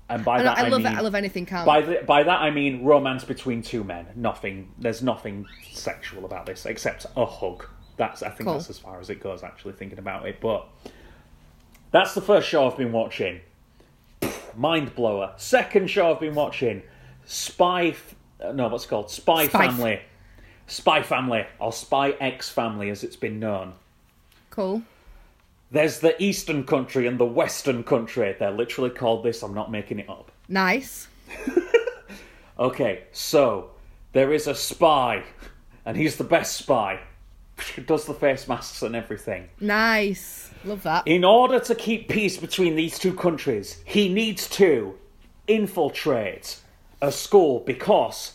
and 0.10 0.23
by 0.23 0.39
I, 0.39 0.43
that 0.43 0.58
I 0.58 0.65
I, 0.65 0.67
love 0.69 0.82
mean 0.84 0.93
it. 0.93 0.97
I 0.97 1.01
love 1.01 1.15
anything 1.15 1.45
count. 1.45 1.65
by 1.65 1.82
the, 1.82 2.01
by 2.06 2.23
that 2.23 2.41
I 2.41 2.49
mean 2.51 2.84
romance 2.86 3.23
between 3.23 3.62
two 3.62 3.84
men. 3.84 4.08
Nothing. 4.15 4.71
There's 4.77 5.01
nothing 5.04 5.45
sexual 5.71 6.25
about 6.25 6.45
this 6.45 6.65
except 6.65 7.06
a 7.17 7.25
hug. 7.25 7.65
That's 7.97 8.23
I 8.23 8.30
think 8.30 8.45
Cool. 8.47 8.54
that's 8.54 8.69
as 8.69 8.80
far 8.80 8.99
as 8.99 9.10
it 9.10 9.21
goes. 9.21 9.43
Actually, 9.43 9.73
thinking 9.73 9.99
about 9.99 10.25
it, 10.27 10.39
but 10.39 10.67
that's 11.91 12.13
the 12.13 12.21
first 12.21 12.47
show 12.47 12.65
I've 12.69 12.77
been 12.77 12.91
watching. 12.93 13.41
Mind 14.56 14.95
blower. 14.95 15.34
Second 15.38 15.89
show 15.89 16.12
I've 16.13 16.19
been 16.19 16.36
watching. 16.36 16.84
Spy. 17.25 17.88
F- 17.88 18.15
uh, 18.43 18.51
no, 18.54 18.67
what's 18.69 18.86
it 18.86 18.88
called? 18.89 19.12
Spy, 19.12 19.47
Spy 19.47 19.65
F- 19.65 19.71
Family. 19.71 20.01
Spy 20.67 21.01
Family 21.04 21.45
or 21.60 21.71
Spy 21.73 22.12
X 22.12 22.49
Family, 22.49 22.89
as 22.89 23.04
it's 23.04 23.15
been 23.17 23.39
known. 23.39 23.73
cool. 24.49 24.82
There's 25.71 25.99
the 25.99 26.21
Eastern 26.21 26.65
Country 26.65 27.07
and 27.07 27.17
the 27.17 27.25
Western 27.25 27.84
Country. 27.84 28.36
They're 28.38 28.51
literally 28.51 28.89
called 28.89 29.23
this. 29.23 29.41
I'm 29.41 29.53
not 29.53 29.71
making 29.71 29.99
it 29.99 30.10
up. 30.10 30.31
Nice. 30.47 31.07
Okay, 32.62 33.05
so 33.12 33.71
there 34.13 34.31
is 34.31 34.45
a 34.45 34.53
spy, 34.53 35.23
and 35.84 35.97
he's 35.97 36.17
the 36.17 36.23
best 36.23 36.57
spy. 36.57 36.99
Does 37.88 38.05
the 38.05 38.13
face 38.13 38.47
masks 38.47 38.84
and 38.84 38.95
everything. 38.95 39.49
Nice. 39.60 40.51
Love 40.63 40.84
that. 40.84 41.07
In 41.07 41.23
order 41.23 41.60
to 41.60 41.73
keep 41.73 42.07
peace 42.07 42.38
between 42.38 42.75
these 42.75 42.99
two 42.99 43.15
countries, 43.15 43.81
he 43.84 44.13
needs 44.13 44.47
to 44.49 44.95
infiltrate 45.47 46.60
a 47.01 47.12
school 47.12 47.62
because 47.62 48.34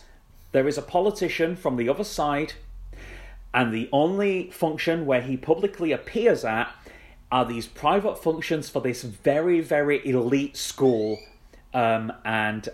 there 0.51 0.67
is 0.67 0.77
a 0.77 0.81
politician 0.81 1.55
from 1.55 1.77
the 1.77 1.87
other 1.87 2.03
side, 2.03 2.51
and 3.53 3.73
the 3.73 3.87
only 3.93 4.51
function 4.51 5.05
where 5.05 5.21
he 5.21 5.37
publicly 5.37 5.93
appears 5.93 6.43
at 6.43 6.69
are 7.31 7.45
these 7.45 7.65
private 7.67 8.21
functions 8.21 8.69
for 8.69 8.81
this 8.81 9.03
very, 9.03 9.59
very 9.61 10.05
elite 10.07 10.55
school, 10.55 11.19
um, 11.73 12.11
and 12.23 12.69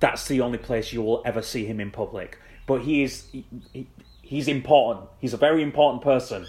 that's 0.00 0.28
the 0.28 0.40
only 0.40 0.58
place 0.58 0.92
you 0.92 1.02
will 1.02 1.22
ever 1.24 1.42
see 1.42 1.64
him 1.66 1.80
in 1.80 1.90
public. 1.90 2.38
But 2.66 2.82
he 2.82 3.02
is 3.02 3.26
he, 3.32 3.44
he- 3.72 3.88
he's 4.22 4.46
important. 4.48 5.08
He's 5.20 5.34
a 5.34 5.38
very 5.38 5.62
important 5.62 6.02
person. 6.02 6.46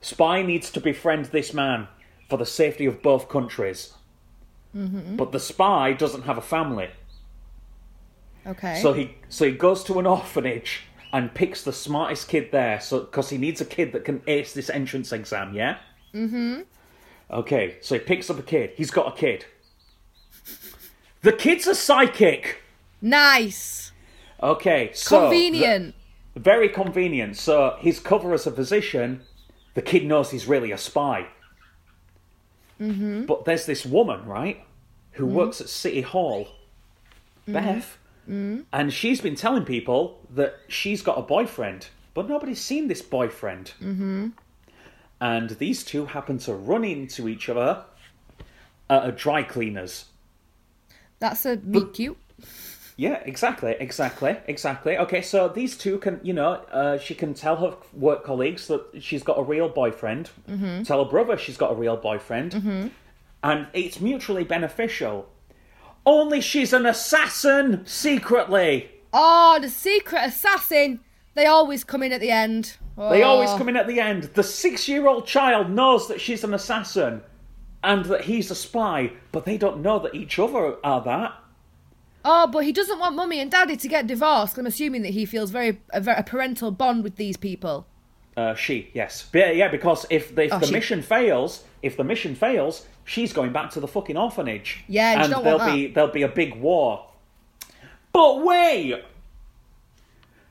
Spy 0.00 0.42
needs 0.42 0.70
to 0.70 0.80
befriend 0.80 1.26
this 1.26 1.52
man 1.52 1.88
for 2.28 2.38
the 2.38 2.46
safety 2.46 2.86
of 2.86 3.02
both 3.02 3.28
countries. 3.28 3.92
But 5.16 5.30
the 5.32 5.38
spy 5.38 5.92
doesn't 5.92 6.22
have 6.22 6.36
a 6.36 6.42
family. 6.42 6.90
Okay. 8.46 8.80
So 8.82 8.92
he 8.92 9.14
so 9.28 9.44
he 9.46 9.52
goes 9.52 9.84
to 9.84 9.98
an 9.98 10.06
orphanage 10.06 10.82
and 11.12 11.32
picks 11.32 11.62
the 11.62 11.72
smartest 11.72 12.28
kid 12.28 12.50
there, 12.50 12.80
so 12.80 13.00
because 13.00 13.30
he 13.30 13.38
needs 13.38 13.60
a 13.60 13.64
kid 13.64 13.92
that 13.92 14.04
can 14.04 14.20
ace 14.26 14.52
this 14.52 14.68
entrance 14.68 15.12
exam. 15.12 15.54
Yeah. 15.54 15.78
Mm-hmm. 16.14 16.60
Okay, 17.30 17.76
so 17.80 17.94
he 17.96 17.98
picks 18.00 18.30
up 18.30 18.38
a 18.38 18.42
kid. 18.42 18.70
He's 18.76 18.90
got 18.90 19.08
a 19.12 19.16
kid. 19.16 19.46
The 21.22 21.32
kid's 21.32 21.66
a 21.66 21.74
psychic. 21.74 22.60
nice. 23.00 23.92
Okay, 24.42 24.90
so 24.92 25.20
Convenient. 25.22 25.94
the- 26.34 26.40
very 26.40 26.68
convenient. 26.68 27.36
So 27.36 27.76
his 27.80 27.98
cover 27.98 28.34
as 28.34 28.46
a 28.46 28.50
physician, 28.50 29.22
the 29.74 29.80
kid 29.80 30.04
knows 30.04 30.30
he's 30.30 30.46
really 30.46 30.70
a 30.72 30.76
spy. 30.78 31.28
Mm-hmm. 32.80 33.24
But 33.24 33.44
there's 33.46 33.64
this 33.66 33.86
woman, 33.86 34.26
right, 34.26 34.62
who 35.12 35.24
works 35.26 35.60
at 35.62 35.68
City 35.68 36.02
Hall, 36.02 36.48
Beth, 37.46 37.96
and 38.26 38.92
she's 38.92 39.20
been 39.20 39.36
telling 39.36 39.64
people 39.64 40.18
that 40.30 40.56
she's 40.68 41.00
got 41.02 41.16
a 41.18 41.22
boyfriend, 41.22 41.88
but 42.12 42.28
nobody's 42.28 42.60
seen 42.60 42.88
this 42.88 43.00
boyfriend. 43.00 43.72
Mm-hmm. 45.20 45.32
And 45.34 45.50
these 45.58 45.84
two 45.84 46.06
happen 46.06 46.38
to 46.38 46.54
run 46.54 46.84
into 46.84 47.28
each 47.28 47.48
other 47.48 47.84
at 48.90 49.08
a 49.08 49.12
dry 49.12 49.42
cleaner's. 49.42 50.06
That's 51.18 51.46
a 51.46 51.56
meet 51.56 51.94
cute. 51.94 52.18
Yeah, 52.96 53.20
exactly, 53.24 53.74
exactly, 53.80 54.36
exactly. 54.46 54.96
Okay, 54.98 55.20
so 55.20 55.48
these 55.48 55.76
two 55.76 55.98
can, 55.98 56.20
you 56.22 56.32
know, 56.32 56.52
uh, 56.70 56.98
she 56.98 57.14
can 57.14 57.34
tell 57.34 57.56
her 57.56 57.76
work 57.92 58.24
colleagues 58.24 58.68
that 58.68 59.02
she's 59.02 59.24
got 59.24 59.38
a 59.38 59.42
real 59.42 59.68
boyfriend. 59.68 60.30
Tell 60.84 61.02
her 61.02 61.10
brother 61.10 61.36
she's 61.36 61.56
got 61.56 61.72
a 61.72 61.74
real 61.74 61.96
boyfriend, 61.96 62.92
and 63.42 63.66
it's 63.72 64.00
mutually 64.00 64.44
beneficial. 64.44 65.28
Only 66.06 66.40
she's 66.40 66.72
an 66.72 66.86
assassin 66.86 67.84
secretly. 67.84 68.90
Oh, 69.12 69.58
the 69.60 69.70
secret 69.70 70.22
assassin. 70.26 71.00
They 71.34 71.46
always 71.46 71.82
come 71.82 72.02
in 72.02 72.12
at 72.12 72.20
the 72.20 72.30
end. 72.30 72.76
They 72.96 73.22
always 73.22 73.50
Oh. 73.50 73.58
come 73.58 73.68
in 73.68 73.76
at 73.76 73.86
the 73.88 73.98
end. 74.00 74.24
The 74.34 74.42
six-year-old 74.44 75.26
child 75.26 75.70
knows 75.70 76.06
that 76.08 76.20
she's 76.20 76.44
an 76.44 76.54
assassin, 76.54 77.22
and 77.82 78.04
that 78.06 78.22
he's 78.22 78.50
a 78.50 78.54
spy, 78.54 79.12
but 79.32 79.44
they 79.44 79.56
don't 79.58 79.82
know 79.82 79.98
that 79.98 80.14
each 80.14 80.38
other 80.38 80.76
are 80.84 81.00
that. 81.02 81.32
Oh, 82.24 82.46
but 82.46 82.60
he 82.64 82.72
doesn't 82.72 82.98
want 82.98 83.16
mummy 83.16 83.40
and 83.40 83.50
daddy 83.50 83.76
to 83.76 83.88
get 83.88 84.06
divorced. 84.06 84.56
I'm 84.56 84.66
assuming 84.66 85.02
that 85.02 85.10
he 85.12 85.24
feels 85.26 85.50
very 85.50 85.80
a, 85.92 86.02
a 86.18 86.22
parental 86.22 86.70
bond 86.70 87.02
with 87.04 87.16
these 87.16 87.36
people. 87.36 87.86
Uh, 88.36 88.54
she, 88.54 88.90
yes, 88.94 89.28
yeah, 89.34 89.50
yeah. 89.50 89.68
Because 89.68 90.06
if 90.10 90.34
the, 90.34 90.44
if 90.44 90.52
Oh, 90.54 90.58
the 90.58 90.66
she. 90.66 90.72
mission 90.72 91.02
fails, 91.02 91.64
if 91.82 91.96
the 91.96 92.02
mission 92.04 92.34
fails, 92.34 92.86
she's 93.04 93.32
going 93.32 93.52
back 93.52 93.70
to 93.72 93.80
the 93.80 93.86
fucking 93.86 94.16
orphanage. 94.16 94.84
Yeah, 94.88 95.22
and 95.24 95.32
there'll 95.32 95.58
be 95.72 95.88
there'll 95.88 96.10
be 96.10 96.22
a 96.22 96.28
big 96.28 96.54
war. 96.56 97.06
But 98.12 98.42
wait, 98.44 99.02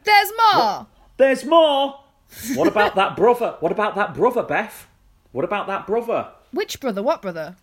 There's 0.03 0.32
more. 0.53 0.88
there's 1.17 1.43
more. 1.45 1.99
What 2.56 2.67
about 2.67 2.96
that 2.96 3.15
brother? 3.15 3.56
What 3.60 3.72
about 3.72 3.96
that 3.96 4.13
brother, 4.13 4.43
Beth? 4.43 4.88
What 5.32 5.46
about 5.46 5.67
that 5.67 5.88
brother? 5.88 6.30
Which 6.52 6.80
brother? 6.80 7.02
What 7.02 7.22
brother? 7.22 7.56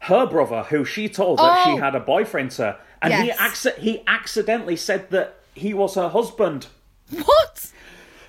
Her 0.00 0.26
brother, 0.26 0.64
who 0.64 0.84
she 0.84 1.08
told 1.08 1.38
that 1.38 1.64
she 1.64 1.70
Oh. 1.72 1.76
had 1.78 1.94
a 1.94 2.00
boyfriend 2.00 2.50
to, 2.52 2.76
and 3.00 3.12
he 3.14 3.26
Yes. 3.28 3.38
acci- 3.38 3.78
he 3.78 4.02
accidentally 4.06 4.76
said 4.76 5.10
that 5.10 5.36
he 5.54 5.72
was 5.72 5.94
her 5.94 6.08
husband. 6.08 6.66
What? 7.10 7.70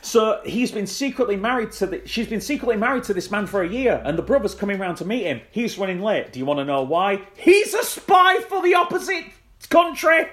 So 0.02 0.40
he's 0.46 0.72
been 0.72 0.86
secretly 0.86 1.36
married 1.36 1.72
to 1.74 1.88
the. 1.88 2.08
She's 2.08 2.28
been 2.28 2.40
secretly 2.42 2.78
married 2.78 3.04
to 3.06 3.14
this 3.14 3.32
man 3.32 3.48
for 3.48 3.64
a 3.64 3.68
year, 3.68 4.02
and 4.06 4.18
the 4.18 4.22
brother's 4.22 4.54
coming 4.54 4.78
round 4.78 4.98
to 4.98 5.06
meet 5.06 5.24
him. 5.24 5.42
He's 5.50 5.78
running 5.80 6.02
late. 6.02 6.32
Do 6.32 6.38
you 6.40 6.46
want 6.46 6.60
to 6.60 6.66
know 6.66 6.84
why? 6.84 7.22
He's 7.36 7.74
a 7.74 7.84
spy 7.84 8.38
for 8.42 8.62
the 8.62 8.76
opposite 8.76 9.26
country. 9.70 10.28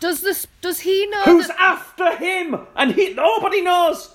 Does 0.00 0.22
this? 0.22 0.46
Does 0.62 0.80
he 0.80 1.06
know? 1.08 1.22
Who's 1.24 1.48
that, 1.48 1.60
after 1.60 2.16
him? 2.16 2.66
And 2.74 2.92
he 2.92 3.12
nobody 3.12 3.60
knows. 3.60 4.14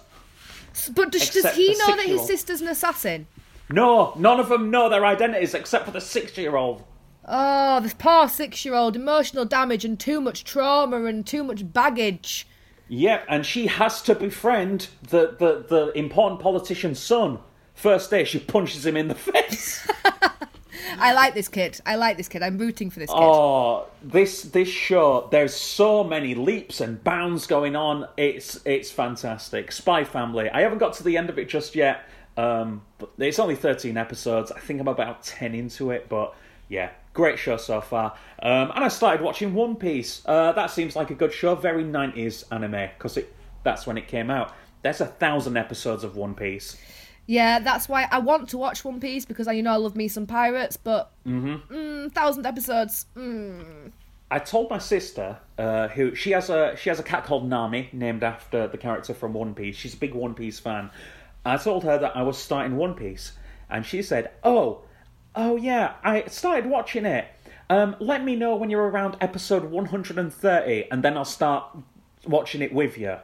But 0.93 1.11
does, 1.11 1.30
does 1.30 1.55
he 1.55 1.76
know 1.76 1.95
that 1.95 2.05
his 2.05 2.26
sister's 2.26 2.61
an 2.61 2.67
assassin? 2.67 3.28
No, 3.69 4.13
none 4.15 4.39
of 4.39 4.49
them 4.49 4.69
know 4.69 4.89
their 4.89 5.05
identities 5.05 5.53
except 5.53 5.86
for 5.86 5.91
the 5.91 6.01
six-year-old. 6.01 6.84
Oh, 7.28 7.80
this 7.80 7.95
poor 7.95 8.30
six-year-old, 8.30 8.95
emotional 8.95 9.45
damage 9.45 9.84
and 9.84 9.99
too 9.99 10.21
much 10.21 10.43
trauma 10.43 11.05
and 11.05 11.26
too 11.26 11.43
much 11.43 11.71
baggage. 11.73 12.47
Yep, 12.88 13.26
and 13.28 13.45
she 13.45 13.65
has 13.67 14.01
to 14.03 14.13
befriend 14.13 14.89
the, 15.09 15.36
the, 15.39 15.65
the 15.67 15.91
important 15.97 16.39
politician's 16.41 16.99
son. 16.99 17.39
First 17.73 18.11
day, 18.11 18.23
she 18.23 18.39
punches 18.39 18.86
him 18.86 18.95
in 18.95 19.07
the 19.07 19.15
face. 19.15 19.88
I 20.99 21.13
like 21.13 21.33
this 21.33 21.47
kid. 21.47 21.79
I 21.86 21.95
like 21.95 22.17
this 22.17 22.27
kid. 22.27 22.43
I'm 22.43 22.57
rooting 22.57 22.89
for 22.89 22.99
this 22.99 23.09
kid. 23.09 23.17
Oh, 23.19 23.88
this 24.01 24.43
this 24.43 24.69
show. 24.69 25.27
There's 25.31 25.53
so 25.53 26.03
many 26.03 26.36
leaps 26.36 26.81
and 26.81 27.03
bounds 27.03 27.47
going 27.47 27.75
on. 27.75 28.07
It's 28.17 28.59
it's 28.65 28.91
fantastic. 28.91 29.71
Spy 29.71 30.03
Family. 30.03 30.49
I 30.49 30.61
haven't 30.61 30.79
got 30.79 30.93
to 30.95 31.03
the 31.03 31.17
end 31.17 31.29
of 31.29 31.39
it 31.39 31.49
just 31.49 31.75
yet. 31.75 32.05
Um, 32.38 32.81
but 32.97 33.11
it's 33.17 33.39
only 33.39 33.55
13 33.55 33.95
episodes. 33.97 34.51
I 34.51 34.59
think 34.59 34.81
I'm 34.81 34.89
about 34.89 35.23
10 35.23 35.55
into 35.55 35.91
it, 35.91 36.09
but 36.09 36.36
yeah, 36.67 36.89
great 37.13 37.39
show 37.39 37.57
so 37.57 37.79
far. 37.79 38.17
Um, 38.41 38.71
and 38.75 38.83
I 38.83 38.89
started 38.89 39.21
watching 39.23 39.53
One 39.53 39.75
Piece. 39.75 40.21
Uh, 40.25 40.51
that 40.51 40.69
seems 40.69 40.95
like 40.95 41.11
a 41.11 41.15
good 41.15 41.33
show. 41.33 41.55
Very 41.55 41.83
90s 41.83 42.43
anime 42.51 42.89
because 42.97 43.17
it 43.17 43.33
that's 43.63 43.88
when 43.88 43.97
it 43.97 44.07
came 44.07 44.29
out. 44.29 44.53
There's 44.83 45.01
a 45.01 45.07
thousand 45.07 45.57
episodes 45.57 46.03
of 46.03 46.15
One 46.15 46.36
Piece. 46.36 46.77
Yeah, 47.28 47.59
that's 47.59 47.89
why 47.89 48.07
I 48.11 48.19
want 48.19 48.49
to 48.49 48.57
watch 48.57 48.86
One 48.86 48.99
Piece 48.99 49.26
because 49.26 49.47
I, 49.47 49.53
you 49.53 49.63
know, 49.63 49.73
I 49.73 49.78
love 49.78 49.95
me 49.95 50.07
some 50.07 50.28
pirates, 50.28 50.78
but 50.78 51.11
mm, 51.26 52.11
thousand 52.11 52.45
episodes. 52.45 53.07
Mm. 53.15 53.91
I 54.30 54.39
told 54.39 54.69
my 54.69 54.80
sister, 54.80 55.38
uh, 55.57 55.88
who 55.88 56.15
she 56.15 56.32
has 56.32 56.49
a 56.49 56.76
she 56.76 56.89
has 56.89 56.99
a 56.99 57.03
cat 57.03 57.26
called 57.26 57.47
Nami, 57.47 57.89
named 57.93 58.23
after 58.23 58.67
the 58.67 58.78
character 58.78 59.13
from 59.13 59.34
One 59.34 59.53
Piece. 59.55 59.76
She's 59.76 59.93
a 59.93 59.97
big 59.97 60.13
One 60.13 60.34
Piece 60.34 60.59
fan. 60.59 60.91
I 61.45 61.57
told 61.57 61.84
her 61.84 61.97
that 61.97 62.15
I 62.15 62.23
was 62.23 62.38
starting 62.38 62.76
One 62.78 62.95
Piece, 62.95 63.34
and 63.69 63.86
she 63.86 64.01
said, 64.01 64.32
"Oh, 64.43 64.82
oh 65.36 65.55
yeah, 65.55 65.93
I 66.03 66.26
started 66.26 66.67
watching 66.67 67.05
it. 67.05 67.28
Um, 67.69 67.95
let 67.99 68.23
me 68.23 68.36
know 68.36 68.55
when 68.55 68.69
you're 68.69 68.88
around 68.88 69.17
episode 69.21 69.63
130, 69.63 70.91
and 70.91 71.03
then 71.03 71.17
I'll 71.17 71.26
start 71.26 71.76
watching 72.28 72.61
it 72.61 72.73
with 72.73 72.97
you." 72.97 73.17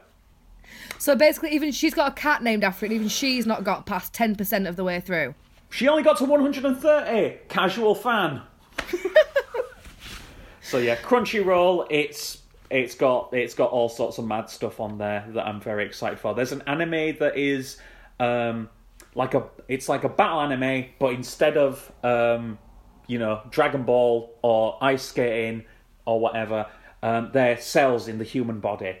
So 0.98 1.16
basically, 1.16 1.50
even 1.50 1.72
she's 1.72 1.94
got 1.94 2.12
a 2.12 2.14
cat 2.14 2.42
named 2.42 2.64
after 2.64 2.86
it, 2.86 2.92
even 2.92 3.08
she's 3.08 3.46
not 3.46 3.64
got 3.64 3.86
past 3.86 4.12
ten 4.12 4.36
percent 4.36 4.66
of 4.66 4.76
the 4.76 4.84
way 4.84 5.00
through. 5.00 5.34
She 5.70 5.88
only 5.88 6.02
got 6.02 6.18
to 6.18 6.24
130. 6.26 7.38
Casual 7.48 7.94
fan. 7.94 8.42
so 10.60 10.76
yeah, 10.76 10.96
Crunchyroll. 10.96 11.86
It's 11.88 12.42
it's 12.70 12.94
got 12.94 13.32
it's 13.32 13.54
got 13.54 13.70
all 13.70 13.88
sorts 13.88 14.18
of 14.18 14.26
mad 14.26 14.50
stuff 14.50 14.80
on 14.80 14.98
there 14.98 15.26
that 15.30 15.46
I'm 15.46 15.60
very 15.60 15.86
excited 15.86 16.18
for. 16.18 16.34
There's 16.34 16.52
an 16.52 16.62
anime 16.66 17.16
that 17.18 17.36
is 17.36 17.78
um 18.20 18.68
like 19.14 19.34
a 19.34 19.44
it's 19.66 19.88
like 19.88 20.04
a 20.04 20.08
battle 20.10 20.40
anime, 20.40 20.86
but 20.98 21.14
instead 21.14 21.56
of 21.56 21.90
um 22.04 22.58
you 23.06 23.18
know 23.18 23.40
Dragon 23.50 23.84
Ball 23.84 24.34
or 24.42 24.76
ice 24.82 25.02
skating 25.02 25.64
or 26.04 26.20
whatever, 26.20 26.66
um, 27.02 27.30
they're 27.32 27.56
cells 27.56 28.08
in 28.08 28.18
the 28.18 28.24
human 28.24 28.60
body. 28.60 28.96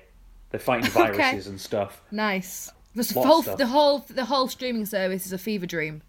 They're 0.52 0.60
fighting 0.60 0.90
viruses 0.92 1.48
and 1.48 1.60
stuff. 1.60 2.00
Nice. 2.10 2.70
The 2.94 3.10
whole, 3.14 3.42
stuff. 3.42 3.56
the 3.56 3.66
whole 3.66 3.98
the 4.00 4.26
whole 4.26 4.48
streaming 4.48 4.84
service 4.86 5.26
is 5.26 5.32
a 5.32 5.38
fever 5.38 5.66
dream. 5.66 6.02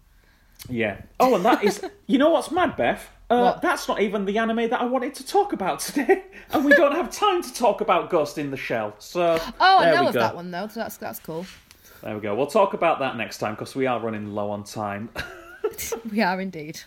Yeah. 0.68 1.00
Oh, 1.18 1.34
and 1.34 1.44
that 1.44 1.64
is. 1.64 1.84
You 2.06 2.18
know 2.18 2.28
what's 2.28 2.50
mad, 2.50 2.76
Beth? 2.76 3.08
Uh? 3.30 3.58
That's 3.60 3.88
not 3.88 4.02
even 4.02 4.26
the 4.26 4.36
anime 4.36 4.68
that 4.68 4.78
I 4.78 4.84
wanted 4.84 5.14
to 5.14 5.26
talk 5.26 5.54
about 5.54 5.80
today, 5.80 6.24
and 6.50 6.62
we 6.66 6.72
don't 6.72 6.94
have 6.94 7.10
time 7.10 7.42
to 7.42 7.54
talk 7.54 7.80
about 7.80 8.10
Ghost 8.10 8.36
in 8.36 8.50
the 8.50 8.58
Shell. 8.58 8.94
So 8.98 9.38
Oh, 9.60 9.80
there 9.80 9.92
I 9.92 9.94
know 9.94 10.02
we 10.02 10.08
of 10.08 10.14
go. 10.14 10.20
that 10.20 10.36
one 10.36 10.50
though, 10.50 10.68
so 10.68 10.80
that's 10.80 10.98
that's 10.98 11.18
cool. 11.18 11.46
There 12.02 12.14
we 12.14 12.20
go. 12.20 12.34
We'll 12.34 12.46
talk 12.46 12.74
about 12.74 12.98
that 12.98 13.16
next 13.16 13.38
time 13.38 13.54
because 13.54 13.74
we 13.74 13.86
are 13.86 13.98
running 13.98 14.34
low 14.34 14.50
on 14.50 14.64
time. 14.64 15.08
We 16.12 16.20
are 16.20 16.38
indeed. 16.38 16.80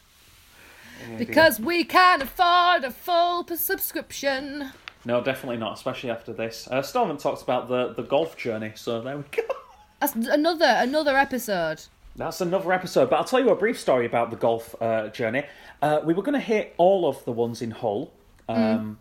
Because 1.17 1.59
we 1.59 1.83
can 1.83 2.21
afford 2.21 2.83
a 2.83 2.91
full 2.91 3.47
subscription. 3.47 4.71
No, 5.07 5.23
definitely 5.23 5.55
not, 5.57 5.73
especially 5.73 6.11
after 6.11 6.33
this. 6.33 6.67
Uh, 6.69 6.81
Storman 6.81 7.17
talks 7.19 7.41
about 7.41 7.69
the 7.69 7.93
the 7.93 8.03
golf 8.03 8.37
journey, 8.37 8.73
so 8.75 9.01
there 9.01 9.17
we 9.17 9.23
go. 9.31 9.43
That's 10.01 10.13
another 10.13 10.65
another 10.67 11.15
episode. 11.15 11.81
That's 12.17 12.41
another 12.41 12.73
episode, 12.73 13.09
but 13.09 13.15
I'll 13.15 13.23
tell 13.23 13.39
you 13.39 13.49
a 13.49 13.55
brief 13.55 13.79
story 13.79 14.05
about 14.05 14.31
the 14.31 14.35
golf 14.35 14.75
uh, 14.81 15.07
journey. 15.09 15.43
Uh, 15.81 16.01
we 16.03 16.13
were 16.13 16.23
going 16.23 16.33
to 16.33 16.39
hit 16.39 16.73
all 16.77 17.07
of 17.07 17.23
the 17.25 17.31
ones 17.31 17.61
in 17.61 17.71
Hull. 17.71 18.11
Um, 18.49 18.97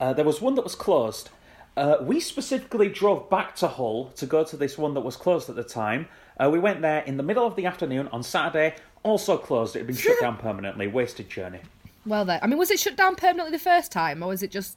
uh, 0.00 0.12
there 0.12 0.24
was 0.24 0.40
one 0.40 0.54
that 0.54 0.62
was 0.62 0.76
closed. 0.76 1.30
Uh, 1.76 1.96
we 2.00 2.20
specifically 2.20 2.88
drove 2.88 3.28
back 3.28 3.56
to 3.56 3.66
Hull 3.66 4.12
to 4.16 4.24
go 4.24 4.44
to 4.44 4.56
this 4.56 4.78
one 4.78 4.94
that 4.94 5.00
was 5.00 5.16
closed 5.16 5.50
at 5.50 5.56
the 5.56 5.64
time. 5.64 6.06
Uh, 6.38 6.48
we 6.48 6.60
went 6.60 6.80
there 6.80 7.00
in 7.02 7.16
the 7.16 7.24
middle 7.24 7.44
of 7.46 7.56
the 7.56 7.66
afternoon 7.66 8.08
on 8.12 8.22
Saturday, 8.22 8.76
also 9.02 9.36
closed. 9.36 9.74
It 9.74 9.80
had 9.80 9.86
been 9.88 9.96
shut 9.96 10.18
down 10.20 10.36
permanently. 10.36 10.86
Wasted 10.86 11.28
journey. 11.28 11.60
Well, 12.06 12.24
there. 12.24 12.38
I 12.42 12.46
mean, 12.46 12.58
was 12.58 12.70
it 12.70 12.78
shut 12.78 12.96
down 12.96 13.16
permanently 13.16 13.50
the 13.50 13.62
first 13.62 13.90
time, 13.90 14.22
or 14.22 14.28
was 14.28 14.42
it 14.42 14.50
just? 14.52 14.76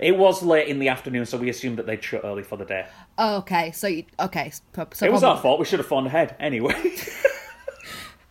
It 0.00 0.16
was 0.16 0.42
late 0.42 0.68
in 0.68 0.78
the 0.78 0.88
afternoon, 0.88 1.26
so 1.26 1.38
we 1.38 1.48
assumed 1.50 1.78
that 1.78 1.86
they'd 1.86 2.02
shut 2.02 2.22
early 2.24 2.42
for 2.42 2.56
the 2.56 2.64
day. 2.64 2.86
Oh, 3.18 3.36
okay. 3.38 3.70
So, 3.72 3.86
you, 3.86 4.04
okay. 4.18 4.50
So, 4.94 5.06
It 5.06 5.12
was 5.12 5.22
our 5.22 5.38
fault. 5.38 5.58
We 5.58 5.64
should 5.64 5.78
have 5.78 5.86
phoned 5.86 6.06
ahead 6.06 6.36
anyway. 6.40 6.74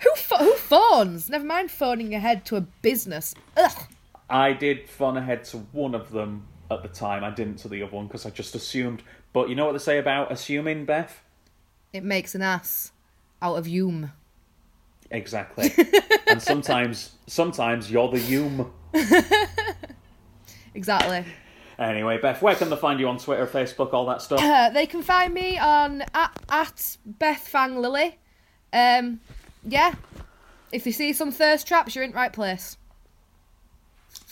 Who 0.04 0.12
who 0.38 0.54
phones? 0.56 1.30
Never 1.30 1.46
mind 1.46 1.72
phoning 1.72 2.14
ahead 2.14 2.44
to 2.46 2.58
a 2.58 2.62
business. 2.62 3.34
Ugh. 3.56 3.72
I 4.30 4.52
did 4.52 4.90
phone 4.90 5.16
ahead 5.16 5.46
to 5.46 5.60
one 5.72 5.96
of 5.96 6.12
them 6.12 6.46
at 6.70 6.82
the 6.82 6.90
time. 6.90 7.24
I 7.24 7.30
didn't 7.30 7.58
to 7.60 7.70
the 7.70 7.84
other 7.84 7.96
one 7.96 8.08
because 8.08 8.26
I 8.26 8.30
just 8.30 8.54
assumed. 8.56 9.02
But 9.32 9.48
you 9.48 9.56
know 9.56 9.66
what 9.66 9.72
they 9.74 9.78
say 9.80 9.98
about 9.98 10.32
assuming, 10.32 10.86
Beth? 10.86 11.22
It 11.94 12.04
makes 12.04 12.36
an 12.36 12.42
ass 12.42 12.92
out 13.42 13.56
of 13.56 13.66
Hume. 13.66 14.12
Exactly. 15.12 15.72
and 16.28 16.42
sometimes, 16.42 17.12
sometimes 17.28 17.90
you're 17.90 18.10
the 18.10 18.20
Hume. 18.20 18.74
Exactly. 20.76 21.26
Anyway, 21.80 22.20
Beth, 22.20 22.42
where 22.42 22.56
can 22.56 22.70
they 22.70 22.76
find 22.76 23.00
you 23.00 23.08
on 23.08 23.18
Twitter, 23.18 23.48
Facebook, 23.48 23.94
all 23.94 24.06
that 24.06 24.22
stuff? 24.22 24.40
Uh, 24.42 24.70
they 24.70 24.86
can 24.86 25.02
find 25.02 25.34
me 25.34 25.58
on 25.58 26.04
at, 26.14 26.32
at 26.50 26.98
Beth 27.06 27.48
Fang 27.48 27.78
Lily. 27.78 28.18
Um, 28.72 29.20
yeah. 29.64 29.96
If 30.72 30.86
you 30.86 30.92
see 30.92 31.14
some 31.14 31.32
thirst 31.32 31.68
traps, 31.68 31.96
you're 31.96 32.04
in 32.04 32.12
the 32.12 32.16
right 32.16 32.34
place. 32.34 32.78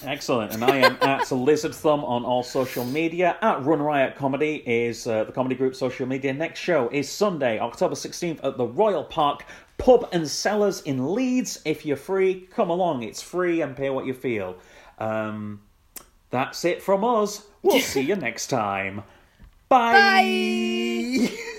Excellent. 0.04 0.54
And 0.54 0.64
I 0.64 0.78
am 0.78 0.98
at 1.02 1.32
Lizard 1.32 1.76
Thumb 1.76 2.04
on 2.04 2.26
all 2.26 2.44
social 2.44 2.86
media. 2.86 3.38
At 3.42 3.64
Run 3.64 3.82
Riot 3.82 4.16
Comedy 4.16 4.64
is 4.66 5.06
uh, 5.08 5.24
the 5.24 5.32
comedy 5.32 5.56
group 5.56 5.76
social 5.76 6.08
media. 6.08 6.34
Next 6.34 6.60
show 6.60 6.90
is 6.90 7.10
Sunday, 7.10 7.60
October 7.60 7.96
16th 7.96 8.44
at 8.44 8.58
the 8.58 8.66
Royal 8.66 9.04
Park 9.04 9.46
Pub 9.78 10.08
and 10.12 10.28
Cellars 10.28 10.82
in 10.82 11.14
Leeds. 11.14 11.62
If 11.66 11.86
you're 11.86 11.98
free, 11.98 12.48
come 12.52 12.70
along. 12.70 13.04
It's 13.04 13.22
free 13.22 13.62
and 13.62 13.76
pay 13.76 13.90
what 13.90 14.06
you 14.06 14.14
feel. 14.14 14.58
Um, 15.00 15.62
that's 16.32 16.66
it 16.66 16.82
from 16.82 17.04
us. 17.04 17.46
We'll 17.62 17.80
see 17.80 18.02
you 18.02 18.16
next 18.16 18.48
time. 18.48 19.04
Bye. 19.70 21.30
Bye. 21.30 21.58